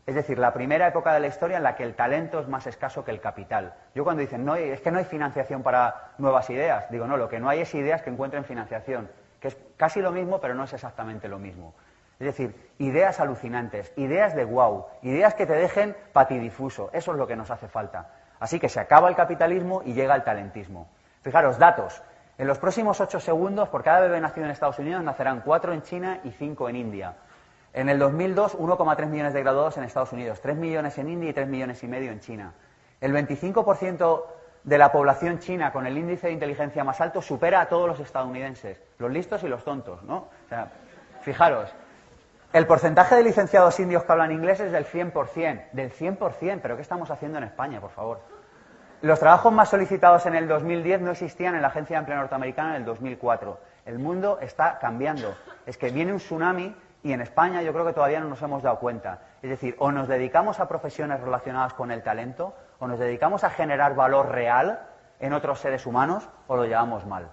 Es 0.06 0.14
decir, 0.14 0.38
la 0.38 0.54
primera 0.54 0.88
época 0.88 1.14
de 1.14 1.20
la 1.20 1.28
historia 1.28 1.58
en 1.58 1.64
la 1.64 1.76
que 1.76 1.84
el 1.84 1.96
talento 1.96 2.40
es 2.40 2.48
más 2.48 2.68
escaso 2.68 3.04
que 3.04 3.12
el 3.12 3.20
capital. 3.20 3.74
Yo 3.96 4.04
cuando 4.04 4.22
dicen, 4.22 4.46
no, 4.46 4.56
es 4.56 4.80
que 4.82 4.92
no 4.92 5.00
hay 5.00 5.06
financiación 5.06 5.64
para 5.64 6.12
nuevas 6.20 6.48
ideas, 6.52 6.90
digo, 6.92 7.08
no, 7.08 7.18
lo 7.18 7.28
que 7.28 7.40
no 7.40 7.50
hay 7.50 7.62
es 7.62 7.74
ideas 7.74 8.04
que 8.04 8.12
encuentren 8.12 8.46
financiación, 8.46 9.10
que 9.40 9.48
es 9.48 9.58
casi 9.78 10.02
lo 10.02 10.12
mismo, 10.12 10.40
pero 10.40 10.54
no 10.54 10.64
es 10.64 10.74
exactamente 10.74 11.28
lo 11.28 11.40
mismo. 11.40 11.74
Es 12.20 12.28
decir, 12.28 12.72
ideas 12.78 13.20
alucinantes, 13.20 13.92
ideas 13.98 14.36
de 14.36 14.46
wow, 14.46 14.86
ideas 15.02 15.34
que 15.34 15.48
te 15.48 15.54
dejen 15.54 15.98
patidifuso, 16.14 16.90
eso 16.94 17.12
es 17.12 17.18
lo 17.18 17.26
que 17.26 17.36
nos 17.36 17.50
hace 17.50 17.68
falta. 17.68 18.12
Así 18.40 18.60
que 18.60 18.70
se 18.70 18.80
acaba 18.80 19.10
el 19.10 19.16
capitalismo 19.16 19.82
y 19.84 19.94
llega 19.94 20.16
el 20.16 20.24
talentismo. 20.24 20.88
Fijaros, 21.24 21.58
datos. 21.58 22.04
En 22.38 22.48
los 22.48 22.60
próximos 22.60 23.02
ocho 23.02 23.20
segundos, 23.20 23.70
por 23.70 23.84
cada 23.84 24.02
bebé 24.02 24.22
nacido 24.22 24.46
en 24.46 24.52
Estados 24.52 24.78
Unidos, 24.78 25.04
nacerán 25.04 25.42
cuatro 25.42 25.74
en 25.74 25.82
China 25.82 26.20
y 26.24 26.32
cinco 26.32 26.70
en 26.70 26.76
India. 26.76 27.16
En 27.76 27.90
el 27.90 28.00
2002, 28.00 28.58
1,3 28.58 29.06
millones 29.08 29.34
de 29.34 29.42
graduados 29.42 29.76
en 29.76 29.84
Estados 29.84 30.14
Unidos, 30.14 30.40
3 30.40 30.56
millones 30.56 30.98
en 30.98 31.10
India 31.10 31.32
y 31.32 31.34
3 31.34 31.46
millones 31.50 31.84
y 31.84 31.88
medio 31.90 32.10
en 32.10 32.22
China. 32.22 32.54
El 33.02 33.14
25% 33.14 34.24
de 34.64 34.78
la 34.78 34.94
población 34.94 35.40
china 35.40 35.74
con 35.74 35.86
el 35.86 35.98
índice 35.98 36.28
de 36.28 36.34
inteligencia 36.34 36.86
más 36.86 37.02
alto 37.02 37.22
supera 37.22 37.60
a 37.60 37.66
todos 37.68 37.86
los 37.86 38.00
estadounidenses, 38.00 38.82
los 38.98 39.12
listos 39.12 39.44
y 39.44 39.50
los 39.50 39.66
tontos, 39.66 40.02
¿no? 40.04 40.16
O 40.16 40.48
sea, 40.48 40.72
fijaros, 41.24 41.70
el 42.54 42.66
porcentaje 42.66 43.16
de 43.16 43.24
licenciados 43.24 43.78
indios 43.82 44.06
que 44.06 44.12
hablan 44.14 44.32
inglés 44.32 44.62
es 44.62 44.72
del 44.72 44.86
100%, 44.86 45.72
del 45.74 45.92
100%, 45.92 46.60
pero 46.62 46.78
¿qué 46.78 46.82
estamos 46.82 47.12
haciendo 47.12 47.40
en 47.40 47.44
España, 47.44 47.82
por 47.82 47.92
favor? 47.92 48.22
Los 49.02 49.20
trabajos 49.20 49.52
más 49.52 49.68
solicitados 49.68 50.26
en 50.28 50.36
el 50.36 50.48
2010 50.48 51.02
no 51.02 51.12
existían 51.12 51.56
en 51.56 51.62
la 51.62 51.68
Agencia 51.68 51.98
de 51.98 52.00
Empleo 52.00 52.20
Norteamericana 52.20 52.70
en 52.70 52.76
el 52.78 52.86
2004. 52.86 53.60
El 53.86 54.00
mundo 54.00 54.40
está 54.40 54.80
cambiando. 54.80 55.36
Es 55.66 55.78
que 55.78 55.90
viene 55.90 56.14
un 56.14 56.20
tsunami 56.20 56.74
y 57.06 57.14
en 57.14 57.22
España 57.22 57.62
yo 57.62 57.72
creo 57.72 57.86
que 57.86 57.94
todavía 57.94 58.20
no 58.20 58.30
nos 58.30 58.42
hemos 58.42 58.64
dado 58.64 58.80
cuenta. 58.80 59.20
Es 59.44 59.52
decir, 59.52 59.76
o 59.78 59.92
nos 59.92 60.08
dedicamos 60.08 60.60
a 60.60 60.68
profesiones 60.68 61.22
relacionadas 61.22 61.76
con 61.76 61.92
el 61.92 62.02
talento, 62.02 62.56
o 62.80 62.88
nos 62.88 62.98
dedicamos 62.98 63.44
a 63.44 63.52
generar 63.52 63.94
valor 63.94 64.30
real 64.30 64.80
en 65.20 65.34
otros 65.34 65.60
seres 65.60 65.86
humanos, 65.86 66.28
o 66.48 66.56
lo 66.56 66.66
llevamos 66.66 67.06
mal. 67.06 67.30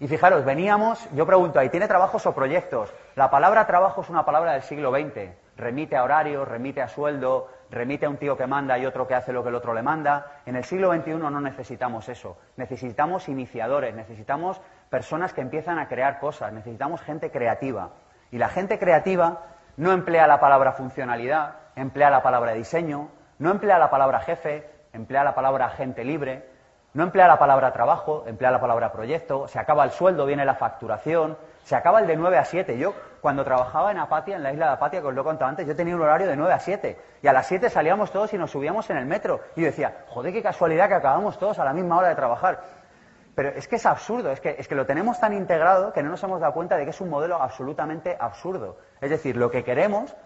Y 0.00 0.08
fijaros, 0.08 0.44
veníamos, 0.44 1.08
yo 1.14 1.24
pregunto 1.24 1.60
ahí, 1.60 1.68
¿tiene 1.68 1.86
trabajos 1.86 2.26
o 2.26 2.34
proyectos? 2.34 2.92
La 3.14 3.30
palabra 3.30 3.64
trabajo 3.64 4.00
es 4.00 4.10
una 4.10 4.24
palabra 4.24 4.54
del 4.54 4.62
siglo 4.62 4.90
XX. 4.90 5.30
Remite 5.56 5.96
a 5.96 6.02
horario, 6.02 6.44
remite 6.44 6.82
a 6.82 6.88
sueldo, 6.88 7.46
remite 7.70 8.06
a 8.06 8.08
un 8.08 8.16
tío 8.16 8.36
que 8.36 8.48
manda 8.48 8.76
y 8.76 8.86
otro 8.86 9.06
que 9.06 9.14
hace 9.14 9.32
lo 9.32 9.44
que 9.44 9.50
el 9.50 9.54
otro 9.54 9.72
le 9.72 9.82
manda. 9.82 10.40
En 10.46 10.56
el 10.56 10.64
siglo 10.64 10.92
XXI 10.92 11.14
no 11.14 11.40
necesitamos 11.40 12.08
eso. 12.08 12.38
Necesitamos 12.56 13.28
iniciadores, 13.28 13.94
necesitamos 13.94 14.60
personas 14.90 15.32
que 15.32 15.42
empiezan 15.42 15.78
a 15.78 15.86
crear 15.86 16.18
cosas, 16.18 16.52
necesitamos 16.52 17.00
gente 17.02 17.30
creativa. 17.30 17.90
Y 18.36 18.38
la 18.38 18.50
gente 18.50 18.78
creativa 18.78 19.44
no 19.78 19.92
emplea 19.92 20.26
la 20.26 20.38
palabra 20.40 20.72
funcionalidad, 20.72 21.54
emplea 21.74 22.10
la 22.10 22.22
palabra 22.22 22.52
diseño, 22.52 23.08
no 23.38 23.50
emplea 23.50 23.78
la 23.78 23.88
palabra 23.88 24.20
jefe, 24.20 24.70
emplea 24.92 25.24
la 25.24 25.34
palabra 25.34 25.70
gente 25.70 26.04
libre, 26.04 26.46
no 26.92 27.04
emplea 27.04 27.28
la 27.28 27.38
palabra 27.38 27.72
trabajo, 27.72 28.24
emplea 28.26 28.50
la 28.50 28.60
palabra 28.60 28.92
proyecto, 28.92 29.48
se 29.48 29.58
acaba 29.58 29.84
el 29.84 29.90
sueldo, 29.90 30.26
viene 30.26 30.44
la 30.44 30.54
facturación, 30.54 31.38
se 31.62 31.76
acaba 31.76 31.98
el 32.00 32.06
de 32.06 32.14
9 32.14 32.36
a 32.36 32.44
7. 32.44 32.76
Yo, 32.76 32.92
cuando 33.22 33.42
trabajaba 33.42 33.90
en 33.90 33.96
Apatia, 33.96 34.36
en 34.36 34.42
la 34.42 34.52
isla 34.52 34.66
de 34.66 34.72
Apatia, 34.72 35.00
que 35.00 35.06
os 35.06 35.14
lo 35.14 35.22
he 35.22 35.24
contado 35.24 35.48
antes, 35.48 35.66
yo 35.66 35.74
tenía 35.74 35.96
un 35.96 36.02
horario 36.02 36.28
de 36.28 36.36
9 36.36 36.52
a 36.52 36.58
7. 36.58 37.00
Y 37.22 37.26
a 37.28 37.32
las 37.32 37.46
7 37.46 37.70
salíamos 37.70 38.10
todos 38.10 38.34
y 38.34 38.36
nos 38.36 38.50
subíamos 38.50 38.90
en 38.90 38.98
el 38.98 39.06
metro. 39.06 39.40
Y 39.56 39.62
yo 39.62 39.66
decía, 39.68 40.04
joder, 40.08 40.34
qué 40.34 40.42
casualidad 40.42 40.88
que 40.88 40.94
acabamos 40.94 41.38
todos 41.38 41.58
a 41.58 41.64
la 41.64 41.72
misma 41.72 41.96
hora 41.96 42.08
de 42.08 42.16
trabajar. 42.16 42.60
Pero 43.36 43.50
es 43.50 43.68
que 43.68 43.76
es 43.76 43.84
absurdo, 43.84 44.30
es 44.30 44.40
que, 44.40 44.56
es 44.58 44.66
que 44.66 44.74
lo 44.74 44.86
tenemos 44.86 45.20
tan 45.20 45.34
integrado 45.34 45.92
que 45.92 46.02
no 46.02 46.08
nos 46.08 46.24
hemos 46.24 46.40
dado 46.40 46.54
cuenta 46.54 46.78
de 46.78 46.84
que 46.84 46.90
es 46.90 47.00
un 47.02 47.10
modelo 47.10 47.36
absolutamente 47.36 48.16
absurdo. 48.18 48.78
Es 48.98 49.10
decir, 49.10 49.36
lo 49.36 49.50
que 49.50 49.62
queremos 49.62 50.16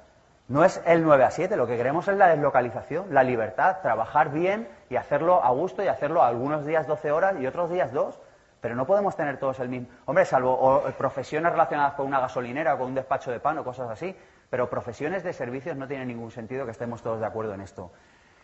no 0.46 0.64
es 0.64 0.80
el 0.86 1.02
9 1.02 1.24
a 1.24 1.30
7, 1.32 1.56
lo 1.56 1.66
que 1.66 1.76
queremos 1.76 2.06
es 2.06 2.16
la 2.16 2.28
deslocalización, 2.28 3.12
la 3.12 3.24
libertad, 3.24 3.78
trabajar 3.82 4.30
bien 4.30 4.68
y 4.88 4.94
hacerlo 4.94 5.42
a 5.42 5.50
gusto 5.50 5.82
y 5.82 5.88
hacerlo 5.88 6.22
algunos 6.22 6.64
días 6.64 6.86
12 6.86 7.10
horas 7.10 7.34
y 7.40 7.48
otros 7.48 7.68
días 7.68 7.92
2. 7.92 8.16
Pero 8.60 8.76
no 8.76 8.86
podemos 8.86 9.16
tener 9.16 9.38
todos 9.38 9.58
el 9.58 9.68
mismo. 9.68 9.88
Hombre, 10.04 10.24
salvo 10.24 10.84
profesiones 10.96 11.50
relacionadas 11.50 11.94
con 11.94 12.06
una 12.06 12.20
gasolinera 12.20 12.74
o 12.74 12.78
con 12.78 12.86
un 12.88 12.94
despacho 12.94 13.32
de 13.32 13.40
pan 13.40 13.58
o 13.58 13.64
cosas 13.64 13.90
así, 13.90 14.16
pero 14.50 14.70
profesiones 14.70 15.24
de 15.24 15.32
servicios 15.32 15.76
no 15.76 15.88
tiene 15.88 16.06
ningún 16.06 16.30
sentido 16.30 16.64
que 16.64 16.70
estemos 16.70 17.02
todos 17.02 17.18
de 17.18 17.26
acuerdo 17.26 17.54
en 17.54 17.62
esto. 17.62 17.90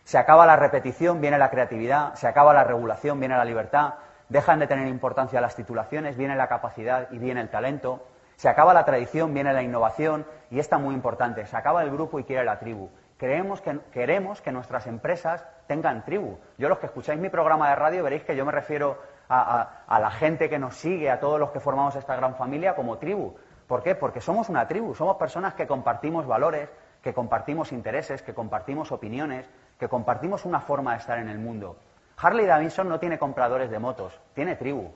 Se 0.03 0.19
acaba 0.19 0.45
la 0.45 0.57
repetición, 0.57 1.21
viene 1.21 1.39
la 1.39 1.51
creatividad, 1.51 2.15
se 2.15 2.27
acaba 2.27 2.53
la 2.53 2.65
regulación, 2.65 3.21
viene 3.21 3.37
la 3.37 3.45
libertad, 3.45 3.95
dejan 4.29 4.59
de 4.59 4.67
tener 4.67 4.89
importancia 4.89 5.41
las 5.41 5.57
titulaciones, 5.57 6.17
viene 6.17 6.37
la 6.37 6.49
capacidad 6.49 7.09
y 7.11 7.19
viene 7.19 7.41
el 7.41 7.49
talento, 7.49 8.07
se 8.37 8.49
acaba 8.49 8.75
la 8.75 8.85
tradición, 8.85 9.33
viene 9.33 9.53
la 9.53 9.63
innovación 9.63 10.27
y 10.51 10.59
esta 10.59 10.79
muy 10.79 10.95
importante, 10.95 11.47
se 11.47 11.57
acaba 11.57 11.83
el 11.83 11.91
grupo 11.91 12.19
y 12.19 12.25
quiere 12.25 12.45
la 12.45 12.59
tribu. 12.59 12.91
Que, 13.19 13.81
queremos 13.93 14.43
que 14.43 14.53
nuestras 14.53 14.87
empresas 14.87 15.47
tengan 15.67 16.05
tribu. 16.05 16.39
Yo 16.59 16.69
los 16.69 16.79
que 16.79 16.87
escucháis 16.87 17.19
mi 17.19 17.31
programa 17.31 17.71
de 17.71 17.77
radio 17.77 18.05
veréis 18.05 18.25
que 18.25 18.37
yo 18.37 18.45
me 18.45 18.53
refiero 18.53 18.99
a, 19.29 19.85
a 19.87 20.01
la 20.01 20.11
gente 20.11 20.51
que 20.51 20.59
nos 20.59 20.77
sigue, 20.77 21.11
a 21.11 21.19
todos 21.19 21.41
los 21.41 21.51
que 21.51 21.61
formamos 21.61 21.97
esta 21.97 22.15
gran 22.15 22.35
familia 22.37 22.75
como 22.75 22.99
tribu. 22.99 23.35
¿Por 23.67 23.83
qué? 23.83 23.95
Porque 23.95 24.21
somos 24.21 24.51
una 24.51 24.69
tribu, 24.69 24.95
somos 24.95 25.17
personas 25.17 25.55
que 25.55 25.67
compartimos 25.67 26.27
valores, 26.27 26.69
que 27.03 27.15
compartimos 27.15 27.73
intereses, 27.73 28.23
que 28.23 28.35
compartimos 28.35 28.93
opiniones, 28.93 29.49
que 29.79 29.89
compartimos 29.89 30.45
una 30.45 30.61
forma 30.61 30.93
de 30.93 30.99
estar 30.99 31.19
en 31.19 31.29
el 31.29 31.39
mundo. 31.39 31.77
Harley 32.19 32.47
Davidson 32.47 32.89
no 32.89 32.99
tiene 32.99 33.19
compradores 33.19 33.71
de 33.71 33.79
motos, 33.79 34.19
tiene 34.35 34.57
tribu. 34.57 34.91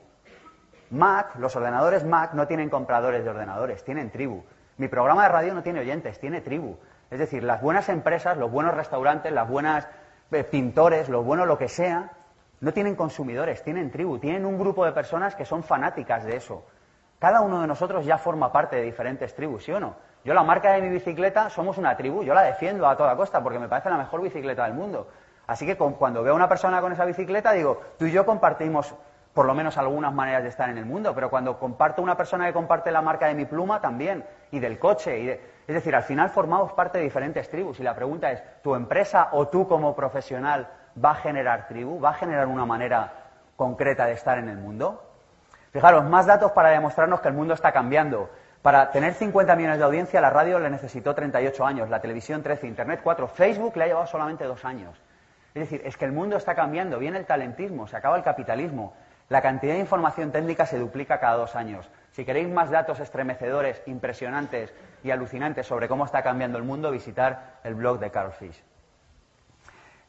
Mac, 0.90 1.36
los 1.36 1.54
ordenadores 1.54 2.04
Mac 2.04 2.32
no 2.32 2.46
tienen 2.46 2.70
compradores 2.70 3.22
de 3.22 3.30
ordenadores, 3.30 3.84
tienen 3.84 4.10
tribu. 4.10 4.42
Mi 4.78 4.88
programa 4.88 5.24
de 5.24 5.28
radio 5.28 5.54
no 5.54 5.62
tiene 5.62 5.80
oyentes, 5.80 6.18
tiene 6.18 6.40
tribu. 6.40 6.78
Es 7.10 7.18
decir, 7.18 7.44
las 7.44 7.60
buenas 7.60 7.90
empresas, 7.90 8.38
los 8.38 8.50
buenos 8.50 8.74
restaurantes, 8.74 9.32
las 9.32 9.48
buenas 9.48 9.86
eh, 10.30 10.44
pintores, 10.44 11.10
lo 11.10 11.22
bueno 11.22 11.44
lo 11.44 11.58
que 11.58 11.68
sea, 11.68 12.12
no 12.60 12.72
tienen 12.72 12.96
consumidores, 12.96 13.62
tienen 13.62 13.90
tribu, 13.90 14.18
tienen 14.18 14.46
un 14.46 14.58
grupo 14.58 14.86
de 14.86 14.92
personas 14.92 15.34
que 15.34 15.44
son 15.44 15.62
fanáticas 15.62 16.24
de 16.24 16.36
eso. 16.36 16.64
Cada 17.18 17.42
uno 17.42 17.60
de 17.60 17.66
nosotros 17.66 18.06
ya 18.06 18.16
forma 18.16 18.50
parte 18.50 18.76
de 18.76 18.82
diferentes 18.82 19.34
tribus, 19.34 19.64
¿sí 19.64 19.72
o 19.72 19.80
no? 19.80 19.94
Yo 20.24 20.32
la 20.32 20.42
marca 20.42 20.72
de 20.72 20.80
mi 20.80 20.88
bicicleta 20.88 21.50
somos 21.50 21.76
una 21.76 21.96
tribu, 21.96 22.22
yo 22.22 22.32
la 22.32 22.42
defiendo 22.42 22.88
a 22.88 22.96
toda 22.96 23.14
costa 23.14 23.42
porque 23.42 23.58
me 23.58 23.68
parece 23.68 23.90
la 23.90 23.98
mejor 23.98 24.22
bicicleta 24.22 24.64
del 24.64 24.72
mundo. 24.72 25.08
Así 25.50 25.66
que 25.66 25.76
cuando 25.76 26.22
veo 26.22 26.32
a 26.32 26.36
una 26.36 26.48
persona 26.48 26.80
con 26.80 26.92
esa 26.92 27.04
bicicleta, 27.04 27.50
digo, 27.50 27.80
tú 27.98 28.04
y 28.04 28.12
yo 28.12 28.24
compartimos 28.24 28.94
por 29.34 29.46
lo 29.46 29.52
menos 29.52 29.76
algunas 29.78 30.14
maneras 30.14 30.44
de 30.44 30.48
estar 30.48 30.70
en 30.70 30.78
el 30.78 30.86
mundo, 30.86 31.12
pero 31.12 31.28
cuando 31.28 31.58
comparto 31.58 32.02
una 32.02 32.16
persona 32.16 32.46
que 32.46 32.52
comparte 32.52 32.92
la 32.92 33.02
marca 33.02 33.26
de 33.26 33.34
mi 33.34 33.46
pluma 33.46 33.80
también, 33.80 34.24
y 34.52 34.60
del 34.60 34.78
coche, 34.78 35.18
y 35.18 35.28
es 35.28 35.74
decir, 35.74 35.96
al 35.96 36.04
final 36.04 36.30
formamos 36.30 36.72
parte 36.74 36.98
de 36.98 37.04
diferentes 37.04 37.50
tribus, 37.50 37.80
y 37.80 37.82
la 37.82 37.96
pregunta 37.96 38.30
es, 38.30 38.40
¿tu 38.62 38.76
empresa 38.76 39.30
o 39.32 39.48
tú 39.48 39.66
como 39.66 39.92
profesional 39.96 40.68
va 41.04 41.10
a 41.10 41.14
generar 41.16 41.66
tribu, 41.66 42.00
va 42.00 42.10
a 42.10 42.14
generar 42.14 42.46
una 42.46 42.64
manera 42.64 43.12
concreta 43.56 44.06
de 44.06 44.12
estar 44.12 44.38
en 44.38 44.50
el 44.50 44.56
mundo? 44.56 45.02
Fijaros, 45.72 46.04
más 46.04 46.26
datos 46.26 46.52
para 46.52 46.68
demostrarnos 46.68 47.20
que 47.20 47.26
el 47.26 47.34
mundo 47.34 47.54
está 47.54 47.72
cambiando. 47.72 48.30
Para 48.62 48.92
tener 48.92 49.14
50 49.14 49.56
millones 49.56 49.78
de 49.78 49.84
audiencia, 49.84 50.20
la 50.20 50.30
radio 50.30 50.60
le 50.60 50.70
necesitó 50.70 51.12
38 51.12 51.66
años, 51.66 51.90
la 51.90 52.00
televisión 52.00 52.40
13, 52.40 52.68
Internet 52.68 53.00
4, 53.02 53.26
Facebook 53.26 53.76
le 53.76 53.82
ha 53.82 53.86
llevado 53.88 54.06
solamente 54.06 54.44
dos 54.44 54.64
años. 54.64 54.96
Es 55.54 55.62
decir, 55.62 55.82
es 55.84 55.96
que 55.96 56.04
el 56.04 56.12
mundo 56.12 56.36
está 56.36 56.54
cambiando, 56.54 56.98
viene 56.98 57.18
el 57.18 57.26
talentismo, 57.26 57.86
se 57.86 57.96
acaba 57.96 58.16
el 58.16 58.22
capitalismo, 58.22 58.94
la 59.28 59.42
cantidad 59.42 59.74
de 59.74 59.80
información 59.80 60.32
técnica 60.32 60.66
se 60.66 60.78
duplica 60.78 61.20
cada 61.20 61.36
dos 61.36 61.54
años. 61.54 61.88
Si 62.10 62.24
queréis 62.24 62.48
más 62.48 62.70
datos 62.70 62.98
estremecedores, 62.98 63.80
impresionantes 63.86 64.74
y 65.04 65.12
alucinantes 65.12 65.66
sobre 65.66 65.88
cómo 65.88 66.04
está 66.04 66.22
cambiando 66.22 66.58
el 66.58 66.64
mundo, 66.64 66.90
visitar 66.90 67.60
el 67.62 67.74
blog 67.76 68.00
de 68.00 68.10
Carl 68.10 68.32
Fish. 68.32 68.62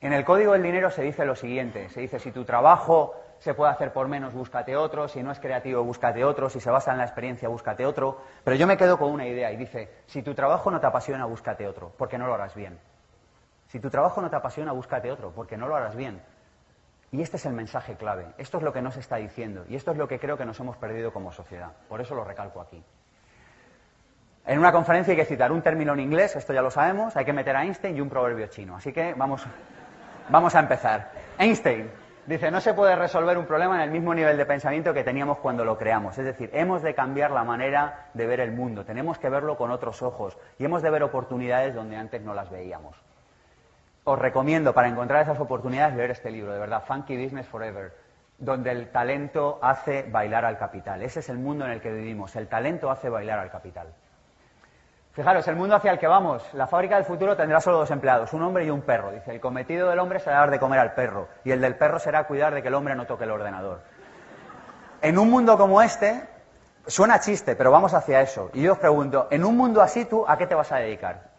En 0.02 0.14
el 0.14 0.26
Código 0.26 0.54
del 0.54 0.64
Dinero 0.64 0.90
se 0.90 1.04
dice 1.04 1.26
lo 1.26 1.36
siguiente, 1.36 1.90
se 1.90 2.02
dice 2.02 2.18
si 2.18 2.32
tu 2.32 2.46
trabajo 2.46 3.16
se 3.38 3.54
puede 3.54 3.72
hacer 3.72 3.94
por 3.94 4.08
menos, 4.08 4.34
búscate 4.34 4.76
otro, 4.76 5.08
si 5.08 5.22
no 5.22 5.32
es 5.32 5.40
creativo, 5.40 5.84
búscate 5.84 6.24
otro, 6.24 6.50
si 6.50 6.60
se 6.60 6.72
basa 6.72 6.92
en 6.92 6.98
la 6.98 7.04
experiencia, 7.04 7.48
búscate 7.50 7.86
otro, 7.86 8.22
pero 8.44 8.56
yo 8.56 8.66
me 8.66 8.78
quedo 8.78 8.98
con 8.98 9.12
una 9.12 9.28
idea 9.28 9.52
y 9.52 9.58
dice, 9.58 9.90
si 10.08 10.24
tu 10.24 10.34
trabajo 10.34 10.72
no 10.72 10.80
te 10.80 10.88
apasiona, 10.88 11.26
búscate 11.26 11.68
otro, 11.68 11.92
porque 11.96 12.18
no 12.18 12.26
lo 12.26 12.34
harás 12.34 12.56
bien. 12.56 12.80
Si 13.72 13.80
tu 13.80 13.90
trabajo 13.90 14.20
no 14.20 14.30
te 14.30 14.36
apasiona, 14.36 14.74
búscate 14.74 15.10
otro, 15.10 15.32
porque 15.32 15.56
no 15.56 15.66
lo 15.66 15.78
harás 15.78 15.96
bien. 15.96 16.22
Y 17.10 17.22
este 17.22 17.38
es 17.38 17.46
el 17.46 17.54
mensaje 17.54 17.96
clave, 17.96 18.26
esto 18.38 18.58
es 18.58 18.64
lo 18.64 18.74
que 18.74 18.82
nos 18.82 18.98
está 18.98 19.16
diciendo, 19.16 19.64
y 19.70 19.78
esto 19.78 19.92
es 19.92 19.98
lo 19.98 20.10
que 20.10 20.20
creo 20.20 20.38
que 20.38 20.44
nos 20.44 20.60
hemos 20.60 20.76
perdido 20.76 21.14
como 21.14 21.32
sociedad, 21.32 21.72
por 21.88 22.02
eso 22.02 22.14
lo 22.14 22.26
recalco 22.26 22.60
aquí. 22.60 22.84
En 24.46 24.60
una 24.60 24.74
conferencia 24.74 25.12
hay 25.12 25.18
que 25.18 25.24
citar 25.24 25.54
un 25.54 25.62
término 25.62 25.94
en 25.94 26.02
inglés, 26.02 26.36
esto 26.36 26.52
ya 26.52 26.62
lo 26.62 26.70
sabemos, 26.70 27.16
hay 27.16 27.24
que 27.24 27.32
meter 27.32 27.56
a 27.56 27.64
Einstein 27.64 27.96
y 27.96 28.02
un 28.02 28.10
proverbio 28.10 28.48
chino, 28.48 28.76
así 28.76 28.92
que 28.92 29.14
vamos, 29.14 29.46
vamos 30.30 30.54
a 30.54 30.60
empezar. 30.60 31.12
Einstein, 31.38 31.90
Dice, 32.26 32.52
no 32.52 32.60
se 32.60 32.74
puede 32.74 32.96
resolver 32.98 33.38
un 33.38 33.46
problema 33.46 33.76
en 33.76 33.82
el 33.82 33.90
mismo 33.90 34.14
nivel 34.14 34.38
de 34.38 34.46
pensamiento 34.46 34.94
que 34.94 35.04
teníamos 35.04 35.40
cuando 35.40 35.66
lo 35.66 35.78
creamos. 35.78 36.18
Es 36.20 36.26
decir, 36.26 36.52
hemos 36.54 36.84
de 36.84 36.94
cambiar 36.94 37.32
la 37.32 37.44
manera 37.44 38.10
de 38.14 38.28
ver 38.28 38.42
el 38.42 38.52
mundo, 38.52 38.86
tenemos 38.86 39.18
que 39.18 39.30
verlo 39.30 39.58
con 39.58 39.72
otros 39.72 40.02
ojos 40.02 40.38
y 40.60 40.66
hemos 40.66 40.84
de 40.84 40.92
ver 40.92 41.04
oportunidades 41.04 41.74
donde 41.74 41.96
antes 41.96 42.22
no 42.22 42.36
las 42.36 42.52
veíamos. 42.52 42.96
Os 44.04 44.18
recomiendo 44.18 44.74
para 44.74 44.88
encontrar 44.88 45.22
esas 45.22 45.40
oportunidades 45.40 45.96
leer 45.96 46.12
este 46.12 46.32
libro, 46.32 46.52
de 46.52 46.60
verdad, 46.60 46.84
Funky 46.88 47.24
Business 47.24 47.48
Forever, 47.48 47.94
donde 48.40 48.72
el 48.72 48.92
talento 48.92 49.60
hace 49.62 50.04
bailar 50.04 50.44
al 50.44 50.58
capital. 50.58 51.04
Ese 51.04 51.20
es 51.20 51.30
el 51.30 51.38
mundo 51.38 51.66
en 51.66 51.72
el 51.72 51.82
que 51.82 51.92
vivimos, 51.92 52.36
el 52.36 52.48
talento 52.48 52.90
hace 52.90 53.10
bailar 53.10 53.38
al 53.38 53.52
capital. 53.52 53.94
Fijaros, 55.14 55.48
el 55.50 55.56
mundo 55.56 55.76
hacia 55.76 55.92
el 55.92 56.00
que 56.00 56.08
vamos, 56.08 56.42
la 56.54 56.68
fábrica 56.68 56.96
del 56.96 57.04
futuro 57.04 57.36
tendrá 57.36 57.60
solo 57.60 57.78
dos 57.80 57.92
empleados, 57.92 58.34
un 58.34 58.42
hombre 58.42 58.66
y 58.66 58.70
un 58.70 58.82
perro. 58.82 59.12
Dice, 59.12 59.32
el 59.32 59.42
cometido 59.42 59.90
del 59.90 60.00
hombre 60.00 60.20
será 60.20 60.38
dar 60.38 60.52
de 60.52 60.60
comer 60.60 60.80
al 60.80 60.94
perro 60.94 61.28
y 61.44 61.52
el 61.52 61.62
del 61.62 61.76
perro 61.76 62.00
será 62.00 62.24
cuidar 62.24 62.56
de 62.56 62.62
que 62.62 62.70
el 62.70 62.74
hombre 62.74 62.96
no 62.96 63.06
toque 63.06 63.26
el 63.26 63.32
ordenador. 63.32 63.82
En 65.02 65.20
un 65.20 65.30
mundo 65.30 65.58
como 65.58 65.82
este, 65.82 66.24
suena 66.88 67.20
chiste, 67.20 67.56
pero 67.56 67.72
vamos 67.72 67.94
hacia 67.94 68.22
eso. 68.22 68.50
Y 68.54 68.64
yo 68.64 68.72
os 68.74 68.80
pregunto, 68.80 69.28
en 69.32 69.44
un 69.44 69.58
mundo 69.58 69.82
así, 69.82 70.06
¿tú 70.06 70.26
a 70.28 70.38
qué 70.38 70.48
te 70.48 70.56
vas 70.56 70.72
a 70.72 70.78
dedicar? 70.78 71.31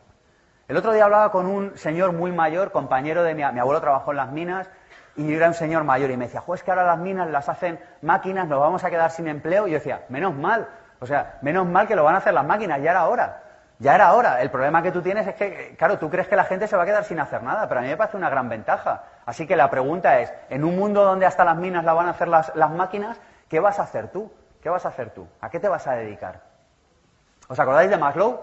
El 0.73 0.79
otro 0.79 0.95
día 0.95 1.05
hablaba 1.05 1.31
con 1.31 1.45
un 1.45 1.77
señor 1.77 2.15
muy 2.15 2.33
mayor, 2.33 2.73
compañero 2.73 3.23
de 3.25 3.35
mi, 3.35 3.45
mi 3.45 3.61
abuelo 3.61 3.83
trabajó 3.83 4.13
en 4.13 4.17
las 4.17 4.33
minas, 4.33 4.71
y 5.17 5.35
era 5.35 5.49
un 5.49 5.53
señor 5.53 5.85
mayor 5.85 6.11
y 6.11 6.17
me 6.17 6.25
decía, 6.25 6.43
es 6.51 6.63
que 6.63 6.71
ahora 6.71 6.87
las 6.87 6.99
minas 6.99 7.29
las 7.29 7.47
hacen 7.51 7.79
máquinas, 8.01 8.49
nos 8.49 8.59
vamos 8.59 8.83
a 8.83 8.89
quedar 8.89 9.11
sin 9.11 9.29
empleo. 9.29 9.69
Y 9.69 9.73
yo 9.73 9.75
decía, 9.75 10.07
menos 10.09 10.35
mal, 10.35 10.67
o 10.99 11.05
sea, 11.05 11.39
menos 11.43 11.67
mal 11.67 11.87
que 11.87 11.95
lo 11.95 12.05
van 12.05 12.15
a 12.15 12.19
hacer 12.19 12.33
las 12.33 12.47
máquinas, 12.47 12.81
ya 12.81 12.93
era 12.93 13.07
hora. 13.07 13.43
Ya 13.81 13.95
era 13.97 14.15
hora. 14.15 14.41
El 14.41 14.51
problema 14.51 14.83
que 14.83 14.93
tú 14.93 15.03
tienes 15.03 15.27
es 15.27 15.35
que, 15.35 15.77
claro, 15.77 15.99
tú 15.99 16.09
crees 16.09 16.27
que 16.27 16.37
la 16.37 16.45
gente 16.45 16.67
se 16.67 16.75
va 16.75 16.85
a 16.85 16.87
quedar 16.87 17.05
sin 17.05 17.21
hacer 17.21 17.43
nada, 17.43 17.69
pero 17.69 17.81
a 17.81 17.83
mí 17.83 17.91
me 17.91 17.99
parece 17.99 18.17
una 18.17 18.31
gran 18.31 18.49
ventaja. 18.49 19.03
Así 19.27 19.47
que 19.47 19.57
la 19.57 19.69
pregunta 19.69 20.21
es, 20.21 20.33
en 20.49 20.65
un 20.65 20.75
mundo 20.75 21.05
donde 21.05 21.27
hasta 21.27 21.45
las 21.45 21.59
minas 21.59 21.85
la 21.85 21.93
van 21.93 22.07
a 22.07 22.13
hacer 22.13 22.29
las, 22.29 22.51
máquinas, 22.71 23.21
¿qué 23.51 23.61
vas 23.61 23.79
a 23.79 23.83
hacer 23.83 24.09
tú? 24.09 24.33
¿Qué 24.63 24.71
vas 24.71 24.87
a 24.87 24.89
hacer 24.89 25.11
tú? 25.11 25.29
¿A 25.43 25.51
qué 25.51 25.61
te 25.61 25.69
vas 25.69 25.87
a 25.87 25.93
dedicar? 25.93 26.41
¿Os 27.47 27.61
acordáis 27.61 27.91
de 27.91 27.99
Maslow? 27.99 28.41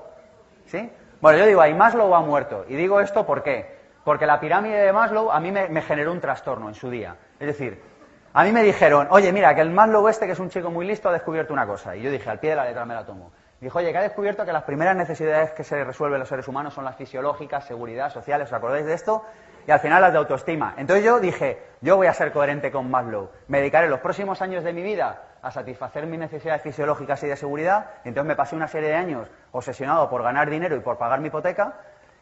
¿Sí? 0.67 0.93
Bueno, 1.21 1.39
yo 1.39 1.45
digo, 1.45 1.61
ahí 1.61 1.73
Maslow 1.73 2.13
ha 2.15 2.21
muerto. 2.21 2.65
Y 2.67 2.75
digo 2.75 3.01
esto 3.01 3.25
¿por 3.25 3.43
qué? 3.43 3.77
Porque 4.03 4.25
la 4.25 4.39
pirámide 4.39 4.77
de 4.77 4.93
Maslow 4.93 5.31
a 5.31 5.39
mí 5.39 5.51
me, 5.51 5.67
me 5.67 5.81
generó 5.81 6.11
un 6.11 6.21
trastorno 6.21 6.69
en 6.69 6.75
su 6.75 6.89
día. 6.89 7.15
Es 7.39 7.47
decir, 7.47 7.81
a 8.31 8.43
mí 8.43 8.51
me 8.51 8.63
dijeron, 8.63 9.07
oye, 9.11 9.31
mira, 9.33 9.53
que 9.53 9.61
el 9.61 9.69
Maslow 9.69 10.07
este, 10.07 10.25
que 10.25 10.31
es 10.31 10.39
un 10.39 10.49
chico 10.49 10.71
muy 10.71 10.85
listo, 10.85 11.09
ha 11.09 11.13
descubierto 11.13 11.51
una 11.51 11.65
cosa. 11.65 11.95
Y 11.95 12.01
yo 12.01 12.11
dije, 12.11 12.29
al 12.29 12.39
pie 12.39 12.51
de 12.51 12.55
la 12.55 12.65
letra 12.65 12.85
me 12.85 12.93
la 12.93 13.05
tomo. 13.05 13.31
Dijo, 13.59 13.77
oye, 13.79 13.91
que 13.91 13.97
ha 13.97 14.01
descubierto 14.01 14.45
que 14.45 14.53
las 14.53 14.63
primeras 14.63 14.95
necesidades 14.95 15.51
que 15.51 15.65
se 15.65 15.83
resuelven 15.83 16.19
los 16.19 16.29
seres 16.29 16.47
humanos 16.47 16.73
son 16.73 16.85
las 16.85 16.95
fisiológicas, 16.95 17.65
seguridad, 17.65 18.09
sociales, 18.09 18.47
¿os 18.47 18.53
acordáis 18.53 18.85
de 18.85 18.93
esto? 18.93 19.25
Y 19.67 19.71
al 19.71 19.81
final 19.81 20.01
las 20.01 20.13
de 20.13 20.19
autoestima. 20.19 20.75
Entonces 20.77 21.03
yo 21.03 21.19
dije, 21.19 21.61
yo 21.81 21.97
voy 21.97 22.07
a 22.07 22.13
ser 22.13 22.31
coherente 22.31 22.71
con 22.71 22.89
Maslow. 22.89 23.29
Me 23.49 23.57
dedicaré 23.59 23.89
los 23.89 23.99
próximos 23.99 24.41
años 24.41 24.63
de 24.63 24.71
mi 24.71 24.81
vida 24.81 25.23
a 25.41 25.51
satisfacer 25.51 26.05
mis 26.05 26.19
necesidades 26.19 26.61
fisiológicas 26.61 27.23
y 27.23 27.27
de 27.27 27.35
seguridad. 27.35 27.87
entonces 28.03 28.27
me 28.27 28.35
pasé 28.35 28.55
una 28.55 28.67
serie 28.67 28.89
de 28.89 28.95
años 28.95 29.29
obsesionado 29.51 30.09
por 30.09 30.23
ganar 30.23 30.49
dinero 30.49 30.75
y 30.75 30.79
por 30.79 30.97
pagar 30.97 31.19
mi 31.19 31.27
hipoteca. 31.27 31.73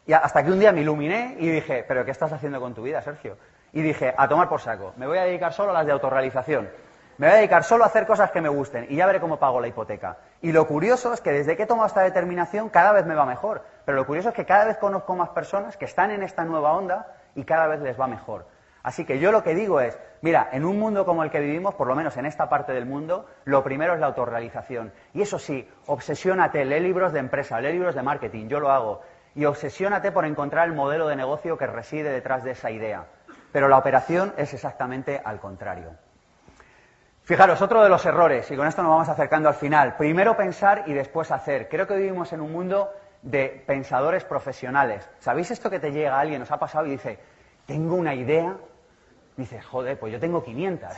Y 0.05 0.13
hasta 0.13 0.43
que 0.43 0.51
un 0.51 0.59
día 0.59 0.71
me 0.71 0.81
iluminé 0.81 1.35
y 1.39 1.49
dije, 1.49 1.83
pero 1.87 2.05
¿qué 2.05 2.11
estás 2.11 2.31
haciendo 2.31 2.61
con 2.61 2.73
tu 2.73 2.83
vida, 2.83 3.01
Sergio? 3.01 3.37
Y 3.73 3.81
dije, 3.81 4.13
a 4.17 4.27
tomar 4.27 4.47
por 4.47 4.61
saco. 4.61 4.93
Me 4.95 5.05
voy 5.05 5.17
a 5.17 5.23
dedicar 5.23 5.51
solo 5.51 5.71
a 5.71 5.73
las 5.73 5.85
de 5.85 5.91
autorrealización. 5.91 6.69
Me 7.17 7.27
voy 7.27 7.33
a 7.33 7.37
dedicar 7.37 7.63
solo 7.63 7.83
a 7.83 7.87
hacer 7.87 8.05
cosas 8.05 8.31
que 8.31 8.41
me 8.41 8.47
gusten 8.47 8.85
y 8.89 8.95
ya 8.95 9.07
veré 9.07 9.19
cómo 9.19 9.37
pago 9.37 9.59
la 9.59 9.67
hipoteca. 9.67 10.17
Y 10.41 10.51
lo 10.51 10.67
curioso 10.67 11.13
es 11.13 11.19
que 11.19 11.31
desde 11.31 11.57
que 11.57 11.63
he 11.63 11.65
tomado 11.65 11.87
esta 11.87 12.01
determinación 12.01 12.69
cada 12.69 12.91
vez 12.91 13.05
me 13.05 13.15
va 13.15 13.25
mejor. 13.25 13.63
Pero 13.85 13.97
lo 13.97 14.05
curioso 14.05 14.29
es 14.29 14.35
que 14.35 14.45
cada 14.45 14.65
vez 14.65 14.77
conozco 14.77 15.15
más 15.15 15.29
personas 15.29 15.77
que 15.77 15.85
están 15.85 16.11
en 16.11 16.21
esta 16.21 16.45
nueva 16.45 16.73
onda 16.73 17.07
y 17.33 17.43
cada 17.43 17.67
vez 17.67 17.81
les 17.81 17.99
va 17.99 18.07
mejor. 18.07 18.45
Así 18.87 19.03
que 19.03 19.19
yo 19.19 19.33
lo 19.33 19.43
que 19.43 19.53
digo 19.53 19.81
es, 19.81 19.99
mira, 20.21 20.47
en 20.53 20.63
un 20.63 20.79
mundo 20.79 21.05
como 21.05 21.21
el 21.21 21.29
que 21.29 21.41
vivimos, 21.41 21.75
por 21.75 21.87
lo 21.87 21.93
menos 21.93 22.15
en 22.15 22.25
esta 22.25 22.47
parte 22.47 22.71
del 22.71 22.85
mundo, 22.85 23.25
lo 23.43 23.61
primero 23.61 23.93
es 23.93 23.99
la 23.99 24.05
autorrealización. 24.05 24.93
Y 25.13 25.23
eso 25.23 25.39
sí, 25.39 25.69
obsesiónate, 25.87 26.63
lee 26.63 26.79
libros 26.79 27.11
de 27.11 27.19
empresa, 27.19 27.59
lee 27.59 27.73
libros 27.73 27.95
de 27.95 28.01
marketing, 28.01 28.47
yo 28.47 28.61
lo 28.61 28.71
hago. 28.71 29.01
Y 29.35 29.43
obsesiónate 29.43 30.13
por 30.13 30.23
encontrar 30.23 30.69
el 30.69 30.73
modelo 30.73 31.09
de 31.09 31.17
negocio 31.17 31.57
que 31.57 31.67
reside 31.67 32.11
detrás 32.11 32.45
de 32.45 32.51
esa 32.51 32.71
idea. 32.71 33.07
Pero 33.51 33.67
la 33.67 33.77
operación 33.77 34.33
es 34.37 34.53
exactamente 34.53 35.21
al 35.21 35.41
contrario. 35.41 35.89
Fijaros, 37.23 37.61
otro 37.61 37.83
de 37.83 37.89
los 37.89 38.05
errores, 38.05 38.49
y 38.51 38.55
con 38.55 38.67
esto 38.67 38.83
nos 38.83 38.91
vamos 38.91 39.09
acercando 39.09 39.49
al 39.49 39.55
final. 39.55 39.97
Primero 39.97 40.37
pensar 40.37 40.85
y 40.85 40.93
después 40.93 41.29
hacer. 41.31 41.67
Creo 41.67 41.87
que 41.87 41.97
vivimos 41.97 42.31
en 42.31 42.39
un 42.39 42.53
mundo 42.53 42.89
de 43.21 43.65
pensadores 43.67 44.23
profesionales. 44.23 45.09
¿Sabéis 45.19 45.51
esto 45.51 45.69
que 45.69 45.81
te 45.81 45.91
llega 45.91 46.17
alguien, 46.17 46.41
os 46.41 46.51
ha 46.51 46.57
pasado 46.57 46.85
y 46.85 46.91
dice, 46.91 47.19
tengo 47.65 47.95
una 47.95 48.15
idea? 48.15 48.55
Dices, 49.37 49.65
joder, 49.65 49.97
pues 49.97 50.11
yo 50.11 50.19
tengo 50.19 50.43
500. 50.43 50.89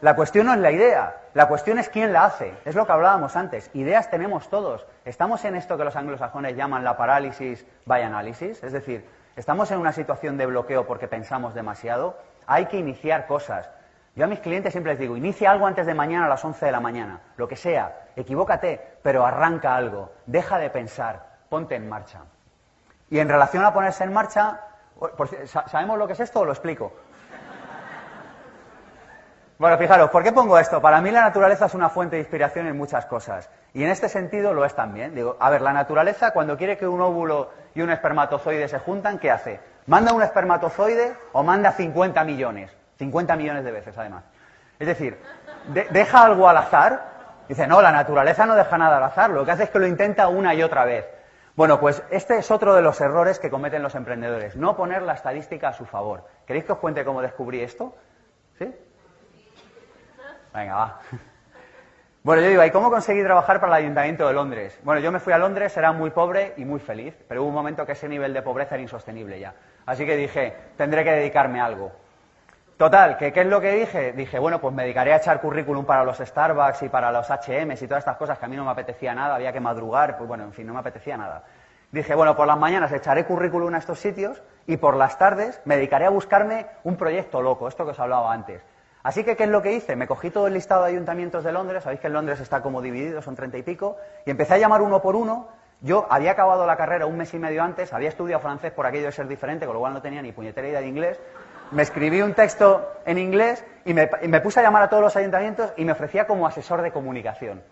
La 0.00 0.14
cuestión 0.14 0.46
no 0.46 0.52
es 0.52 0.60
la 0.60 0.70
idea, 0.70 1.16
la 1.32 1.48
cuestión 1.48 1.78
es 1.78 1.88
quién 1.88 2.12
la 2.12 2.26
hace. 2.26 2.52
Es 2.64 2.74
lo 2.74 2.84
que 2.84 2.92
hablábamos 2.92 3.36
antes. 3.36 3.70
Ideas 3.72 4.10
tenemos 4.10 4.50
todos. 4.50 4.86
Estamos 5.04 5.44
en 5.44 5.56
esto 5.56 5.78
que 5.78 5.84
los 5.84 5.96
anglosajones 5.96 6.56
llaman 6.56 6.84
la 6.84 6.96
parálisis 6.96 7.64
by 7.86 8.02
analysis, 8.02 8.62
es 8.62 8.72
decir, 8.72 9.08
estamos 9.34 9.70
en 9.70 9.78
una 9.78 9.92
situación 9.92 10.36
de 10.36 10.46
bloqueo 10.46 10.86
porque 10.86 11.08
pensamos 11.08 11.54
demasiado. 11.54 12.18
Hay 12.46 12.66
que 12.66 12.76
iniciar 12.76 13.26
cosas. 13.26 13.70
Yo 14.14 14.24
a 14.24 14.28
mis 14.28 14.40
clientes 14.40 14.72
siempre 14.72 14.92
les 14.92 15.00
digo, 15.00 15.16
inicia 15.16 15.50
algo 15.50 15.66
antes 15.66 15.86
de 15.86 15.94
mañana 15.94 16.26
a 16.26 16.28
las 16.28 16.44
11 16.44 16.66
de 16.66 16.72
la 16.72 16.80
mañana, 16.80 17.20
lo 17.36 17.48
que 17.48 17.56
sea, 17.56 18.04
equivócate, 18.14 18.98
pero 19.02 19.26
arranca 19.26 19.74
algo, 19.74 20.12
deja 20.26 20.58
de 20.58 20.70
pensar, 20.70 21.38
ponte 21.48 21.74
en 21.74 21.88
marcha. 21.88 22.20
Y 23.10 23.18
en 23.18 23.28
relación 23.28 23.64
a 23.64 23.72
ponerse 23.72 24.04
en 24.04 24.12
marcha, 24.12 24.60
¿sabemos 25.66 25.98
lo 25.98 26.06
que 26.06 26.12
es 26.12 26.20
esto 26.20 26.40
o 26.40 26.44
lo 26.44 26.52
explico? 26.52 26.92
Bueno, 29.56 29.78
fijaros, 29.78 30.10
¿por 30.10 30.24
qué 30.24 30.32
pongo 30.32 30.58
esto? 30.58 30.80
Para 30.80 31.00
mí 31.00 31.12
la 31.12 31.20
naturaleza 31.20 31.66
es 31.66 31.74
una 31.74 31.88
fuente 31.88 32.16
de 32.16 32.22
inspiración 32.22 32.66
en 32.66 32.76
muchas 32.76 33.06
cosas. 33.06 33.48
Y 33.72 33.84
en 33.84 33.90
este 33.90 34.08
sentido 34.08 34.52
lo 34.52 34.64
es 34.64 34.74
también. 34.74 35.14
Digo, 35.14 35.36
a 35.38 35.48
ver, 35.48 35.62
la 35.62 35.72
naturaleza 35.72 36.32
cuando 36.32 36.56
quiere 36.56 36.76
que 36.76 36.88
un 36.88 37.00
óvulo 37.00 37.50
y 37.72 37.80
un 37.80 37.90
espermatozoide 37.90 38.66
se 38.66 38.80
juntan, 38.80 39.20
¿qué 39.20 39.30
hace? 39.30 39.60
¿Manda 39.86 40.12
un 40.12 40.22
espermatozoide 40.22 41.14
o 41.32 41.44
manda 41.44 41.70
50 41.70 42.24
millones? 42.24 42.76
50 42.98 43.36
millones 43.36 43.64
de 43.64 43.70
veces, 43.70 43.96
además. 43.96 44.24
Es 44.80 44.88
decir, 44.88 45.18
deja 45.68 46.24
algo 46.24 46.48
al 46.48 46.56
azar. 46.56 47.14
Dice, 47.48 47.68
no, 47.68 47.80
la 47.80 47.92
naturaleza 47.92 48.46
no 48.46 48.56
deja 48.56 48.76
nada 48.76 48.96
al 48.96 49.04
azar, 49.04 49.30
lo 49.30 49.44
que 49.44 49.52
hace 49.52 49.64
es 49.64 49.70
que 49.70 49.78
lo 49.78 49.86
intenta 49.86 50.26
una 50.28 50.52
y 50.54 50.62
otra 50.64 50.84
vez. 50.84 51.06
Bueno, 51.54 51.78
pues 51.78 52.02
este 52.10 52.38
es 52.38 52.50
otro 52.50 52.74
de 52.74 52.82
los 52.82 53.00
errores 53.00 53.38
que 53.38 53.50
cometen 53.50 53.82
los 53.82 53.94
emprendedores, 53.94 54.56
no 54.56 54.76
poner 54.76 55.02
la 55.02 55.12
estadística 55.12 55.68
a 55.68 55.72
su 55.74 55.84
favor. 55.84 56.24
¿Queréis 56.46 56.64
que 56.64 56.72
os 56.72 56.78
cuente 56.78 57.04
cómo 57.04 57.22
descubrí 57.22 57.60
esto? 57.60 57.94
¿Sí? 58.58 58.74
Venga, 60.54 60.74
va. 60.76 61.00
Bueno, 62.22 62.40
yo 62.40 62.48
digo, 62.48 62.64
¿y 62.64 62.70
cómo 62.70 62.88
conseguí 62.88 63.22
trabajar 63.22 63.60
para 63.60 63.76
el 63.76 63.84
Ayuntamiento 63.84 64.26
de 64.26 64.32
Londres? 64.32 64.80
Bueno, 64.82 65.00
yo 65.02 65.12
me 65.12 65.20
fui 65.20 65.34
a 65.34 65.38
Londres, 65.38 65.76
era 65.76 65.92
muy 65.92 66.08
pobre 66.08 66.54
y 66.56 66.64
muy 66.64 66.80
feliz, 66.80 67.14
pero 67.28 67.42
hubo 67.42 67.48
un 67.50 67.54
momento 67.54 67.84
que 67.84 67.92
ese 67.92 68.08
nivel 68.08 68.32
de 68.32 68.40
pobreza 68.40 68.76
era 68.76 68.82
insostenible 68.82 69.38
ya. 69.38 69.52
Así 69.84 70.06
que 70.06 70.16
dije, 70.16 70.56
tendré 70.78 71.04
que 71.04 71.12
dedicarme 71.12 71.60
a 71.60 71.66
algo. 71.66 71.92
Total, 72.78 73.18
¿qué, 73.18 73.30
¿qué 73.30 73.42
es 73.42 73.46
lo 73.46 73.60
que 73.60 73.72
dije? 73.72 74.12
Dije, 74.12 74.38
bueno, 74.38 74.58
pues 74.58 74.72
me 74.72 74.84
dedicaré 74.84 75.12
a 75.12 75.16
echar 75.16 75.40
currículum 75.40 75.84
para 75.84 76.02
los 76.02 76.16
Starbucks 76.16 76.84
y 76.84 76.88
para 76.88 77.12
los 77.12 77.28
HMs 77.28 77.82
y 77.82 77.86
todas 77.86 78.00
estas 78.00 78.16
cosas 78.16 78.38
que 78.38 78.46
a 78.46 78.48
mí 78.48 78.56
no 78.56 78.64
me 78.64 78.70
apetecía 78.70 79.14
nada, 79.14 79.34
había 79.34 79.52
que 79.52 79.60
madrugar, 79.60 80.16
pues 80.16 80.26
bueno, 80.26 80.44
en 80.44 80.52
fin, 80.52 80.66
no 80.66 80.72
me 80.72 80.80
apetecía 80.80 81.18
nada. 81.18 81.44
Dije, 81.92 82.14
bueno, 82.14 82.34
por 82.34 82.46
las 82.46 82.58
mañanas 82.58 82.90
echaré 82.92 83.26
currículum 83.26 83.74
a 83.74 83.78
estos 83.78 83.98
sitios 83.98 84.42
y 84.66 84.78
por 84.78 84.96
las 84.96 85.18
tardes 85.18 85.60
me 85.66 85.76
dedicaré 85.76 86.06
a 86.06 86.10
buscarme 86.10 86.66
un 86.84 86.96
proyecto 86.96 87.42
loco, 87.42 87.68
esto 87.68 87.84
que 87.84 87.90
os 87.90 88.00
hablaba 88.00 88.32
antes. 88.32 88.62
Así 89.04 89.22
que, 89.22 89.36
¿qué 89.36 89.44
es 89.44 89.50
lo 89.50 89.60
que 89.60 89.74
hice? 89.74 89.96
Me 89.96 90.06
cogí 90.06 90.30
todo 90.30 90.46
el 90.46 90.54
listado 90.54 90.84
de 90.84 90.92
ayuntamientos 90.92 91.44
de 91.44 91.52
Londres, 91.52 91.84
sabéis 91.84 92.00
que 92.00 92.06
en 92.06 92.14
Londres 92.14 92.40
está 92.40 92.62
como 92.62 92.80
dividido, 92.80 93.20
son 93.20 93.36
treinta 93.36 93.58
y 93.58 93.62
pico, 93.62 93.98
y 94.24 94.30
empecé 94.30 94.54
a 94.54 94.58
llamar 94.58 94.80
uno 94.80 95.02
por 95.02 95.14
uno. 95.14 95.46
Yo 95.82 96.06
había 96.08 96.30
acabado 96.30 96.66
la 96.66 96.78
carrera 96.78 97.04
un 97.04 97.18
mes 97.18 97.34
y 97.34 97.38
medio 97.38 97.62
antes, 97.62 97.92
había 97.92 98.08
estudiado 98.08 98.40
francés 98.40 98.72
por 98.72 98.86
aquello 98.86 99.04
de 99.04 99.12
ser 99.12 99.28
diferente, 99.28 99.66
con 99.66 99.74
lo 99.74 99.80
cual 99.80 99.92
no 99.92 100.00
tenía 100.00 100.22
ni 100.22 100.32
puñetera 100.32 100.66
idea 100.66 100.80
de 100.80 100.86
inglés. 100.86 101.20
Me 101.70 101.82
escribí 101.82 102.22
un 102.22 102.32
texto 102.32 102.92
en 103.04 103.18
inglés 103.18 103.62
y 103.84 103.92
me, 103.92 104.06
puse 104.40 104.60
a 104.60 104.62
llamar 104.62 104.82
a 104.84 104.88
todos 104.88 105.02
los 105.02 105.14
ayuntamientos 105.16 105.74
y 105.76 105.84
me 105.84 105.92
ofrecía 105.92 106.26
como 106.26 106.46
asesor 106.46 106.80
de 106.80 106.90
comunicación, 106.90 107.62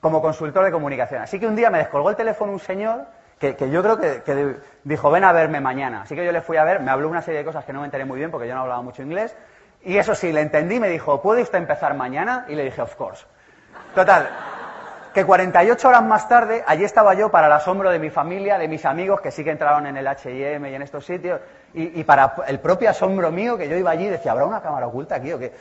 como 0.00 0.22
consultor 0.22 0.64
de 0.64 0.70
comunicación. 0.70 1.22
Así 1.22 1.40
que 1.40 1.48
un 1.48 1.56
día 1.56 1.70
me 1.70 1.78
descolgó 1.78 2.10
el 2.10 2.16
teléfono 2.16 2.52
un 2.52 2.60
señor 2.60 3.06
que, 3.40 3.56
yo 3.68 3.82
creo 3.82 3.98
que, 3.98 4.22
que, 4.22 4.56
dijo, 4.84 5.10
ven 5.10 5.24
a 5.24 5.32
verme 5.32 5.60
mañana. 5.60 6.02
Así 6.02 6.14
que 6.14 6.24
yo 6.24 6.30
le 6.30 6.40
fui 6.40 6.56
a 6.56 6.62
ver, 6.62 6.78
me 6.78 6.92
habló 6.92 7.08
una 7.08 7.22
serie 7.22 7.40
de 7.40 7.44
cosas 7.44 7.64
que 7.64 7.72
no 7.72 7.80
me 7.80 7.86
enteré 7.86 8.04
muy 8.04 8.18
bien 8.18 8.30
porque 8.30 8.46
yo 8.46 8.54
no 8.54 8.60
hablaba 8.60 8.82
mucho 8.82 9.02
inglés, 9.02 9.34
y 9.84 9.96
eso 9.98 10.14
sí, 10.14 10.32
le 10.32 10.40
entendí, 10.40 10.80
me 10.80 10.88
dijo, 10.88 11.22
¿puede 11.22 11.42
usted 11.42 11.58
empezar 11.58 11.94
mañana? 11.94 12.44
Y 12.48 12.54
le 12.54 12.64
dije, 12.64 12.82
of 12.82 12.94
course. 12.96 13.24
Total, 13.94 14.28
que 15.16 15.24
48 15.24 15.88
horas 15.88 16.02
más 16.02 16.28
tarde, 16.28 16.62
allí 16.66 16.84
estaba 16.84 17.14
yo 17.14 17.30
para 17.30 17.46
el 17.46 17.52
asombro 17.54 17.90
de 17.90 17.98
mi 17.98 18.10
familia, 18.10 18.58
de 18.58 18.68
mis 18.68 18.84
amigos 18.84 19.22
que 19.22 19.30
sí 19.30 19.42
que 19.42 19.50
entraron 19.50 19.86
en 19.86 19.96
el 19.96 20.06
H&M 20.06 20.70
y 20.70 20.74
en 20.74 20.82
estos 20.82 21.06
sitios, 21.06 21.40
y, 21.72 22.04
para 22.04 22.34
el 22.46 22.60
propio 22.60 22.90
asombro 22.90 23.30
mío, 23.30 23.56
que 23.56 23.66
yo 23.66 23.76
iba 23.76 23.90
allí 23.90 24.04
y 24.04 24.10
decía, 24.10 24.32
¿habrá 24.32 24.44
una 24.44 24.60
cámara 24.60 24.86
oculta 24.86 25.14
aquí 25.14 25.32
o 25.32 25.38
qué? 25.38 25.52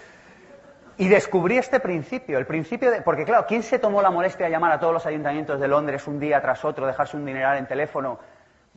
Y 0.98 1.08
descubrí 1.08 1.58
este 1.58 1.80
principio, 1.80 2.38
el 2.38 2.46
principio 2.46 2.92
de... 2.92 3.02
Porque 3.02 3.24
claro, 3.24 3.46
¿quién 3.48 3.64
se 3.64 3.80
tomó 3.80 4.02
la 4.02 4.10
molestia 4.10 4.46
de 4.48 4.52
llamar 4.52 4.74
a 4.74 4.80
todos 4.80 4.94
los 4.94 5.06
ayuntamientos 5.06 5.58
de 5.58 5.70
Londres 5.70 6.06
un 6.06 6.20
día 6.20 6.42
tras 6.42 6.66
otro, 6.66 6.86
dejarse 6.86 7.16
un 7.16 7.26
dineral 7.26 7.58
en 7.58 7.66
teléfono? 7.66 8.20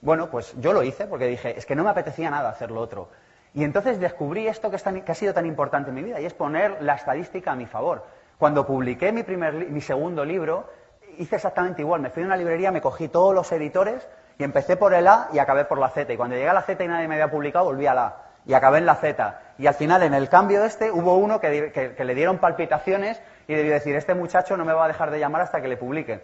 Bueno, 0.01 0.30
pues 0.30 0.55
yo 0.59 0.72
lo 0.72 0.84
hice 0.84 1.07
porque 1.07 1.26
dije, 1.26 1.59
es 1.59 1.66
que 1.66 1.74
no 1.74 1.82
me 1.82 1.91
apetecía 1.91 2.30
nada 2.30 2.51
hacer 2.51 2.70
lo 2.70 2.80
otro. 2.80 3.09
Y 3.55 3.65
entonces 3.65 3.99
descubrí 3.99 4.47
esto 4.47 4.71
que, 4.71 4.77
ha 4.77 5.15
sido 5.15 5.35
tan 5.35 5.47
importante 5.47 5.91
en 5.91 5.95
mi 5.95 6.03
vida, 6.03 6.21
y 6.21 6.27
es 6.27 6.35
poner 6.35 6.83
la 6.83 6.95
estadística 6.95 7.53
a 7.53 7.57
mi 7.57 7.67
favor. 7.67 8.05
Cuando 8.39 8.67
publiqué 8.67 9.11
mi, 9.13 9.23
primer, 9.23 9.55
mi 9.71 9.81
segundo 9.81 10.25
libro, 10.25 10.71
hice 11.19 11.37
exactamente 11.37 11.83
igual. 11.83 12.01
Me 12.01 12.11
fui 12.11 12.23
a 12.23 12.27
una 12.27 12.37
librería, 12.37 12.71
me 12.71 12.81
cogí 12.81 13.09
todos 13.09 13.35
los 13.35 13.51
editores 13.53 14.07
y 14.39 14.45
empecé 14.45 14.77
por 14.77 14.95
el 14.95 15.09
A 15.09 15.29
y 15.33 15.39
acabé 15.39 15.65
por 15.65 15.79
la 15.79 15.89
Z. 15.89 16.13
Y 16.13 16.17
cuando 16.17 16.37
llegué 16.37 16.49
a 16.49 16.53
la 16.53 16.63
Z 16.63 16.83
y 16.85 16.89
nadie 16.89 17.09
me 17.09 17.15
había 17.15 17.31
publicado, 17.31 17.65
volví 17.65 17.87
a 17.87 17.95
la 17.95 18.07
A 18.07 18.29
y 18.49 18.55
acabé 18.55 18.79
en 18.79 18.87
la 18.87 18.95
Z. 18.97 19.41
Y 19.59 19.67
al 19.67 19.75
final, 19.75 20.03
en 20.03 20.15
el 20.15 20.29
cambio 20.29 20.65
este, 20.65 20.91
hubo 20.91 21.17
uno 21.17 21.39
que, 21.39 21.95
le 21.99 22.15
dieron 22.15 22.39
palpitaciones 22.39 23.21
y 23.47 23.55
debió 23.55 23.73
decir, 23.73 23.95
este 23.95 24.15
muchacho 24.15 24.57
no 24.57 24.65
me 24.65 24.73
va 24.73 24.87
a 24.87 24.89
dejar 24.89 25.11
de 25.11 25.19
llamar 25.19 25.43
hasta 25.43 25.61
que 25.61 25.69
le 25.69 25.77
publique. 25.77 26.21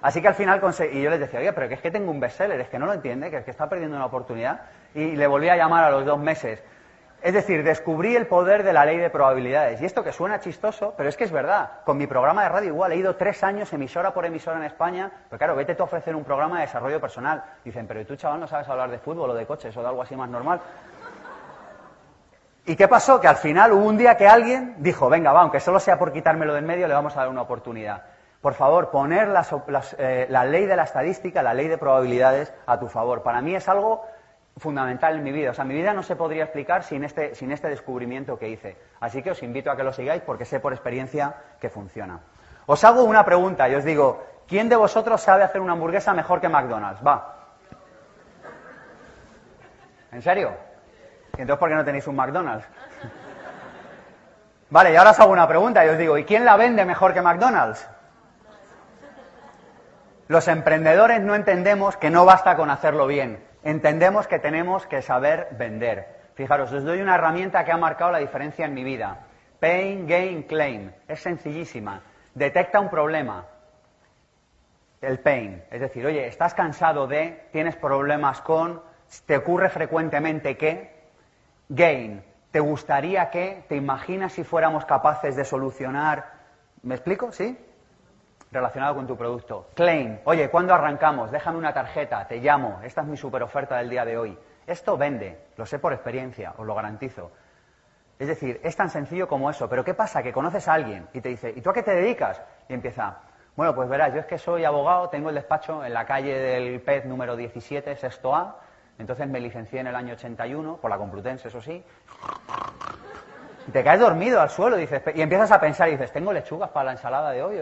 Así 0.00 0.22
que 0.22 0.28
al 0.28 0.34
final 0.34 0.60
conseguí, 0.60 0.98
y 0.98 1.02
yo 1.02 1.10
les 1.10 1.20
decía, 1.20 1.40
oye, 1.40 1.52
pero 1.52 1.68
que 1.68 1.74
es 1.74 1.80
que 1.80 1.90
tengo 1.90 2.10
un 2.10 2.18
bestseller, 2.18 2.60
es 2.60 2.68
que 2.68 2.78
no 2.78 2.86
lo 2.86 2.94
entiende, 2.94 3.30
que 3.30 3.38
es 3.38 3.44
que 3.44 3.50
está 3.50 3.68
perdiendo 3.68 3.96
una 3.96 4.06
oportunidad. 4.06 4.62
Y 4.96 5.14
le 5.14 5.26
volví 5.26 5.48
a 5.48 5.56
llamar 5.56 5.84
a 5.84 5.90
los 5.90 6.04
dos 6.04 6.18
meses. 6.18 6.62
Es 7.22 7.34
decir, 7.34 7.62
descubrí 7.62 8.16
el 8.16 8.26
poder 8.26 8.62
de 8.62 8.72
la 8.72 8.84
ley 8.84 8.96
de 8.96 9.10
probabilidades. 9.10 9.80
Y 9.80 9.84
esto 9.84 10.02
que 10.02 10.10
suena 10.10 10.40
chistoso, 10.40 10.94
pero 10.96 11.08
es 11.08 11.16
que 11.16 11.24
es 11.24 11.30
verdad. 11.30 11.80
Con 11.84 11.98
mi 11.98 12.06
programa 12.06 12.42
de 12.42 12.48
radio 12.48 12.68
igual, 12.68 12.92
he 12.92 12.96
ido 12.96 13.16
tres 13.16 13.44
años 13.44 13.72
emisora 13.72 14.14
por 14.14 14.24
emisora 14.24 14.56
en 14.56 14.64
España. 14.64 15.10
Pero 15.28 15.38
claro, 15.38 15.54
vete 15.54 15.74
tú 15.74 15.82
a 15.82 15.86
ofrecer 15.86 16.16
un 16.16 16.24
programa 16.24 16.56
de 16.56 16.62
desarrollo 16.62 17.00
personal. 17.00 17.44
Dicen, 17.64 17.86
pero 17.86 18.04
tú, 18.06 18.16
chaval, 18.16 18.40
no 18.40 18.46
sabes 18.46 18.68
hablar 18.68 18.90
de 18.90 18.98
fútbol 18.98 19.30
o 19.30 19.34
de 19.34 19.46
coches 19.46 19.76
o 19.76 19.82
de 19.82 19.88
algo 19.88 20.02
así 20.02 20.16
más 20.16 20.30
normal. 20.30 20.60
¿Y 22.64 22.74
qué 22.74 22.88
pasó? 22.88 23.20
Que 23.20 23.28
al 23.28 23.36
final 23.36 23.72
hubo 23.72 23.84
un 23.84 23.98
día 23.98 24.16
que 24.16 24.26
alguien 24.26 24.76
dijo, 24.78 25.08
venga, 25.08 25.32
va, 25.32 25.42
aunque 25.42 25.60
solo 25.60 25.78
sea 25.78 25.98
por 25.98 26.12
quitármelo 26.12 26.54
del 26.54 26.64
medio, 26.64 26.88
le 26.88 26.94
vamos 26.94 27.16
a 27.16 27.20
dar 27.20 27.28
una 27.28 27.42
oportunidad. 27.42 28.02
Por 28.40 28.54
favor, 28.54 28.90
poner 28.90 29.28
eh, 29.98 30.26
la 30.30 30.44
ley 30.44 30.66
de 30.66 30.76
la 30.76 30.84
estadística, 30.84 31.42
la 31.42 31.54
ley 31.54 31.68
de 31.68 31.78
probabilidades 31.78 32.52
a 32.66 32.78
tu 32.78 32.88
favor. 32.88 33.22
Para 33.22 33.40
mí 33.40 33.54
es 33.54 33.68
algo 33.68 34.04
fundamental 34.58 35.16
en 35.16 35.22
mi 35.22 35.32
vida. 35.32 35.50
O 35.50 35.54
sea, 35.54 35.64
mi 35.64 35.74
vida 35.74 35.92
no 35.92 36.02
se 36.02 36.16
podría 36.16 36.44
explicar 36.44 36.82
sin 36.82 37.04
este, 37.04 37.34
sin 37.34 37.52
este 37.52 37.68
descubrimiento 37.68 38.38
que 38.38 38.48
hice. 38.48 38.76
Así 39.00 39.22
que 39.22 39.30
os 39.30 39.42
invito 39.42 39.70
a 39.70 39.76
que 39.76 39.82
lo 39.82 39.92
sigáis 39.92 40.22
porque 40.22 40.44
sé 40.44 40.60
por 40.60 40.72
experiencia 40.72 41.34
que 41.60 41.68
funciona. 41.68 42.20
Os 42.66 42.82
hago 42.84 43.04
una 43.04 43.24
pregunta 43.24 43.68
y 43.68 43.74
os 43.74 43.84
digo, 43.84 44.24
¿quién 44.48 44.68
de 44.68 44.76
vosotros 44.76 45.20
sabe 45.20 45.44
hacer 45.44 45.60
una 45.60 45.72
hamburguesa 45.72 46.14
mejor 46.14 46.40
que 46.40 46.48
McDonald's? 46.48 47.06
Va. 47.06 47.34
¿En 50.10 50.22
serio? 50.22 50.52
¿Y 51.36 51.42
entonces 51.42 51.60
por 51.60 51.68
qué 51.68 51.74
no 51.74 51.84
tenéis 51.84 52.06
un 52.06 52.16
McDonald's? 52.16 52.66
Vale, 54.70 54.92
y 54.92 54.96
ahora 54.96 55.10
os 55.10 55.20
hago 55.20 55.32
una 55.32 55.46
pregunta 55.46 55.84
y 55.84 55.90
os 55.90 55.98
digo, 55.98 56.18
¿y 56.18 56.24
quién 56.24 56.44
la 56.44 56.56
vende 56.56 56.84
mejor 56.84 57.12
que 57.12 57.20
McDonald's? 57.20 57.86
Los 60.28 60.48
emprendedores 60.48 61.20
no 61.20 61.36
entendemos 61.36 61.96
que 61.96 62.10
no 62.10 62.24
basta 62.24 62.56
con 62.56 62.70
hacerlo 62.70 63.06
bien 63.06 63.46
entendemos 63.70 64.26
que 64.28 64.38
tenemos 64.38 64.86
que 64.86 65.02
saber 65.02 65.48
vender. 65.52 66.06
Fijaros, 66.34 66.72
os 66.72 66.84
doy 66.84 67.00
una 67.00 67.16
herramienta 67.16 67.64
que 67.64 67.72
ha 67.72 67.76
marcado 67.76 68.12
la 68.12 68.18
diferencia 68.18 68.64
en 68.64 68.74
mi 68.74 68.84
vida. 68.84 69.26
Pain, 69.58 70.06
Gain, 70.06 70.44
Claim. 70.44 70.92
Es 71.08 71.20
sencillísima. 71.20 72.02
Detecta 72.34 72.78
un 72.78 72.88
problema. 72.88 73.46
El 75.00 75.18
pain. 75.18 75.64
Es 75.70 75.80
decir, 75.80 76.06
oye, 76.06 76.26
estás 76.26 76.54
cansado 76.54 77.06
de, 77.06 77.48
tienes 77.52 77.74
problemas 77.76 78.40
con, 78.40 78.82
te 79.26 79.36
ocurre 79.36 79.68
frecuentemente 79.68 80.56
que. 80.56 80.94
Gain. 81.68 82.22
¿Te 82.52 82.60
gustaría 82.60 83.28
que, 83.30 83.64
te 83.68 83.76
imaginas 83.76 84.32
si 84.32 84.44
fuéramos 84.44 84.84
capaces 84.84 85.36
de 85.36 85.44
solucionar? 85.44 86.32
¿Me 86.82 86.94
explico? 86.94 87.32
¿Sí? 87.32 87.58
Relacionado 88.56 88.94
con 88.94 89.06
tu 89.06 89.16
producto. 89.16 89.68
Claim, 89.74 90.18
oye, 90.24 90.50
¿cuándo 90.50 90.74
arrancamos? 90.74 91.30
Déjame 91.30 91.58
una 91.58 91.72
tarjeta, 91.72 92.26
te 92.26 92.38
llamo, 92.38 92.80
esta 92.82 93.02
es 93.02 93.06
mi 93.06 93.16
super 93.16 93.42
oferta 93.42 93.76
del 93.76 93.90
día 93.90 94.04
de 94.04 94.18
hoy. 94.18 94.38
Esto 94.66 94.96
vende, 94.96 95.46
lo 95.56 95.66
sé 95.66 95.78
por 95.78 95.92
experiencia, 95.92 96.54
os 96.56 96.66
lo 96.66 96.74
garantizo. 96.74 97.30
Es 98.18 98.28
decir, 98.28 98.60
es 98.64 98.74
tan 98.74 98.88
sencillo 98.88 99.28
como 99.28 99.50
eso, 99.50 99.68
pero 99.68 99.84
¿qué 99.84 99.94
pasa? 99.94 100.22
Que 100.22 100.32
conoces 100.32 100.66
a 100.68 100.74
alguien 100.74 101.06
y 101.12 101.20
te 101.20 101.28
dice, 101.28 101.52
¿y 101.54 101.60
tú 101.60 101.70
a 101.70 101.74
qué 101.74 101.82
te 101.82 101.94
dedicas? 101.94 102.42
Y 102.68 102.72
empieza, 102.72 103.18
bueno, 103.54 103.74
pues 103.74 103.88
verás, 103.88 104.14
yo 104.14 104.20
es 104.20 104.26
que 104.26 104.38
soy 104.38 104.64
abogado, 104.64 105.10
tengo 105.10 105.28
el 105.28 105.34
despacho 105.34 105.84
en 105.84 105.92
la 105.92 106.06
calle 106.06 106.38
del 106.38 106.80
PET 106.80 107.04
número 107.04 107.36
17, 107.36 107.94
sexto 107.96 108.34
A, 108.34 108.60
entonces 108.98 109.28
me 109.28 109.38
licencié 109.38 109.80
en 109.80 109.88
el 109.88 109.94
año 109.94 110.14
81, 110.14 110.78
por 110.78 110.90
la 110.90 110.96
Complutense, 110.96 111.48
eso 111.48 111.60
sí. 111.60 111.84
Te 113.72 113.82
caes 113.82 114.00
dormido 114.00 114.40
al 114.40 114.50
suelo 114.50 114.76
dices, 114.76 115.02
y 115.14 115.22
empiezas 115.22 115.50
a 115.50 115.60
pensar 115.60 115.88
y 115.88 115.92
dices, 115.92 116.12
¿tengo 116.12 116.32
lechugas 116.32 116.70
para 116.70 116.84
la 116.84 116.92
ensalada 116.92 117.30
de 117.30 117.42
hoy? 117.42 117.60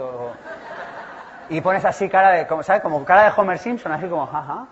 Y 1.48 1.60
pones 1.60 1.84
así 1.84 2.08
cara 2.08 2.30
de, 2.30 2.46
¿sabes? 2.62 2.82
Como 2.82 3.04
cara 3.04 3.24
de 3.24 3.32
Homer 3.36 3.58
Simpson, 3.58 3.92
así 3.92 4.06
como, 4.06 4.26
jaja. 4.26 4.66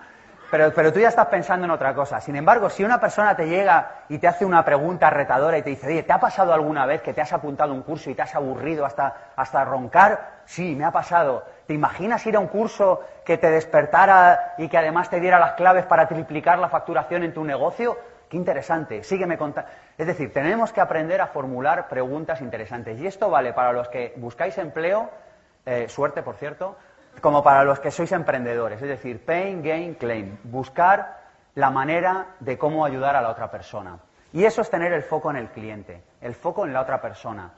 Pero, 0.51 0.71
pero 0.75 0.93
tú 0.93 1.01
ya 1.01 1.09
estás 1.09 1.29
pensando 1.29 1.65
en 1.65 1.71
otra 1.71 1.95
cosa. 1.95 2.21
Sin 2.21 2.37
embargo, 2.37 2.69
si 2.69 2.85
una 2.85 3.01
persona 3.01 3.35
te 3.35 3.49
llega 3.49 4.05
y 4.11 4.19
te 4.19 4.29
hace 4.29 4.45
una 4.45 4.63
pregunta 4.63 5.09
retadora 5.09 5.57
y 5.57 5.63
te 5.63 5.71
dice, 5.71 5.87
oye, 5.87 6.03
¿te 6.03 6.13
ha 6.13 6.21
pasado 6.21 6.53
alguna 6.53 6.85
vez 6.85 7.01
que 7.01 7.15
te 7.15 7.23
has 7.23 7.33
apuntado 7.33 7.73
a 7.73 7.75
un 7.75 7.83
curso 7.83 8.11
y 8.11 8.15
te 8.15 8.21
has 8.21 8.35
aburrido 8.35 8.85
hasta, 8.85 9.33
hasta 9.35 9.65
roncar? 9.65 10.43
Sí, 10.45 10.77
me 10.77 10.85
ha 10.85 10.91
pasado. 10.91 11.47
¿Te 11.67 11.73
imaginas 11.73 12.27
ir 12.27 12.37
a 12.37 12.41
un 12.41 12.49
curso 12.49 13.01
que 13.25 13.39
te 13.39 13.51
despertara 13.51 14.55
y 14.59 14.69
que 14.69 14.77
además 14.77 15.09
te 15.09 15.21
diera 15.21 15.39
las 15.39 15.53
claves 15.53 15.87
para 15.87 16.07
triplicar 16.07 16.59
la 16.59 16.69
facturación 16.69 17.23
en 17.23 17.33
tu 17.33 17.43
negocio? 17.45 17.97
Qué 18.29 18.37
interesante. 18.37 19.03
Sígueme 19.05 19.39
contando. 19.39 19.71
Es 19.99 20.07
decir, 20.07 20.33
tenemos 20.33 20.73
que 20.73 20.81
aprender 20.81 21.21
a 21.21 21.27
formular 21.27 21.89
preguntas 21.89 22.41
interesantes. 22.41 22.99
Y 22.99 23.07
esto 23.07 23.31
vale 23.31 23.53
para 23.53 23.73
los 23.73 23.89
que 23.89 24.15
buscáis 24.17 24.57
empleo 24.59 25.11
eh, 25.65 25.89
suerte 25.89 26.23
por 26.23 26.37
cierto, 26.37 26.77
como 27.21 27.43
para 27.43 27.63
los 27.65 27.79
que 27.79 27.91
sois 27.91 28.11
emprendedores, 28.13 28.83
es 28.83 28.89
decir, 28.89 29.25
pain, 29.25 29.63
gain, 29.63 29.95
claim, 29.95 30.39
buscar 30.45 31.21
la 31.55 31.71
manera 31.71 32.35
de 32.41 32.59
cómo 32.59 32.85
ayudar 32.85 33.15
a 33.15 33.21
la 33.21 33.31
otra 33.31 33.51
persona. 33.51 33.99
Y 34.33 34.45
eso 34.45 34.63
es 34.63 34.71
tener 34.71 34.93
el 34.93 35.03
foco 35.03 35.31
en 35.31 35.37
el 35.37 35.51
cliente, 35.51 36.03
el 36.21 36.35
foco 36.35 36.65
en 36.65 36.73
la 36.73 36.81
otra 36.81 37.01
persona. 37.01 37.53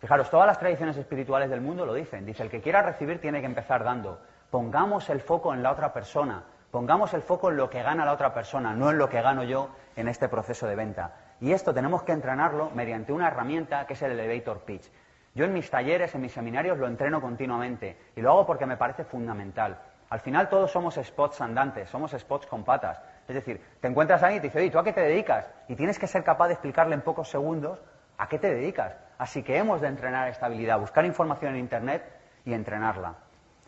Fijaros, 0.00 0.28
todas 0.28 0.46
las 0.46 0.58
tradiciones 0.58 0.96
espirituales 0.96 1.48
del 1.48 1.60
mundo 1.60 1.86
lo 1.86 1.94
dicen. 1.94 2.26
Dice, 2.26 2.42
el 2.42 2.50
que 2.50 2.60
quiera 2.60 2.82
recibir 2.82 3.20
tiene 3.20 3.40
que 3.40 3.46
empezar 3.46 3.84
dando. 3.84 4.20
Pongamos 4.50 5.08
el 5.08 5.20
foco 5.20 5.54
en 5.54 5.62
la 5.62 5.72
otra 5.72 5.92
persona, 5.92 6.42
pongamos 6.70 7.14
el 7.14 7.22
foco 7.22 7.50
en 7.50 7.56
lo 7.56 7.70
que 7.70 7.82
gana 7.82 8.04
la 8.04 8.12
otra 8.12 8.34
persona, 8.34 8.74
no 8.74 8.90
en 8.90 8.98
lo 8.98 9.08
que 9.08 9.22
gano 9.22 9.44
yo 9.44 9.70
en 9.96 10.08
este 10.08 10.28
proceso 10.28 10.66
de 10.66 10.74
venta. 10.74 11.12
Y 11.40 11.52
esto 11.52 11.74
tenemos 11.74 12.02
que 12.02 12.12
entrenarlo 12.12 12.70
mediante 12.70 13.12
una 13.12 13.28
herramienta 13.28 13.86
que 13.86 13.94
es 13.94 14.02
el 14.02 14.12
elevator 14.12 14.60
pitch. 14.60 14.90
Yo 15.34 15.44
en 15.44 15.52
mis 15.52 15.68
talleres, 15.68 16.14
en 16.14 16.20
mis 16.20 16.32
seminarios 16.32 16.78
lo 16.78 16.86
entreno 16.86 17.20
continuamente 17.20 17.96
y 18.14 18.20
lo 18.20 18.30
hago 18.30 18.46
porque 18.46 18.66
me 18.66 18.76
parece 18.76 19.04
fundamental. 19.04 19.78
Al 20.10 20.20
final 20.20 20.48
todos 20.48 20.70
somos 20.70 20.94
spots 20.94 21.40
andantes, 21.40 21.90
somos 21.90 22.12
spots 22.12 22.46
con 22.46 22.62
patas. 22.62 23.00
Es 23.26 23.34
decir, 23.34 23.60
te 23.80 23.88
encuentras 23.88 24.22
ahí 24.22 24.36
y 24.36 24.40
te 24.40 24.46
dice, 24.46 24.58
oye, 24.60 24.70
¿tú 24.70 24.78
a 24.78 24.84
qué 24.84 24.92
te 24.92 25.00
dedicas? 25.00 25.50
Y 25.66 25.74
tienes 25.74 25.98
que 25.98 26.06
ser 26.06 26.22
capaz 26.22 26.46
de 26.48 26.54
explicarle 26.54 26.94
en 26.94 27.00
pocos 27.00 27.28
segundos 27.28 27.82
a 28.16 28.28
qué 28.28 28.38
te 28.38 28.54
dedicas. 28.54 28.96
Así 29.18 29.42
que 29.42 29.56
hemos 29.56 29.80
de 29.80 29.88
entrenar 29.88 30.28
esta 30.28 30.46
habilidad, 30.46 30.78
buscar 30.78 31.04
información 31.04 31.54
en 31.54 31.60
Internet 31.60 32.04
y 32.44 32.52
entrenarla. 32.52 33.14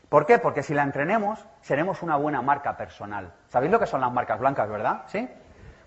¿Por 0.08 0.24
qué? 0.24 0.38
Porque 0.38 0.62
si 0.62 0.72
la 0.72 0.84
entrenemos, 0.84 1.44
seremos 1.62 2.02
una 2.02 2.16
buena 2.16 2.42
marca 2.42 2.76
personal. 2.76 3.32
¿Sabéis 3.48 3.72
lo 3.72 3.80
que 3.80 3.86
son 3.86 4.00
las 4.00 4.12
marcas 4.12 4.38
blancas, 4.38 4.68
verdad? 4.68 5.02
¿Sí? 5.06 5.28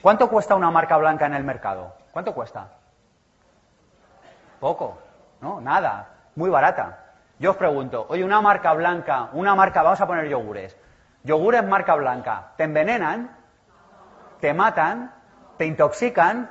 ¿Cuánto 0.02 0.30
cuesta 0.30 0.56
una 0.56 0.72
marca 0.72 0.98
blanca 0.98 1.26
en 1.26 1.34
el 1.34 1.44
mercado? 1.44 1.94
¿Cuánto 2.12 2.34
cuesta? 2.34 2.70
Poco. 4.60 5.00
¿no? 5.42 5.62
Nada, 5.62 6.08
muy 6.36 6.50
barata. 6.50 7.06
Yo 7.40 7.52
os 7.52 7.58
pregunto, 7.58 8.06
oye, 8.10 8.24
una 8.24 8.42
marca 8.42 8.74
blanca, 8.74 9.30
una 9.34 9.56
marca, 9.56 9.82
vamos 9.82 10.02
a 10.02 10.08
poner 10.08 10.28
yogures, 10.28 10.76
yogures 11.24 11.64
marca 11.64 11.96
blanca, 11.96 12.52
¿te 12.58 12.66
envenenan? 12.66 13.38
¿Te 14.42 14.54
matan? 14.54 15.14
¿Te 15.58 15.66
intoxican? 15.66 16.50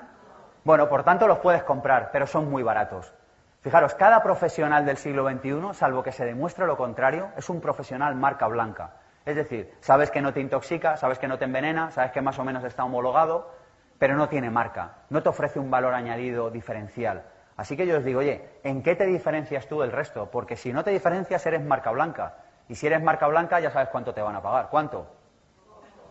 Bueno, 0.64 0.88
por 0.88 1.04
tanto 1.04 1.26
los 1.26 1.38
puedes 1.38 1.62
comprar, 1.62 2.10
pero 2.10 2.26
son 2.26 2.50
muy 2.50 2.62
baratos. 2.62 3.12
Fijaros, 3.60 3.94
cada 3.94 4.22
profesional 4.22 4.86
del 4.86 4.96
siglo 4.96 5.28
XXI, 5.28 5.74
salvo 5.74 6.02
que 6.02 6.12
se 6.12 6.24
demuestre 6.24 6.66
lo 6.66 6.76
contrario, 6.76 7.30
es 7.36 7.50
un 7.50 7.60
profesional 7.60 8.14
marca 8.14 8.46
blanca. 8.46 8.92
Es 9.28 9.36
decir, 9.36 9.70
sabes 9.80 10.10
que 10.10 10.22
no 10.22 10.32
te 10.32 10.40
intoxica, 10.40 10.96
sabes 10.96 11.18
que 11.18 11.28
no 11.28 11.36
te 11.36 11.44
envenena, 11.44 11.90
sabes 11.90 12.12
que 12.12 12.22
más 12.22 12.38
o 12.38 12.44
menos 12.44 12.64
está 12.64 12.84
homologado, 12.84 13.52
pero 13.98 14.16
no 14.16 14.30
tiene 14.30 14.48
marca, 14.48 15.00
no 15.10 15.22
te 15.22 15.28
ofrece 15.28 15.58
un 15.58 15.70
valor 15.70 15.92
añadido 15.92 16.48
diferencial. 16.48 17.24
Así 17.54 17.76
que 17.76 17.86
yo 17.86 17.98
os 17.98 18.04
digo, 18.04 18.20
oye, 18.20 18.48
¿en 18.64 18.82
qué 18.82 18.96
te 18.96 19.04
diferencias 19.04 19.66
tú 19.66 19.82
del 19.82 19.92
resto? 19.92 20.30
Porque 20.30 20.56
si 20.56 20.72
no 20.72 20.82
te 20.82 20.92
diferencias, 20.92 21.44
eres 21.44 21.62
marca 21.62 21.90
blanca. 21.90 22.36
Y 22.70 22.74
si 22.74 22.86
eres 22.86 23.02
marca 23.02 23.26
blanca, 23.26 23.60
ya 23.60 23.70
sabes 23.70 23.90
cuánto 23.90 24.14
te 24.14 24.22
van 24.22 24.34
a 24.34 24.40
pagar. 24.40 24.68
¿Cuánto? 24.70 25.06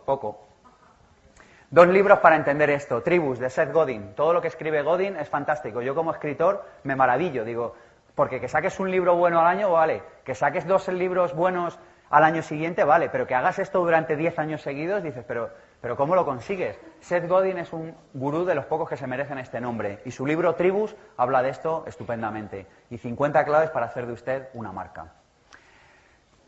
Poco. 0.06 0.46
Dos 1.70 1.88
libros 1.88 2.20
para 2.20 2.36
entender 2.36 2.70
esto. 2.70 3.02
Tribus, 3.02 3.40
de 3.40 3.50
Seth 3.50 3.72
Godin. 3.72 4.14
Todo 4.14 4.32
lo 4.32 4.40
que 4.40 4.46
escribe 4.46 4.82
Godin 4.82 5.16
es 5.16 5.28
fantástico. 5.28 5.82
Yo 5.82 5.92
como 5.96 6.12
escritor 6.12 6.64
me 6.84 6.94
maravillo. 6.94 7.44
Digo, 7.44 7.74
porque 8.14 8.40
que 8.40 8.46
saques 8.46 8.78
un 8.78 8.92
libro 8.92 9.16
bueno 9.16 9.40
al 9.40 9.48
año, 9.48 9.72
vale. 9.72 10.04
Que 10.22 10.36
saques 10.36 10.68
dos 10.68 10.86
libros 10.86 11.34
buenos 11.34 11.80
al 12.10 12.24
año 12.24 12.42
siguiente, 12.42 12.84
vale. 12.84 13.08
Pero 13.10 13.26
que 13.26 13.34
hagas 13.34 13.58
esto 13.58 13.80
durante 13.80 14.16
diez 14.16 14.38
años 14.38 14.62
seguidos, 14.62 15.02
dices, 15.02 15.24
pero, 15.26 15.50
pero 15.80 15.96
¿cómo 15.96 16.14
lo 16.14 16.24
consigues? 16.24 16.78
Seth 17.00 17.28
Godin 17.28 17.58
es 17.58 17.72
un 17.72 17.94
gurú 18.14 18.44
de 18.44 18.54
los 18.54 18.66
pocos 18.66 18.88
que 18.88 18.96
se 18.96 19.06
merecen 19.06 19.38
este 19.38 19.60
nombre. 19.60 20.00
Y 20.04 20.10
su 20.10 20.26
libro 20.26 20.54
Tribus 20.54 20.94
habla 21.16 21.42
de 21.42 21.50
esto 21.50 21.84
estupendamente. 21.86 22.66
Y 22.90 22.98
50 22.98 23.44
claves 23.44 23.70
para 23.70 23.86
hacer 23.86 24.06
de 24.06 24.12
usted 24.12 24.48
una 24.54 24.72
marca. 24.72 25.12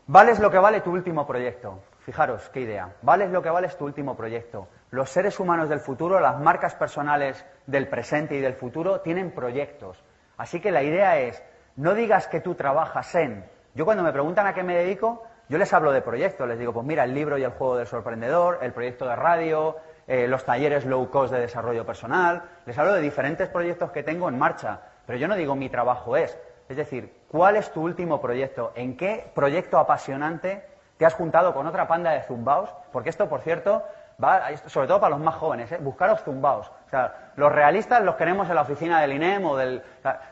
Vales 0.07 0.39
lo 0.39 0.51
que 0.51 0.57
vale 0.57 0.81
tu 0.81 0.91
último 0.91 1.25
proyecto. 1.25 1.83
Fijaros, 1.99 2.49
qué 2.49 2.61
idea. 2.61 2.95
Vales 3.01 3.29
lo 3.29 3.41
que 3.41 3.49
vale 3.49 3.69
tu 3.69 3.85
último 3.85 4.17
proyecto. 4.17 4.67
Los 4.89 5.09
seres 5.09 5.39
humanos 5.39 5.69
del 5.69 5.79
futuro, 5.79 6.19
las 6.19 6.39
marcas 6.39 6.75
personales 6.75 7.45
del 7.67 7.87
presente 7.87 8.35
y 8.35 8.41
del 8.41 8.55
futuro 8.55 9.01
tienen 9.01 9.31
proyectos. 9.31 10.03
Así 10.35 10.59
que 10.59 10.71
la 10.71 10.83
idea 10.83 11.19
es, 11.19 11.41
no 11.75 11.93
digas 11.93 12.27
que 12.27 12.41
tú 12.41 12.55
trabajas 12.55 13.13
en... 13.15 13.45
Yo 13.75 13.85
cuando 13.85 14.03
me 14.03 14.11
preguntan 14.11 14.47
a 14.47 14.53
qué 14.53 14.63
me 14.63 14.75
dedico, 14.75 15.23
yo 15.51 15.57
les 15.57 15.73
hablo 15.73 15.91
de 15.91 16.01
proyectos. 16.01 16.47
Les 16.47 16.57
digo, 16.57 16.71
pues 16.71 16.85
mira, 16.85 17.03
el 17.03 17.13
libro 17.13 17.37
y 17.37 17.43
el 17.43 17.51
juego 17.51 17.75
del 17.75 17.85
sorprendedor, 17.85 18.59
el 18.61 18.71
proyecto 18.71 19.05
de 19.05 19.17
radio, 19.17 19.75
eh, 20.07 20.25
los 20.25 20.45
talleres 20.45 20.85
low 20.85 21.09
cost 21.09 21.33
de 21.33 21.41
desarrollo 21.41 21.85
personal. 21.85 22.43
Les 22.65 22.77
hablo 22.77 22.93
de 22.93 23.01
diferentes 23.01 23.49
proyectos 23.49 23.91
que 23.91 24.01
tengo 24.01 24.29
en 24.29 24.39
marcha. 24.39 24.79
Pero 25.05 25.19
yo 25.19 25.27
no 25.27 25.35
digo 25.35 25.53
mi 25.53 25.67
trabajo 25.67 26.15
es. 26.15 26.39
Es 26.69 26.77
decir, 26.77 27.13
¿cuál 27.27 27.57
es 27.57 27.69
tu 27.73 27.81
último 27.81 28.21
proyecto? 28.21 28.71
¿En 28.75 28.95
qué 28.95 29.29
proyecto 29.35 29.77
apasionante 29.77 30.65
te 30.97 31.05
has 31.05 31.15
juntado 31.15 31.53
con 31.53 31.67
otra 31.67 31.85
panda 31.85 32.11
de 32.11 32.21
zumbaos? 32.21 32.73
Porque 32.93 33.09
esto, 33.09 33.27
por 33.27 33.41
cierto, 33.41 33.83
sobre 34.67 34.87
todo 34.87 35.01
para 35.01 35.17
los 35.17 35.19
más 35.19 35.35
jóvenes, 35.35 35.69
¿eh? 35.73 35.79
buscaros 35.81 36.21
zumbaos. 36.21 36.71
O 36.87 36.89
sea, 36.89 37.33
los 37.35 37.51
realistas 37.51 38.01
los 38.03 38.15
queremos 38.15 38.47
en 38.47 38.55
la 38.55 38.61
oficina 38.61 39.01
del 39.01 39.11
INEM 39.11 39.45
o 39.45 39.57
del... 39.57 39.83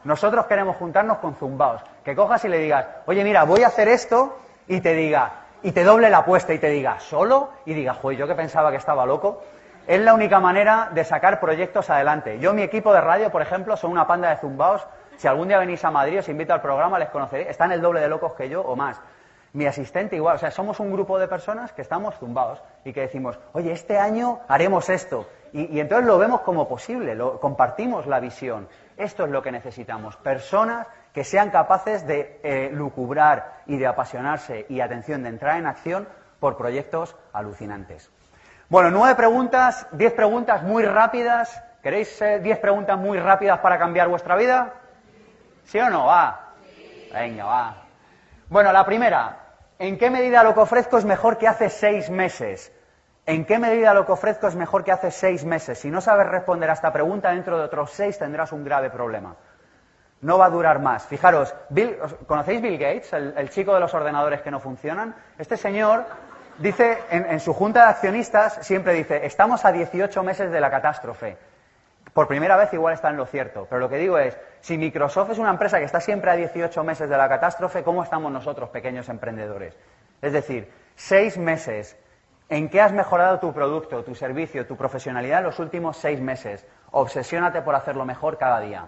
nosotros 0.05 0.45
queremos 0.45 0.77
juntarnos 0.77 1.17
con 1.17 1.35
zumbaos. 1.35 1.81
Que 2.05 2.15
cojas 2.15 2.45
y 2.45 2.47
le 2.47 2.59
digas, 2.59 2.85
oye, 3.05 3.21
mira, 3.25 3.43
voy 3.43 3.63
a 3.63 3.67
hacer 3.67 3.89
esto 3.89 4.37
y 4.69 4.79
te 4.79 4.93
diga, 4.93 5.31
y 5.61 5.73
te 5.73 5.83
doble 5.83 6.09
la 6.09 6.19
apuesta 6.19 6.53
y 6.53 6.59
te 6.59 6.69
diga, 6.69 6.99
¿solo? 7.01 7.49
Y 7.65 7.73
diga, 7.73 7.93
joder, 7.95 8.17
yo 8.17 8.27
que 8.27 8.35
pensaba 8.35 8.71
que 8.71 8.77
estaba 8.77 9.05
loco. 9.05 9.43
Es 9.87 9.99
la 9.99 10.13
única 10.13 10.39
manera 10.39 10.89
de 10.93 11.03
sacar 11.03 11.41
proyectos 11.41 11.89
adelante. 11.89 12.39
Yo, 12.39 12.53
mi 12.53 12.61
equipo 12.61 12.93
de 12.93 13.01
radio, 13.01 13.31
por 13.31 13.41
ejemplo, 13.41 13.75
son 13.75 13.91
una 13.91 14.07
panda 14.07 14.29
de 14.29 14.37
zumbaos. 14.37 14.87
Si 15.17 15.27
algún 15.27 15.47
día 15.49 15.57
venís 15.57 15.83
a 15.83 15.91
Madrid, 15.91 16.19
os 16.19 16.29
invito 16.29 16.53
al 16.53 16.61
programa, 16.61 16.99
les 16.99 17.09
conoceréis. 17.09 17.49
Están 17.49 17.71
el 17.71 17.81
doble 17.81 17.99
de 17.99 18.07
locos 18.07 18.33
que 18.33 18.47
yo 18.47 18.61
o 18.61 18.75
más 18.75 19.01
mi 19.53 19.65
asistente 19.65 20.15
igual. 20.15 20.35
O 20.35 20.39
sea, 20.39 20.51
somos 20.51 20.79
un 20.79 20.91
grupo 20.91 21.17
de 21.19 21.27
personas 21.27 21.71
que 21.71 21.81
estamos 21.81 22.15
zumbados 22.15 22.61
y 22.83 22.93
que 22.93 23.01
decimos, 23.01 23.39
oye, 23.53 23.71
este 23.71 23.97
año 23.97 24.39
haremos 24.47 24.89
esto. 24.89 25.27
Y, 25.51 25.79
entonces 25.79 26.05
lo 26.05 26.19
vemos 26.19 26.41
como 26.41 26.67
posible, 26.67 27.15
lo, 27.15 27.39
compartimos 27.39 28.05
la 28.05 28.19
visión. 28.19 28.67
Esto 28.97 29.25
es 29.25 29.31
lo 29.31 29.41
que 29.41 29.51
necesitamos. 29.51 30.15
Personas 30.17 30.87
que 31.13 31.23
sean 31.23 31.49
capaces 31.49 32.05
de 32.05 32.39
eh, 32.43 32.69
lucubrar 32.71 33.61
y 33.65 33.77
de 33.77 33.87
apasionarse 33.87 34.65
y, 34.69 34.81
atención, 34.81 35.23
de 35.23 35.29
entrar 35.29 35.57
en 35.57 35.67
acción 35.67 36.07
por 36.39 36.57
proyectos 36.57 37.15
alucinantes. 37.33 38.11
Bueno, 38.69 38.91
nueve 38.91 39.15
preguntas, 39.15 39.87
diez 39.91 40.13
preguntas 40.13 40.63
muy 40.63 40.85
rápidas. 40.85 41.63
¿Queréis 41.81 42.21
eh, 42.21 42.39
diez 42.39 42.59
preguntas 42.59 42.97
muy 42.97 43.19
rápidas 43.19 43.59
para 43.59 43.79
cambiar 43.79 44.07
vuestra 44.07 44.35
vida? 44.35 44.73
¿Sí 45.65 45.79
o 45.79 45.89
no? 45.89 46.05
Va. 46.05 46.53
Venga, 47.11 47.45
va. 47.45 47.83
Bueno, 48.49 48.71
la 48.71 48.85
primera, 48.85 49.37
¿en 49.79 49.97
qué 49.97 50.09
medida 50.09 50.43
lo 50.43 50.53
que 50.53 50.59
ofrezco 50.59 50.97
es 50.97 51.05
mejor 51.05 51.37
que 51.37 51.47
hace 51.47 51.69
seis 51.69 52.09
meses? 52.09 52.71
¿En 53.25 53.45
qué 53.45 53.59
medida 53.59 53.93
lo 53.93 54.05
que 54.05 54.11
ofrezco 54.11 54.47
es 54.47 54.55
mejor 54.55 54.83
que 54.83 54.91
hace 54.91 55.11
seis 55.11 55.45
meses? 55.45 55.77
Si 55.79 55.91
no 55.91 56.01
sabes 56.01 56.27
responder 56.27 56.69
a 56.69 56.73
esta 56.73 56.91
pregunta, 56.91 57.29
dentro 57.29 57.57
de 57.57 57.65
otros 57.65 57.91
seis 57.91 58.17
tendrás 58.17 58.51
un 58.51 58.63
grave 58.63 58.89
problema. 58.89 59.35
No 60.21 60.37
va 60.37 60.45
a 60.45 60.49
durar 60.49 60.79
más. 60.79 61.05
Fijaros, 61.05 61.55
¿conocéis 62.27 62.61
Bill 62.61 62.77
Gates, 62.77 63.13
el, 63.13 63.49
chico 63.49 63.73
de 63.73 63.79
los 63.79 63.93
ordenadores 63.93 64.41
que 64.41 64.51
no 64.51 64.59
funcionan? 64.59 65.15
Este 65.37 65.55
señor 65.55 66.05
dice, 66.57 66.99
en, 67.09 67.25
en 67.25 67.39
su 67.39 67.53
junta 67.53 67.83
de 67.83 67.89
accionistas, 67.89 68.59
siempre 68.61 68.93
dice, 68.93 69.25
estamos 69.25 69.63
a 69.63 69.71
18 69.71 70.23
meses 70.23 70.51
de 70.51 70.59
la 70.59 70.69
catástrofe 70.69 71.37
por 72.13 72.27
primera 72.27 72.57
vez 72.57 72.73
igual 72.73 72.93
está 72.93 73.09
en 73.09 73.17
lo 73.17 73.25
cierto. 73.25 73.67
Pero 73.69 73.79
lo 73.79 73.89
que 73.89 73.97
digo 73.97 74.17
es, 74.17 74.37
si 74.61 74.77
Microsoft 74.77 75.31
es 75.31 75.37
una 75.37 75.51
empresa 75.51 75.79
que 75.79 75.85
está 75.85 75.99
siempre 75.99 76.31
a 76.31 76.35
18 76.35 76.83
meses 76.83 77.09
de 77.09 77.17
la 77.17 77.29
catástrofe, 77.29 77.83
¿cómo 77.83 78.03
estamos 78.03 78.31
nosotros, 78.31 78.69
pequeños 78.69 79.09
emprendedores? 79.09 79.77
Es 80.21 80.33
decir, 80.33 80.71
seis 80.95 81.37
meses. 81.37 81.97
¿En 82.49 82.67
qué 82.67 82.81
has 82.81 82.91
mejorado 82.91 83.39
tu 83.39 83.53
producto, 83.53 84.03
tu 84.03 84.15
servicio, 84.15 84.65
tu 84.65 84.75
profesionalidad 84.75 85.39
en 85.39 85.45
los 85.45 85.59
últimos 85.59 85.97
seis 85.97 86.19
meses? 86.19 86.65
Obsesiónate 86.91 87.61
por 87.61 87.75
hacerlo 87.75 88.05
mejor 88.05 88.39
cada 88.39 88.59
día. 88.59 88.87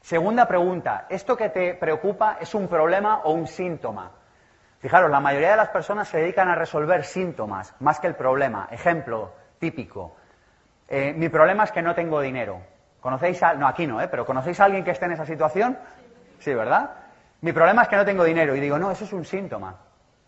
Segunda 0.00 0.46
pregunta, 0.46 1.06
¿esto 1.08 1.36
que 1.36 1.48
te 1.50 1.74
preocupa 1.74 2.38
es 2.40 2.54
un 2.54 2.68
problema 2.68 3.20
o 3.24 3.32
un 3.32 3.46
síntoma? 3.46 4.12
Fijaros, 4.80 5.10
la 5.10 5.20
mayoría 5.20 5.50
de 5.50 5.56
las 5.56 5.68
personas 5.70 6.08
se 6.08 6.18
dedican 6.18 6.48
a 6.48 6.54
resolver 6.54 7.04
síntomas 7.04 7.74
más 7.80 7.98
que 7.98 8.06
el 8.06 8.14
problema. 8.14 8.68
Ejemplo 8.70 9.32
típico, 9.58 10.16
eh, 10.88 11.12
mi 11.12 11.28
problema 11.28 11.64
es 11.64 11.72
que 11.72 11.82
no 11.82 11.94
tengo 11.94 12.20
dinero. 12.20 12.60
¿Conocéis 13.00 13.42
a... 13.42 13.54
No, 13.54 13.66
aquí 13.66 13.86
no, 13.86 14.00
¿eh? 14.00 14.08
Pero 14.08 14.24
¿conocéis 14.24 14.58
a 14.60 14.64
alguien 14.64 14.84
que 14.84 14.92
esté 14.92 15.04
en 15.06 15.12
esa 15.12 15.26
situación? 15.26 15.78
Sí, 16.38 16.54
¿verdad? 16.54 16.90
Mi 17.40 17.52
problema 17.52 17.82
es 17.82 17.88
que 17.88 17.96
no 17.96 18.04
tengo 18.04 18.24
dinero. 18.24 18.54
Y 18.54 18.60
digo, 18.60 18.78
no, 18.78 18.90
eso 18.90 19.04
es 19.04 19.12
un 19.12 19.24
síntoma. 19.24 19.76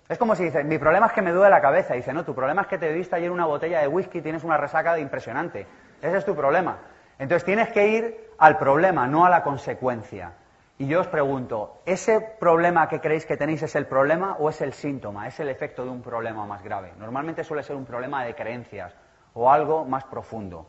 Es 0.09 0.19
como 0.19 0.35
si 0.35 0.45
dice, 0.45 0.65
mi 0.65 0.79
problema 0.79 1.07
es 1.07 1.13
que 1.13 1.23
me 1.23 1.33
duele 1.33 1.51
la 1.51 1.61
cabeza. 1.61 1.95
Y 1.95 1.99
dice, 1.99 2.13
no, 2.13 2.25
tu 2.25 2.35
problema 2.35 2.63
es 2.63 2.69
que 2.69 2.79
te 2.79 2.89
bebiste 2.89 3.17
ayer 3.17 3.31
una 3.31 3.47
botella 3.47 3.81
de 3.81 3.89
whisky 3.89 4.19
y 4.19 4.23
tienes 4.23 4.45
una 4.45 4.57
resaca 4.57 4.95
de 4.95 5.01
impresionante. 5.01 5.67
Ese 6.03 6.19
es 6.19 6.25
tu 6.25 6.35
problema. 6.35 6.79
Entonces 7.21 7.45
tienes 7.45 7.69
que 7.69 7.87
ir 7.87 8.31
al 8.39 8.57
problema, 8.57 9.07
no 9.07 9.27
a 9.27 9.31
la 9.31 9.43
consecuencia. 9.43 10.33
Y 10.79 10.87
yo 10.87 11.01
os 11.01 11.07
pregunto, 11.07 11.83
¿ese 11.85 12.19
problema 12.19 12.89
que 12.89 12.99
creéis 12.99 13.27
que 13.27 13.37
tenéis 13.37 13.63
es 13.63 13.77
el 13.77 13.85
problema 13.85 14.37
o 14.39 14.49
es 14.49 14.63
el 14.63 14.73
síntoma? 14.73 15.29
¿Es 15.29 15.39
el 15.39 15.51
efecto 15.51 15.85
de 15.85 15.91
un 15.91 16.01
problema 16.01 16.47
más 16.47 16.65
grave? 16.65 16.95
Normalmente 16.99 17.45
suele 17.45 17.63
ser 17.63 17.77
un 17.77 17.85
problema 17.85 18.25
de 18.25 18.35
creencias, 18.35 18.95
o 19.35 19.53
algo 19.53 19.85
más 19.85 20.05
profundo. 20.05 20.67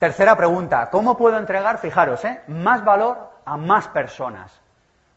Tercera 0.00 0.36
pregunta, 0.36 0.90
¿cómo 0.90 1.16
puedo 1.16 1.38
entregar, 1.38 1.78
fijaros, 1.78 2.24
eh, 2.24 2.40
más 2.48 2.84
valor 2.84 3.30
a 3.44 3.56
más 3.56 3.86
personas? 3.86 4.60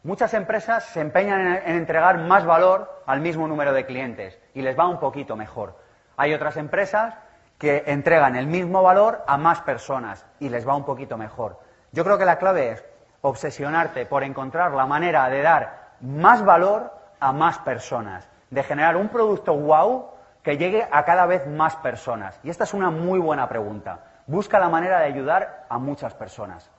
Muchas 0.04 0.34
empresas 0.34 0.84
se 0.84 1.00
empeñan 1.00 1.40
en, 1.40 1.76
entregar 1.78 2.18
más 2.18 2.46
valor 2.46 3.02
al 3.06 3.20
mismo 3.20 3.48
número 3.48 3.72
de 3.72 3.86
clientes 3.86 4.38
y 4.54 4.62
les 4.62 4.78
va 4.78 4.86
un 4.86 5.00
poquito 5.00 5.34
mejor. 5.34 5.76
Hay 6.16 6.32
otras 6.32 6.56
empresas 6.56 7.14
que 7.58 7.84
entregan 7.86 8.36
el 8.36 8.46
mismo 8.46 8.82
valor 8.82 9.24
a 9.26 9.38
más 9.38 9.60
personas 9.62 10.26
y 10.40 10.48
les 10.48 10.66
va 10.66 10.76
un 10.76 10.84
poquito 10.84 11.16
mejor. 11.16 11.58
Yo 11.92 12.04
creo 12.04 12.18
que 12.18 12.24
la 12.24 12.38
clave 12.38 12.72
es 12.72 12.84
obsesionarte 13.22 14.06
por 14.06 14.22
encontrar 14.22 14.72
la 14.72 14.86
manera 14.86 15.28
de 15.28 15.42
dar 15.42 15.94
más 16.00 16.44
valor 16.44 16.92
a 17.18 17.32
más 17.32 17.58
personas, 17.58 18.28
de 18.50 18.62
generar 18.62 18.96
un 18.96 19.08
producto 19.08 19.54
wow 19.54 20.10
que 20.46 20.56
llegue 20.56 20.86
a 20.92 21.04
cada 21.04 21.26
vez 21.26 21.44
más 21.48 21.74
personas? 21.74 22.38
Y 22.44 22.50
esta 22.50 22.62
es 22.62 22.72
una 22.72 22.88
muy 22.88 23.18
buena 23.18 23.48
pregunta. 23.48 24.04
Busca 24.28 24.60
la 24.60 24.68
manera 24.68 25.00
de 25.00 25.06
ayudar 25.06 25.66
a 25.68 25.78
muchas 25.78 26.14
personas. 26.14 26.70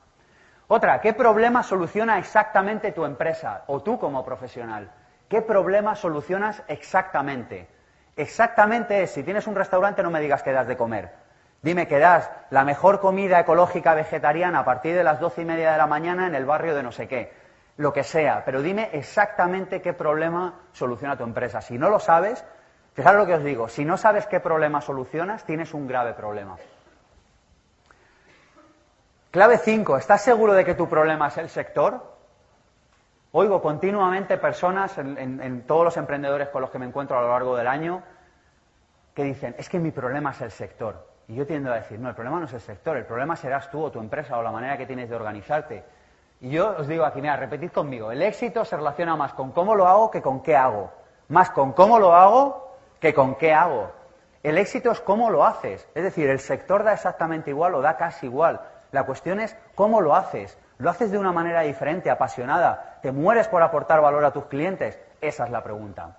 Otra, 0.70 1.02
¿qué 1.02 1.14
problema 1.14 1.64
soluciona 1.64 2.18
exactamente 2.18 2.94
tu 2.94 3.04
empresa 3.04 3.64
o 3.68 3.82
tú 3.82 4.00
como 4.00 4.24
profesional? 4.24 4.90
¿Qué 5.28 5.42
problema 5.42 5.96
solucionas 5.96 6.64
exactamente? 6.70 7.68
Exactamente 8.18 9.04
es, 9.04 9.12
si 9.12 9.24
tienes 9.24 9.48
un 9.48 9.56
restaurante 9.56 10.04
no 10.04 10.12
me 10.12 10.20
digas 10.20 10.44
que 10.44 10.52
das 10.52 10.68
de 10.68 10.76
comer. 10.76 11.12
Dime 11.62 11.88
que 11.88 12.00
das 12.00 12.30
la 12.50 12.64
mejor 12.66 13.00
comida 13.00 13.40
ecológica 13.40 13.94
vegetariana 13.94 14.60
a 14.60 14.66
partir 14.66 14.96
de 14.96 15.04
las 15.04 15.20
doce 15.20 15.44
y 15.44 15.46
media 15.46 15.72
de 15.72 15.78
la 15.78 15.88
mañana 15.88 16.28
en 16.28 16.36
el 16.36 16.46
barrio 16.46 16.76
de 16.76 16.84
no 16.84 16.92
sé 16.92 17.08
qué. 17.08 17.32
Lo 17.78 17.94
que 17.94 18.04
sea, 18.04 18.44
pero 18.44 18.62
dime 18.62 18.90
exactamente 18.92 19.82
qué 19.82 19.94
problema 19.94 20.62
soluciona 20.74 21.16
tu 21.16 21.24
empresa. 21.24 21.62
Si 21.62 21.78
no 21.78 21.90
lo 21.90 22.00
sabes, 22.00 22.44
Fijaros 22.98 23.20
lo 23.20 23.28
que 23.28 23.36
os 23.36 23.44
digo, 23.44 23.70
si 23.70 23.86
no 23.86 23.96
sabes 23.96 24.26
qué 24.26 24.40
problema 24.40 24.82
solucionas, 24.82 25.44
tienes 25.44 25.76
un 25.76 25.88
grave 25.88 26.16
problema. 26.16 26.58
Clave 29.30 29.60
5, 29.60 29.98
¿estás 29.98 30.24
seguro 30.24 30.54
de 30.54 30.66
que 30.66 30.74
tu 30.74 30.90
problema 30.90 31.28
es 31.28 31.38
el 31.38 31.48
sector? 31.48 32.17
Oigo 33.40 33.62
continuamente 33.62 34.40
personas 34.40 34.98
en, 34.98 35.62
todos 35.68 35.84
los 35.84 35.98
emprendedores 35.98 36.50
con 36.50 36.60
los 36.60 36.72
que 36.72 36.80
me 36.80 36.88
encuentro 36.88 37.20
a 37.20 37.22
lo 37.22 37.28
largo 37.28 37.56
del 37.56 37.68
año 37.68 38.02
que 39.14 39.24
dicen, 39.24 39.54
es 39.60 39.70
que 39.70 39.78
mi 39.78 39.92
problema 39.92 40.32
es 40.32 40.42
el 40.42 40.50
sector. 40.50 41.08
Y 41.28 41.36
yo 41.36 41.46
tiendo 41.46 41.72
a 41.72 41.76
decir, 41.76 42.00
no, 42.00 42.10
el 42.10 42.16
problema 42.16 42.40
no 42.40 42.48
es 42.48 42.54
el 42.54 42.62
sector, 42.62 42.98
el 42.98 43.06
problema 43.06 43.36
serás 43.36 43.70
tú 43.70 43.84
o 43.84 43.92
tu 43.92 44.00
empresa 44.00 44.40
o 44.40 44.42
la 44.42 44.52
manera 44.52 44.76
que 44.76 44.88
tienes 44.88 45.08
de 45.08 45.16
organizarte. 45.16 45.84
Y 46.42 46.50
yo 46.50 46.78
os 46.80 46.88
digo 46.88 47.06
aquí, 47.06 47.22
mira, 47.22 47.36
repetid 47.36 47.70
conmigo, 47.70 48.12
el 48.12 48.24
éxito 48.24 48.66
se 48.66 48.76
relaciona 48.76 49.16
más 49.16 49.34
con 49.34 49.52
cómo 49.52 49.76
lo 49.76 49.88
hago 49.88 50.10
que 50.10 50.24
con 50.24 50.42
qué 50.42 50.56
hago. 50.56 50.92
Más 51.28 51.52
con 51.52 51.74
cómo 51.74 52.00
lo 52.00 52.16
hago 52.16 52.76
que 53.00 53.14
con 53.14 53.36
qué 53.36 53.54
hago. 53.54 53.92
El 54.42 54.58
éxito 54.58 54.90
es 54.90 55.00
cómo 55.00 55.30
lo 55.30 55.46
haces. 55.46 55.88
Es 55.94 56.04
decir, 56.04 56.28
el 56.28 56.40
sector 56.40 56.84
da 56.84 56.94
exactamente 56.94 57.52
igual 57.52 57.76
o 57.76 57.82
da 57.82 57.98
casi 57.98 58.26
igual. 58.26 58.62
La 58.92 59.04
cuestión 59.04 59.40
es 59.40 59.56
cómo 59.76 60.02
lo 60.02 60.16
haces. 60.16 60.58
¿Lo 60.80 60.92
haces 60.92 61.12
de 61.12 61.18
una 61.18 61.32
manera 61.32 61.62
diferente, 61.62 62.12
apasionada? 62.12 63.00
¿Te 63.02 63.12
mueres 63.12 63.48
por 63.48 63.64
aportar 63.64 64.00
valor 64.02 64.24
a 64.26 64.32
tus 64.32 64.46
clientes? 64.46 65.00
Esa 65.22 65.46
es 65.46 65.50
la 65.50 65.64
pregunta. 65.64 66.18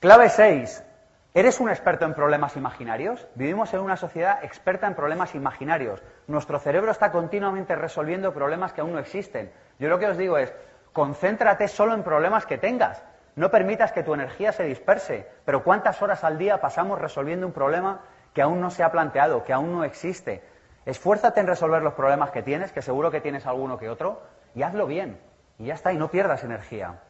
Clave 0.00 0.28
6. 0.28 0.84
¿Eres 1.32 1.58
un 1.60 1.70
experto 1.70 2.04
en 2.04 2.14
problemas 2.14 2.56
imaginarios? 2.56 3.26
Vivimos 3.34 3.72
en 3.72 3.80
una 3.80 3.96
sociedad 3.96 4.44
experta 4.44 4.86
en 4.86 4.94
problemas 4.94 5.34
imaginarios. 5.34 6.02
Nuestro 6.26 6.58
cerebro 6.58 6.92
está 6.92 7.10
continuamente 7.10 7.74
resolviendo 7.74 8.34
problemas 8.34 8.72
que 8.72 8.82
aún 8.82 8.92
no 8.92 8.98
existen. 8.98 9.50
Yo 9.78 9.88
lo 9.88 9.98
que 9.98 10.06
os 10.06 10.18
digo 10.18 10.36
es, 10.36 10.52
concéntrate 10.92 11.66
solo 11.66 11.94
en 11.94 12.04
problemas 12.04 12.44
que 12.46 12.58
tengas. 12.58 13.02
No 13.34 13.50
permitas 13.50 13.92
que 13.92 14.02
tu 14.02 14.14
energía 14.14 14.52
se 14.52 14.64
disperse. 14.64 15.26
Pero 15.44 15.64
¿cuántas 15.64 16.00
horas 16.02 16.22
al 16.22 16.38
día 16.38 16.60
pasamos 16.60 17.00
resolviendo 17.00 17.46
un 17.46 17.52
problema 17.52 18.02
que 18.34 18.42
aún 18.42 18.60
no 18.60 18.70
se 18.70 18.82
ha 18.82 18.92
planteado, 18.92 19.42
que 19.42 19.52
aún 19.52 19.72
no 19.72 19.84
existe? 19.84 20.42
Esfuérzate 20.86 21.40
en 21.40 21.46
resolver 21.46 21.82
los 21.82 21.94
problemas 21.94 22.30
que 22.30 22.42
tienes, 22.42 22.72
que 22.72 22.82
seguro 22.82 23.10
que 23.10 23.20
tienes 23.20 23.46
alguno 23.46 23.78
que 23.78 23.88
otro, 23.88 24.22
y 24.54 24.62
hazlo 24.62 24.86
bien. 24.86 25.18
Y 25.58 25.66
ya 25.66 25.74
está, 25.74 25.92
y 25.92 25.96
no 25.96 26.10
pierdas 26.10 26.44
energía. 26.44 27.00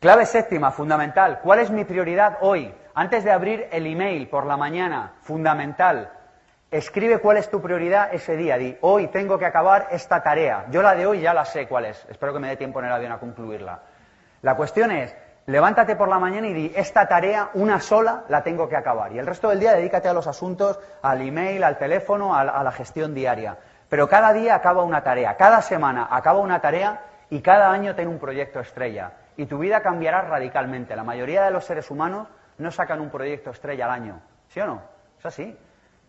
Clave 0.00 0.26
séptima, 0.26 0.70
fundamental. 0.72 1.40
¿Cuál 1.42 1.60
es 1.60 1.70
mi 1.70 1.84
prioridad 1.84 2.38
hoy? 2.42 2.74
Antes 2.94 3.24
de 3.24 3.32
abrir 3.32 3.68
el 3.72 3.86
email 3.86 4.28
por 4.28 4.44
la 4.44 4.56
mañana, 4.56 5.14
fundamental. 5.22 6.12
Escribe 6.70 7.18
cuál 7.18 7.38
es 7.38 7.48
tu 7.48 7.62
prioridad 7.62 8.12
ese 8.12 8.36
día. 8.36 8.58
Di, 8.58 8.76
hoy 8.82 9.08
tengo 9.08 9.38
que 9.38 9.46
acabar 9.46 9.88
esta 9.90 10.22
tarea. 10.22 10.66
Yo 10.70 10.82
la 10.82 10.94
de 10.94 11.06
hoy 11.06 11.20
ya 11.20 11.32
la 11.32 11.44
sé 11.44 11.66
cuál 11.66 11.86
es. 11.86 12.06
Espero 12.10 12.34
que 12.34 12.40
me 12.40 12.48
dé 12.48 12.56
tiempo 12.56 12.80
en 12.80 12.86
el 12.86 12.92
avión 12.92 13.12
a 13.12 13.18
concluirla. 13.18 13.80
La 14.42 14.54
cuestión 14.54 14.90
es, 14.90 15.16
levántate 15.46 15.96
por 15.96 16.08
la 16.08 16.18
mañana 16.18 16.48
y 16.48 16.52
di, 16.52 16.72
esta 16.74 17.08
tarea, 17.08 17.50
una 17.54 17.80
sola, 17.80 18.24
la 18.28 18.42
tengo 18.42 18.68
que 18.68 18.76
acabar. 18.76 19.12
Y 19.12 19.18
el 19.18 19.26
resto 19.26 19.48
del 19.48 19.60
día 19.60 19.74
dedícate 19.74 20.08
a 20.08 20.12
los 20.12 20.26
asuntos, 20.26 20.78
al 21.02 21.22
email, 21.22 21.64
al 21.64 21.78
teléfono, 21.78 22.36
a 22.36 22.62
la 22.62 22.72
gestión 22.72 23.14
diaria. 23.14 23.56
Pero 23.88 24.08
cada 24.08 24.32
día 24.32 24.54
acaba 24.56 24.82
una 24.82 25.02
tarea, 25.02 25.36
cada 25.36 25.62
semana 25.62 26.08
acaba 26.10 26.40
una 26.40 26.60
tarea 26.60 27.02
y 27.30 27.40
cada 27.40 27.70
año 27.70 27.94
ten 27.94 28.08
un 28.08 28.18
proyecto 28.18 28.60
estrella 28.60 29.12
y 29.36 29.46
tu 29.46 29.58
vida 29.58 29.80
cambiará 29.80 30.22
radicalmente. 30.22 30.96
La 30.96 31.04
mayoría 31.04 31.44
de 31.44 31.50
los 31.50 31.64
seres 31.64 31.90
humanos 31.90 32.28
no 32.58 32.70
sacan 32.70 33.00
un 33.00 33.10
proyecto 33.10 33.50
estrella 33.50 33.84
al 33.84 33.92
año, 33.92 34.20
¿sí 34.48 34.60
o 34.60 34.66
no? 34.66 34.82
Es 35.18 35.26
así. 35.26 35.56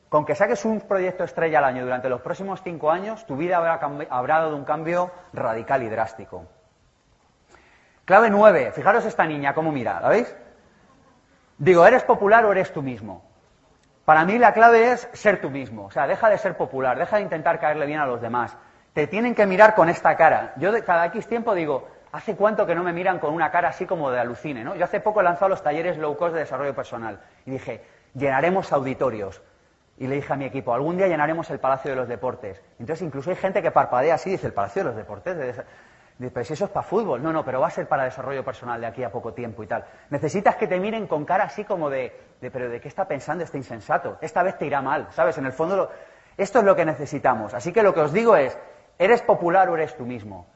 Con 0.09 0.25
que 0.25 0.35
saques 0.35 0.63
un 0.63 0.81
proyecto 0.81 1.25
estrella 1.25 1.59
al 1.59 1.65
año 1.65 1.83
durante 1.83 2.07
los 2.07 2.21
próximos 2.21 2.61
cinco 2.63 2.89
años, 2.89 3.25
tu 3.25 3.35
vida 3.35 3.57
habrá, 3.57 4.39
dado 4.39 4.55
un 4.55 4.63
cambio 4.63 5.11
radical 5.33 5.83
y 5.83 5.89
drástico. 5.89 6.45
Clave 8.07 8.29
nueve. 8.29 8.71
Fijaros 8.71 9.05
esta 9.05 9.25
niña 9.25 9.53
cómo 9.53 9.69
mira, 9.73 9.99
¿la 9.99 10.07
veis? 10.07 10.33
Digo, 11.57 11.85
¿eres 11.85 12.03
popular 12.03 12.45
o 12.45 12.53
eres 12.53 12.71
tú 12.71 12.81
mismo? 12.81 13.21
Para 14.05 14.23
mí 14.23 14.39
la 14.39 14.53
clave 14.53 14.93
es 14.93 15.09
ser 15.11 15.41
tú 15.41 15.49
mismo. 15.49 15.87
O 15.87 15.91
sea, 15.91 16.07
deja 16.07 16.29
de 16.29 16.37
ser 16.37 16.55
popular, 16.55 16.97
deja 16.97 17.17
de 17.17 17.23
intentar 17.23 17.59
caerle 17.59 17.85
bien 17.85 17.99
a 17.99 18.05
los 18.05 18.21
demás. 18.21 18.55
Te 18.93 19.07
tienen 19.07 19.35
que 19.35 19.45
mirar 19.45 19.75
con 19.75 19.89
esta 19.89 20.15
cara. 20.15 20.53
Yo 20.55 20.71
cada 20.85 21.07
X 21.07 21.27
tiempo 21.27 21.53
digo, 21.53 21.89
¿Hace 22.13 22.37
cuánto 22.37 22.65
que 22.65 22.73
no 22.73 22.83
me 22.83 22.93
miran 22.93 23.19
con 23.19 23.33
una 23.33 23.51
cara 23.51 23.67
así 23.67 23.85
como 23.85 24.09
de 24.09 24.19
alucine? 24.19 24.63
¿no? 24.63 24.75
Yo 24.75 24.85
hace 24.85 25.01
poco 25.01 25.19
he 25.19 25.23
lanzado 25.23 25.49
los 25.49 25.61
talleres 25.61 25.97
low 25.97 26.15
cost 26.15 26.33
de 26.33 26.39
desarrollo 26.39 26.73
personal 26.73 27.19
y 27.45 27.51
dije, 27.51 27.83
llenaremos 28.13 28.71
auditorios. 28.71 29.41
Y 29.97 30.07
le 30.07 30.15
dije 30.15 30.31
a 30.31 30.37
mi 30.37 30.45
equipo, 30.45 30.73
algún 30.73 30.95
día 30.95 31.07
llenaremos 31.07 31.49
el 31.49 31.59
Palacio 31.59 31.91
de 31.91 31.97
los 31.97 32.07
Deportes. 32.07 32.61
Entonces 32.79 33.05
incluso 33.05 33.31
hay 33.31 33.35
gente 33.35 33.61
que 33.61 33.71
parpadea 33.71 34.15
así 34.15 34.29
y 34.29 34.33
dice, 34.33 34.47
el 34.47 34.53
Palacio 34.53 34.83
de 34.83 34.89
los 34.89 34.95
Deportes. 34.95 35.65
Dice, 36.18 36.32
pero 36.32 36.43
si 36.43 36.53
eso 36.53 36.65
es 36.65 36.72
para 36.72 36.84
fútbol. 36.84 37.22
No, 37.22 37.32
no, 37.32 37.45
pero 37.45 37.59
va 37.59 37.68
a 37.68 37.72
ser 37.72 37.88
para 37.88 38.03
desarrollo 38.03 38.43
personal 38.43 38.82
de 38.82 38.88
aquí 38.88 39.03
a 39.03 39.11
poco 39.11 39.34
tiempo 39.34 39.63
y 39.63 39.68
tal. 39.68 39.86
Necesitas 40.09 40.55
que 40.55 40.68
te 40.68 40.80
miren 40.80 41.07
con 41.07 41.26
cara 41.26 41.43
así 41.43 41.63
como 41.63 41.89
de, 41.89 42.36
de 42.41 42.49
pero 42.49 42.70
¿de 42.70 42.82
qué 42.82 42.88
está 42.88 43.07
pensando 43.07 43.43
este 43.43 43.57
insensato? 43.57 44.18
Esta 44.22 44.41
vez 44.41 44.57
te 44.57 44.65
irá 44.65 44.82
mal, 44.82 45.07
¿sabes? 45.11 45.38
En 45.38 45.45
el 45.45 45.53
fondo, 45.53 45.91
esto 46.36 46.59
es 46.59 46.65
lo 46.65 46.76
que 46.76 46.86
necesitamos. 46.86 47.53
Así 47.53 47.72
que 47.72 47.84
lo 47.84 47.93
que 47.93 48.01
os 48.01 48.13
digo 48.13 48.36
es, 48.36 48.57
¿eres 48.97 49.22
popular 49.22 49.70
o 49.70 49.76
eres 49.76 49.95
tú 49.95 50.05
mismo? 50.05 50.47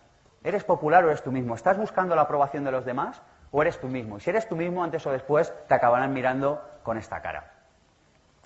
¿Eres 0.43 0.63
popular 0.63 1.05
o 1.05 1.09
eres 1.09 1.21
tú 1.21 1.31
mismo? 1.31 1.53
¿Estás 1.53 1.77
buscando 1.77 2.15
la 2.15 2.23
aprobación 2.23 2.63
de 2.63 2.71
los 2.71 2.83
demás 2.83 3.21
o 3.51 3.61
eres 3.61 3.79
tú 3.79 3.87
mismo? 3.87 4.17
Y 4.17 4.21
si 4.21 4.31
eres 4.31 4.47
tú 4.47 4.55
mismo, 4.55 4.83
antes 4.83 5.05
o 5.05 5.11
después 5.11 5.53
te 5.67 5.75
acabarán 5.75 6.11
mirando 6.13 6.59
con 6.81 6.97
esta 6.97 7.21
cara. 7.21 7.51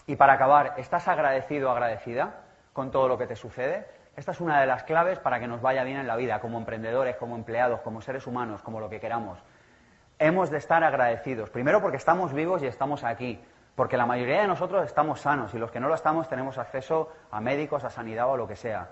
Y 0.06 0.18
para 0.18 0.34
acabar, 0.34 0.74
¿estás 0.78 1.08
agradecido 1.08 1.70
o 1.70 1.72
agradecida 1.72 2.42
con 2.74 2.92
todo 2.92 3.08
lo 3.08 3.18
que 3.18 3.26
te 3.26 3.38
sucede? 3.38 3.88
Esta 4.16 4.32
es 4.32 4.40
una 4.40 4.62
de 4.62 4.66
las 4.66 4.84
claves 4.84 5.20
para 5.20 5.40
que 5.40 5.48
nos 5.48 5.62
vaya 5.62 5.84
bien 5.84 5.98
en 5.98 6.08
la 6.08 6.16
vida, 6.16 6.40
como 6.40 6.58
emprendedores, 6.58 7.18
como 7.18 7.36
empleados, 7.36 7.82
como 7.82 8.02
seres 8.02 8.26
humanos, 8.28 8.62
como 8.62 8.80
lo 8.80 8.90
que 8.90 9.00
queramos. 9.00 9.40
Hemos 10.20 10.50
de 10.50 10.58
estar 10.58 10.84
agradecidos. 10.84 11.50
Primero 11.50 11.82
porque 11.82 11.98
estamos 11.98 12.34
vivos 12.34 12.64
y 12.64 12.68
estamos 12.68 13.04
aquí. 13.04 13.44
Porque 13.76 13.98
la 13.98 14.06
mayoría 14.06 14.42
de 14.42 14.48
nosotros 14.48 14.86
estamos 14.86 15.20
sanos 15.20 15.54
y 15.54 15.58
los 15.58 15.70
que 15.70 15.82
no 15.82 15.90
lo 15.90 15.96
estamos 15.96 16.30
tenemos 16.30 16.58
acceso 16.58 17.12
a 17.30 17.42
médicos, 17.42 17.84
a 17.84 17.90
sanidad 17.90 18.30
o 18.30 18.36
a 18.36 18.38
lo 18.38 18.48
que 18.48 18.56
sea 18.56 18.90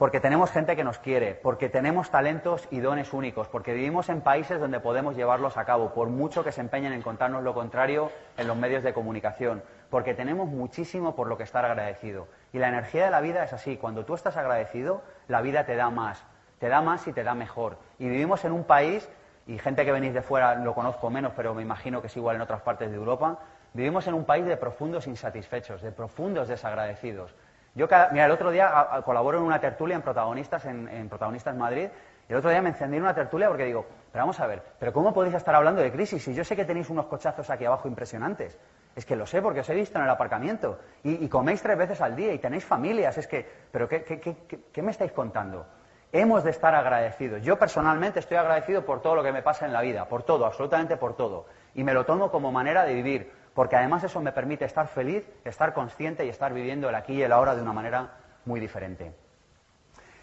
porque 0.00 0.18
tenemos 0.18 0.50
gente 0.50 0.76
que 0.76 0.82
nos 0.82 0.98
quiere, 0.98 1.34
porque 1.34 1.68
tenemos 1.68 2.10
talentos 2.10 2.66
y 2.70 2.80
dones 2.80 3.12
únicos, 3.12 3.48
porque 3.48 3.74
vivimos 3.74 4.08
en 4.08 4.22
países 4.22 4.58
donde 4.58 4.80
podemos 4.80 5.14
llevarlos 5.14 5.58
a 5.58 5.66
cabo, 5.66 5.92
por 5.92 6.08
mucho 6.08 6.42
que 6.42 6.52
se 6.52 6.62
empeñen 6.62 6.94
en 6.94 7.02
contarnos 7.02 7.42
lo 7.42 7.52
contrario 7.52 8.10
en 8.38 8.46
los 8.46 8.56
medios 8.56 8.82
de 8.82 8.94
comunicación, 8.94 9.62
porque 9.90 10.14
tenemos 10.14 10.48
muchísimo 10.48 11.14
por 11.14 11.26
lo 11.26 11.36
que 11.36 11.42
estar 11.42 11.64
agradecido. 11.64 12.28
Y 12.52 12.58
la 12.58 12.68
energía 12.68 13.04
de 13.04 13.10
la 13.10 13.20
vida 13.20 13.44
es 13.44 13.52
así, 13.52 13.76
cuando 13.76 14.04
tú 14.04 14.14
estás 14.14 14.36
agradecido, 14.36 15.02
la 15.28 15.42
vida 15.42 15.66
te 15.66 15.76
da 15.76 15.90
más, 15.90 16.24
te 16.58 16.68
da 16.68 16.80
más 16.80 17.06
y 17.08 17.12
te 17.12 17.24
da 17.24 17.34
mejor. 17.34 17.76
Y 17.98 18.08
vivimos 18.08 18.44
en 18.44 18.52
un 18.52 18.64
país, 18.64 19.08
y 19.46 19.58
gente 19.58 19.84
que 19.84 19.92
venís 19.92 20.14
de 20.14 20.22
fuera 20.22 20.54
lo 20.54 20.74
conozco 20.74 21.10
menos, 21.10 21.32
pero 21.36 21.54
me 21.54 21.62
imagino 21.62 22.00
que 22.00 22.06
es 22.06 22.16
igual 22.16 22.36
en 22.36 22.42
otras 22.42 22.62
partes 22.62 22.90
de 22.90 22.96
Europa, 22.96 23.38
vivimos 23.72 24.06
en 24.06 24.14
un 24.14 24.24
país 24.24 24.46
de 24.46 24.56
profundos 24.56 25.06
insatisfechos, 25.06 25.82
de 25.82 25.90
profundos 25.90 26.48
desagradecidos. 26.48 27.34
Yo, 27.74 27.86
mira, 28.12 28.26
el 28.26 28.30
otro 28.30 28.50
día 28.50 29.00
colaboro 29.04 29.38
en 29.38 29.44
una 29.44 29.60
tertulia 29.60 29.94
en 29.94 30.02
Protagonistas, 30.02 30.64
en, 30.66 31.08
Protagonistas 31.08 31.54
Madrid, 31.56 31.88
y 32.28 32.32
el 32.32 32.38
otro 32.38 32.50
día 32.50 32.62
me 32.62 32.70
encendí 32.70 32.96
en 32.96 33.02
una 33.02 33.14
tertulia 33.14 33.48
porque 33.48 33.64
digo, 33.64 33.86
pero 34.12 34.22
vamos 34.22 34.38
a 34.40 34.46
ver, 34.46 34.62
¿pero 34.78 34.92
cómo 34.92 35.12
podéis 35.12 35.34
estar 35.34 35.54
hablando 35.54 35.80
de 35.80 35.90
crisis 35.90 36.22
si 36.22 36.34
yo 36.34 36.44
sé 36.44 36.56
que 36.56 36.64
tenéis 36.64 36.90
unos 36.90 37.06
cochazos 37.06 37.48
aquí 37.50 37.64
abajo 37.64 37.88
impresionantes? 37.88 38.58
Es 38.96 39.06
que 39.06 39.16
lo 39.16 39.26
sé 39.26 39.40
porque 39.40 39.60
os 39.60 39.68
he 39.68 39.74
visto 39.74 39.98
en 39.98 40.04
el 40.04 40.10
aparcamiento 40.10 40.80
y, 41.04 41.28
coméis 41.28 41.62
tres 41.62 41.78
veces 41.78 42.00
al 42.00 42.16
día 42.16 42.32
y 42.32 42.38
tenéis 42.38 42.64
familias, 42.64 43.16
es 43.18 43.26
que, 43.26 43.48
¿pero 43.70 43.88
qué, 43.88 44.82
me 44.82 44.90
estáis 44.90 45.12
contando? 45.12 45.66
Hemos 46.12 46.42
de 46.42 46.50
estar 46.50 46.74
agradecidos. 46.74 47.42
Yo 47.42 47.56
personalmente 47.56 48.18
estoy 48.18 48.36
agradecido 48.36 48.84
por 48.84 49.00
todo 49.00 49.14
lo 49.14 49.22
que 49.22 49.32
me 49.32 49.42
pasa 49.42 49.64
en 49.64 49.72
la 49.72 49.80
vida, 49.80 50.06
por 50.06 50.24
todo, 50.24 50.44
absolutamente 50.44 50.96
por 50.96 51.16
todo. 51.16 51.46
Y 51.74 51.84
me 51.84 51.94
lo 51.94 52.04
tomo 52.04 52.32
como 52.32 52.50
manera 52.50 52.82
de 52.82 52.94
vivir 52.94 53.32
porque 53.54 53.76
además 53.76 54.02
eso 54.04 54.20
me 54.20 54.32
permite 54.32 54.64
estar 54.64 54.88
feliz, 54.88 55.24
estar 55.44 55.72
consciente 55.72 56.24
y 56.24 56.28
estar 56.28 56.52
viviendo 56.52 56.88
el 56.88 56.94
aquí 56.94 57.14
y 57.14 57.22
el 57.22 57.32
ahora 57.32 57.54
de 57.54 57.62
una 57.62 57.72
manera 57.72 58.10
muy 58.44 58.58
diferente. 58.58 59.12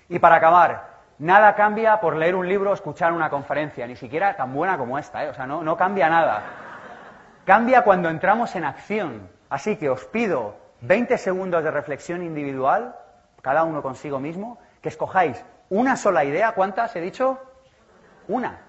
Y 0.09 0.20
para 0.20 0.36
acabar, 0.36 0.97
nada 1.20 1.55
cambia 1.55 1.99
por 1.99 2.15
leer 2.15 2.36
un 2.36 2.47
libro 2.47 2.72
o 2.72 2.74
escuchar 2.74 3.13
una 3.13 3.30
conferencia, 3.30 3.88
ni 3.88 3.95
siquiera 3.95 4.36
tan 4.36 4.53
buena 4.53 4.78
como 4.78 4.97
esta, 4.97 5.24
¿eh? 5.24 5.30
o 5.30 5.34
sea, 5.34 5.45
no 5.45 5.78
cambia 5.78 6.09
nada. 6.09 6.66
Cambia 7.47 7.85
cuando 7.85 8.09
entramos 8.09 8.53
en 8.57 8.65
acción. 8.65 9.29
Así 9.49 9.77
que 9.77 9.89
os 9.89 10.03
pido 10.03 10.57
20 10.81 11.17
segundos 11.17 11.63
de 11.63 11.71
reflexión 11.71 12.21
individual, 12.21 12.93
cada 13.41 13.63
uno 13.63 13.81
consigo 13.81 14.19
mismo, 14.19 14.59
que 14.81 14.89
escojáis 14.89 15.41
una 15.69 15.95
sola 15.95 16.25
idea. 16.25 16.51
¿Cuántas 16.51 16.93
he 16.97 16.99
dicho? 16.99 17.39
Una. 18.27 18.59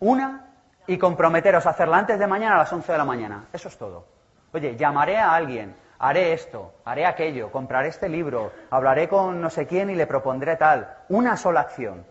Una 0.00 0.48
y 0.88 0.98
comprometeros 0.98 1.64
a 1.64 1.70
hacerla 1.70 1.98
antes 1.98 2.18
de 2.18 2.26
mañana 2.26 2.56
a 2.56 2.58
las 2.58 2.72
11 2.72 2.90
de 2.90 2.98
la 2.98 3.04
mañana. 3.04 3.44
Eso 3.52 3.68
es 3.68 3.78
todo. 3.78 4.04
Oye, 4.52 4.74
llamaré 4.74 5.16
a 5.16 5.32
alguien, 5.32 5.76
haré 6.00 6.32
esto, 6.32 6.74
haré 6.84 7.06
aquello, 7.06 7.52
compraré 7.52 7.90
este 7.90 8.08
libro, 8.08 8.50
hablaré 8.68 9.08
con 9.08 9.40
no 9.40 9.48
sé 9.48 9.68
quién 9.68 9.90
y 9.90 9.94
le 9.94 10.08
propondré 10.08 10.56
tal. 10.56 10.92
Una 11.08 11.36
sola 11.36 11.60
acción. 11.60 12.04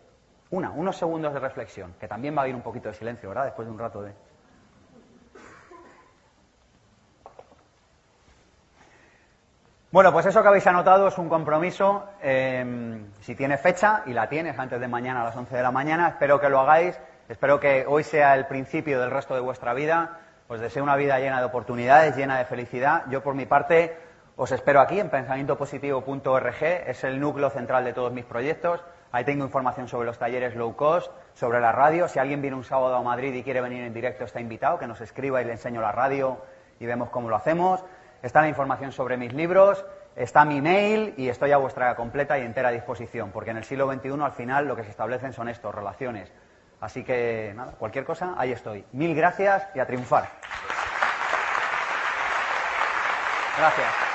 Una, 0.51 0.71
unos 0.71 0.95
segundos 0.95 1.33
de 1.33 1.41
reflexión, 1.41 1.95
que 1.99 2.07
también 2.07 2.33
va 2.33 2.39
a 2.39 2.43
haber 2.43 2.55
un 2.55 2.61
poquito 2.61 2.87
de 2.87 2.93
silencio, 2.93 3.27
¿verdad? 3.27 3.43
Después 3.43 3.67
de 3.67 3.73
un 3.73 3.79
rato 3.79 4.01
de... 4.01 4.13
Bueno, 9.93 10.11
pues 10.11 10.25
eso 10.25 10.41
que 10.41 10.47
habéis 10.47 10.65
anotado 10.65 11.07
es 11.07 11.19
un 11.19 11.29
compromiso. 11.29 12.05
Em, 12.19 13.11
si 13.21 13.35
tiene 13.35 13.59
fecha, 13.59 14.01
y 14.07 14.13
la 14.13 14.27
tienes 14.27 14.57
antes 14.57 14.79
de 14.79 14.87
mañana 14.87 15.21
a 15.21 15.25
las 15.25 15.35
11 15.35 15.55
de 15.55 15.61
la 15.61 15.69
mañana, 15.69 16.07
espero 16.07 16.41
que 16.41 16.49
lo 16.49 16.61
hagáis 16.61 16.99
Espero 17.29 17.59
que 17.59 17.85
hoy 17.87 18.03
sea 18.03 18.33
el 18.33 18.47
principio 18.47 18.99
del 18.99 19.11
resto 19.11 19.35
de 19.35 19.39
vuestra 19.39 19.75
vida. 19.75 20.17
Os 20.47 20.59
deseo 20.59 20.81
una 20.81 20.95
vida 20.95 21.19
llena 21.19 21.39
de 21.39 21.45
oportunidades, 21.45 22.17
llena 22.17 22.39
de 22.39 22.45
felicidad. 22.45 23.03
Yo, 23.09 23.21
por 23.21 23.35
mi 23.35 23.45
parte, 23.45 23.95
os 24.35 24.51
espero 24.51 24.81
aquí 24.81 24.99
en 24.99 25.11
pensamientopositivo.org. 25.11 26.63
Es 26.63 27.03
el 27.03 27.19
núcleo 27.19 27.51
central 27.51 27.85
de 27.85 27.93
todos 27.93 28.11
mis 28.11 28.25
proyectos. 28.25 28.83
Ahí 29.11 29.25
tengo 29.25 29.45
información 29.45 29.87
sobre 29.87 30.07
los 30.07 30.17
talleres 30.17 30.55
low 30.55 30.75
cost, 30.75 31.11
sobre 31.35 31.61
la 31.61 31.71
radio. 31.71 32.07
Si 32.07 32.17
alguien 32.17 32.41
viene 32.41 32.57
un 32.57 32.63
sábado 32.63 32.95
a 32.95 33.03
Madrid 33.03 33.31
y 33.31 33.43
quiere 33.43 33.61
venir 33.61 33.83
en 33.83 33.93
directo, 33.93 34.23
está 34.23 34.41
invitado, 34.41 34.79
que 34.79 34.87
nos 34.87 34.99
escriba 35.01 35.39
y 35.39 35.45
le 35.45 35.51
enseño 35.51 35.81
la 35.81 35.91
radio 35.91 36.39
y 36.79 36.87
vemos 36.87 37.11
cómo 37.11 37.29
lo 37.29 37.35
hacemos. 37.35 37.85
Está 38.23 38.41
la 38.41 38.47
información 38.47 38.91
sobre 38.91 39.17
mis 39.17 39.33
libros, 39.33 39.85
está 40.15 40.45
mi 40.45 40.61
mail 40.61 41.13
y 41.17 41.29
estoy 41.29 41.51
a 41.51 41.57
vuestra 41.57 41.95
completa 41.95 42.39
y 42.39 42.41
entera 42.41 42.71
disposición, 42.71 43.31
porque 43.31 43.51
en 43.51 43.57
el 43.57 43.65
siglo 43.65 43.91
XXI 43.91 44.21
al 44.23 44.31
final 44.31 44.67
lo 44.67 44.75
que 44.75 44.83
se 44.83 44.89
establecen 44.89 45.33
son 45.33 45.49
estos, 45.49 45.75
relaciones. 45.75 46.31
Así 46.79 47.03
que, 47.03 47.53
nada, 47.55 47.73
cualquier 47.73 48.05
cosa, 48.05 48.33
ahí 48.37 48.51
estoy. 48.51 48.85
Mil 48.93 49.13
gracias 49.13 49.67
y 49.75 49.79
a 49.79 49.85
triunfar. 49.85 50.29
Gracias. 53.57 54.12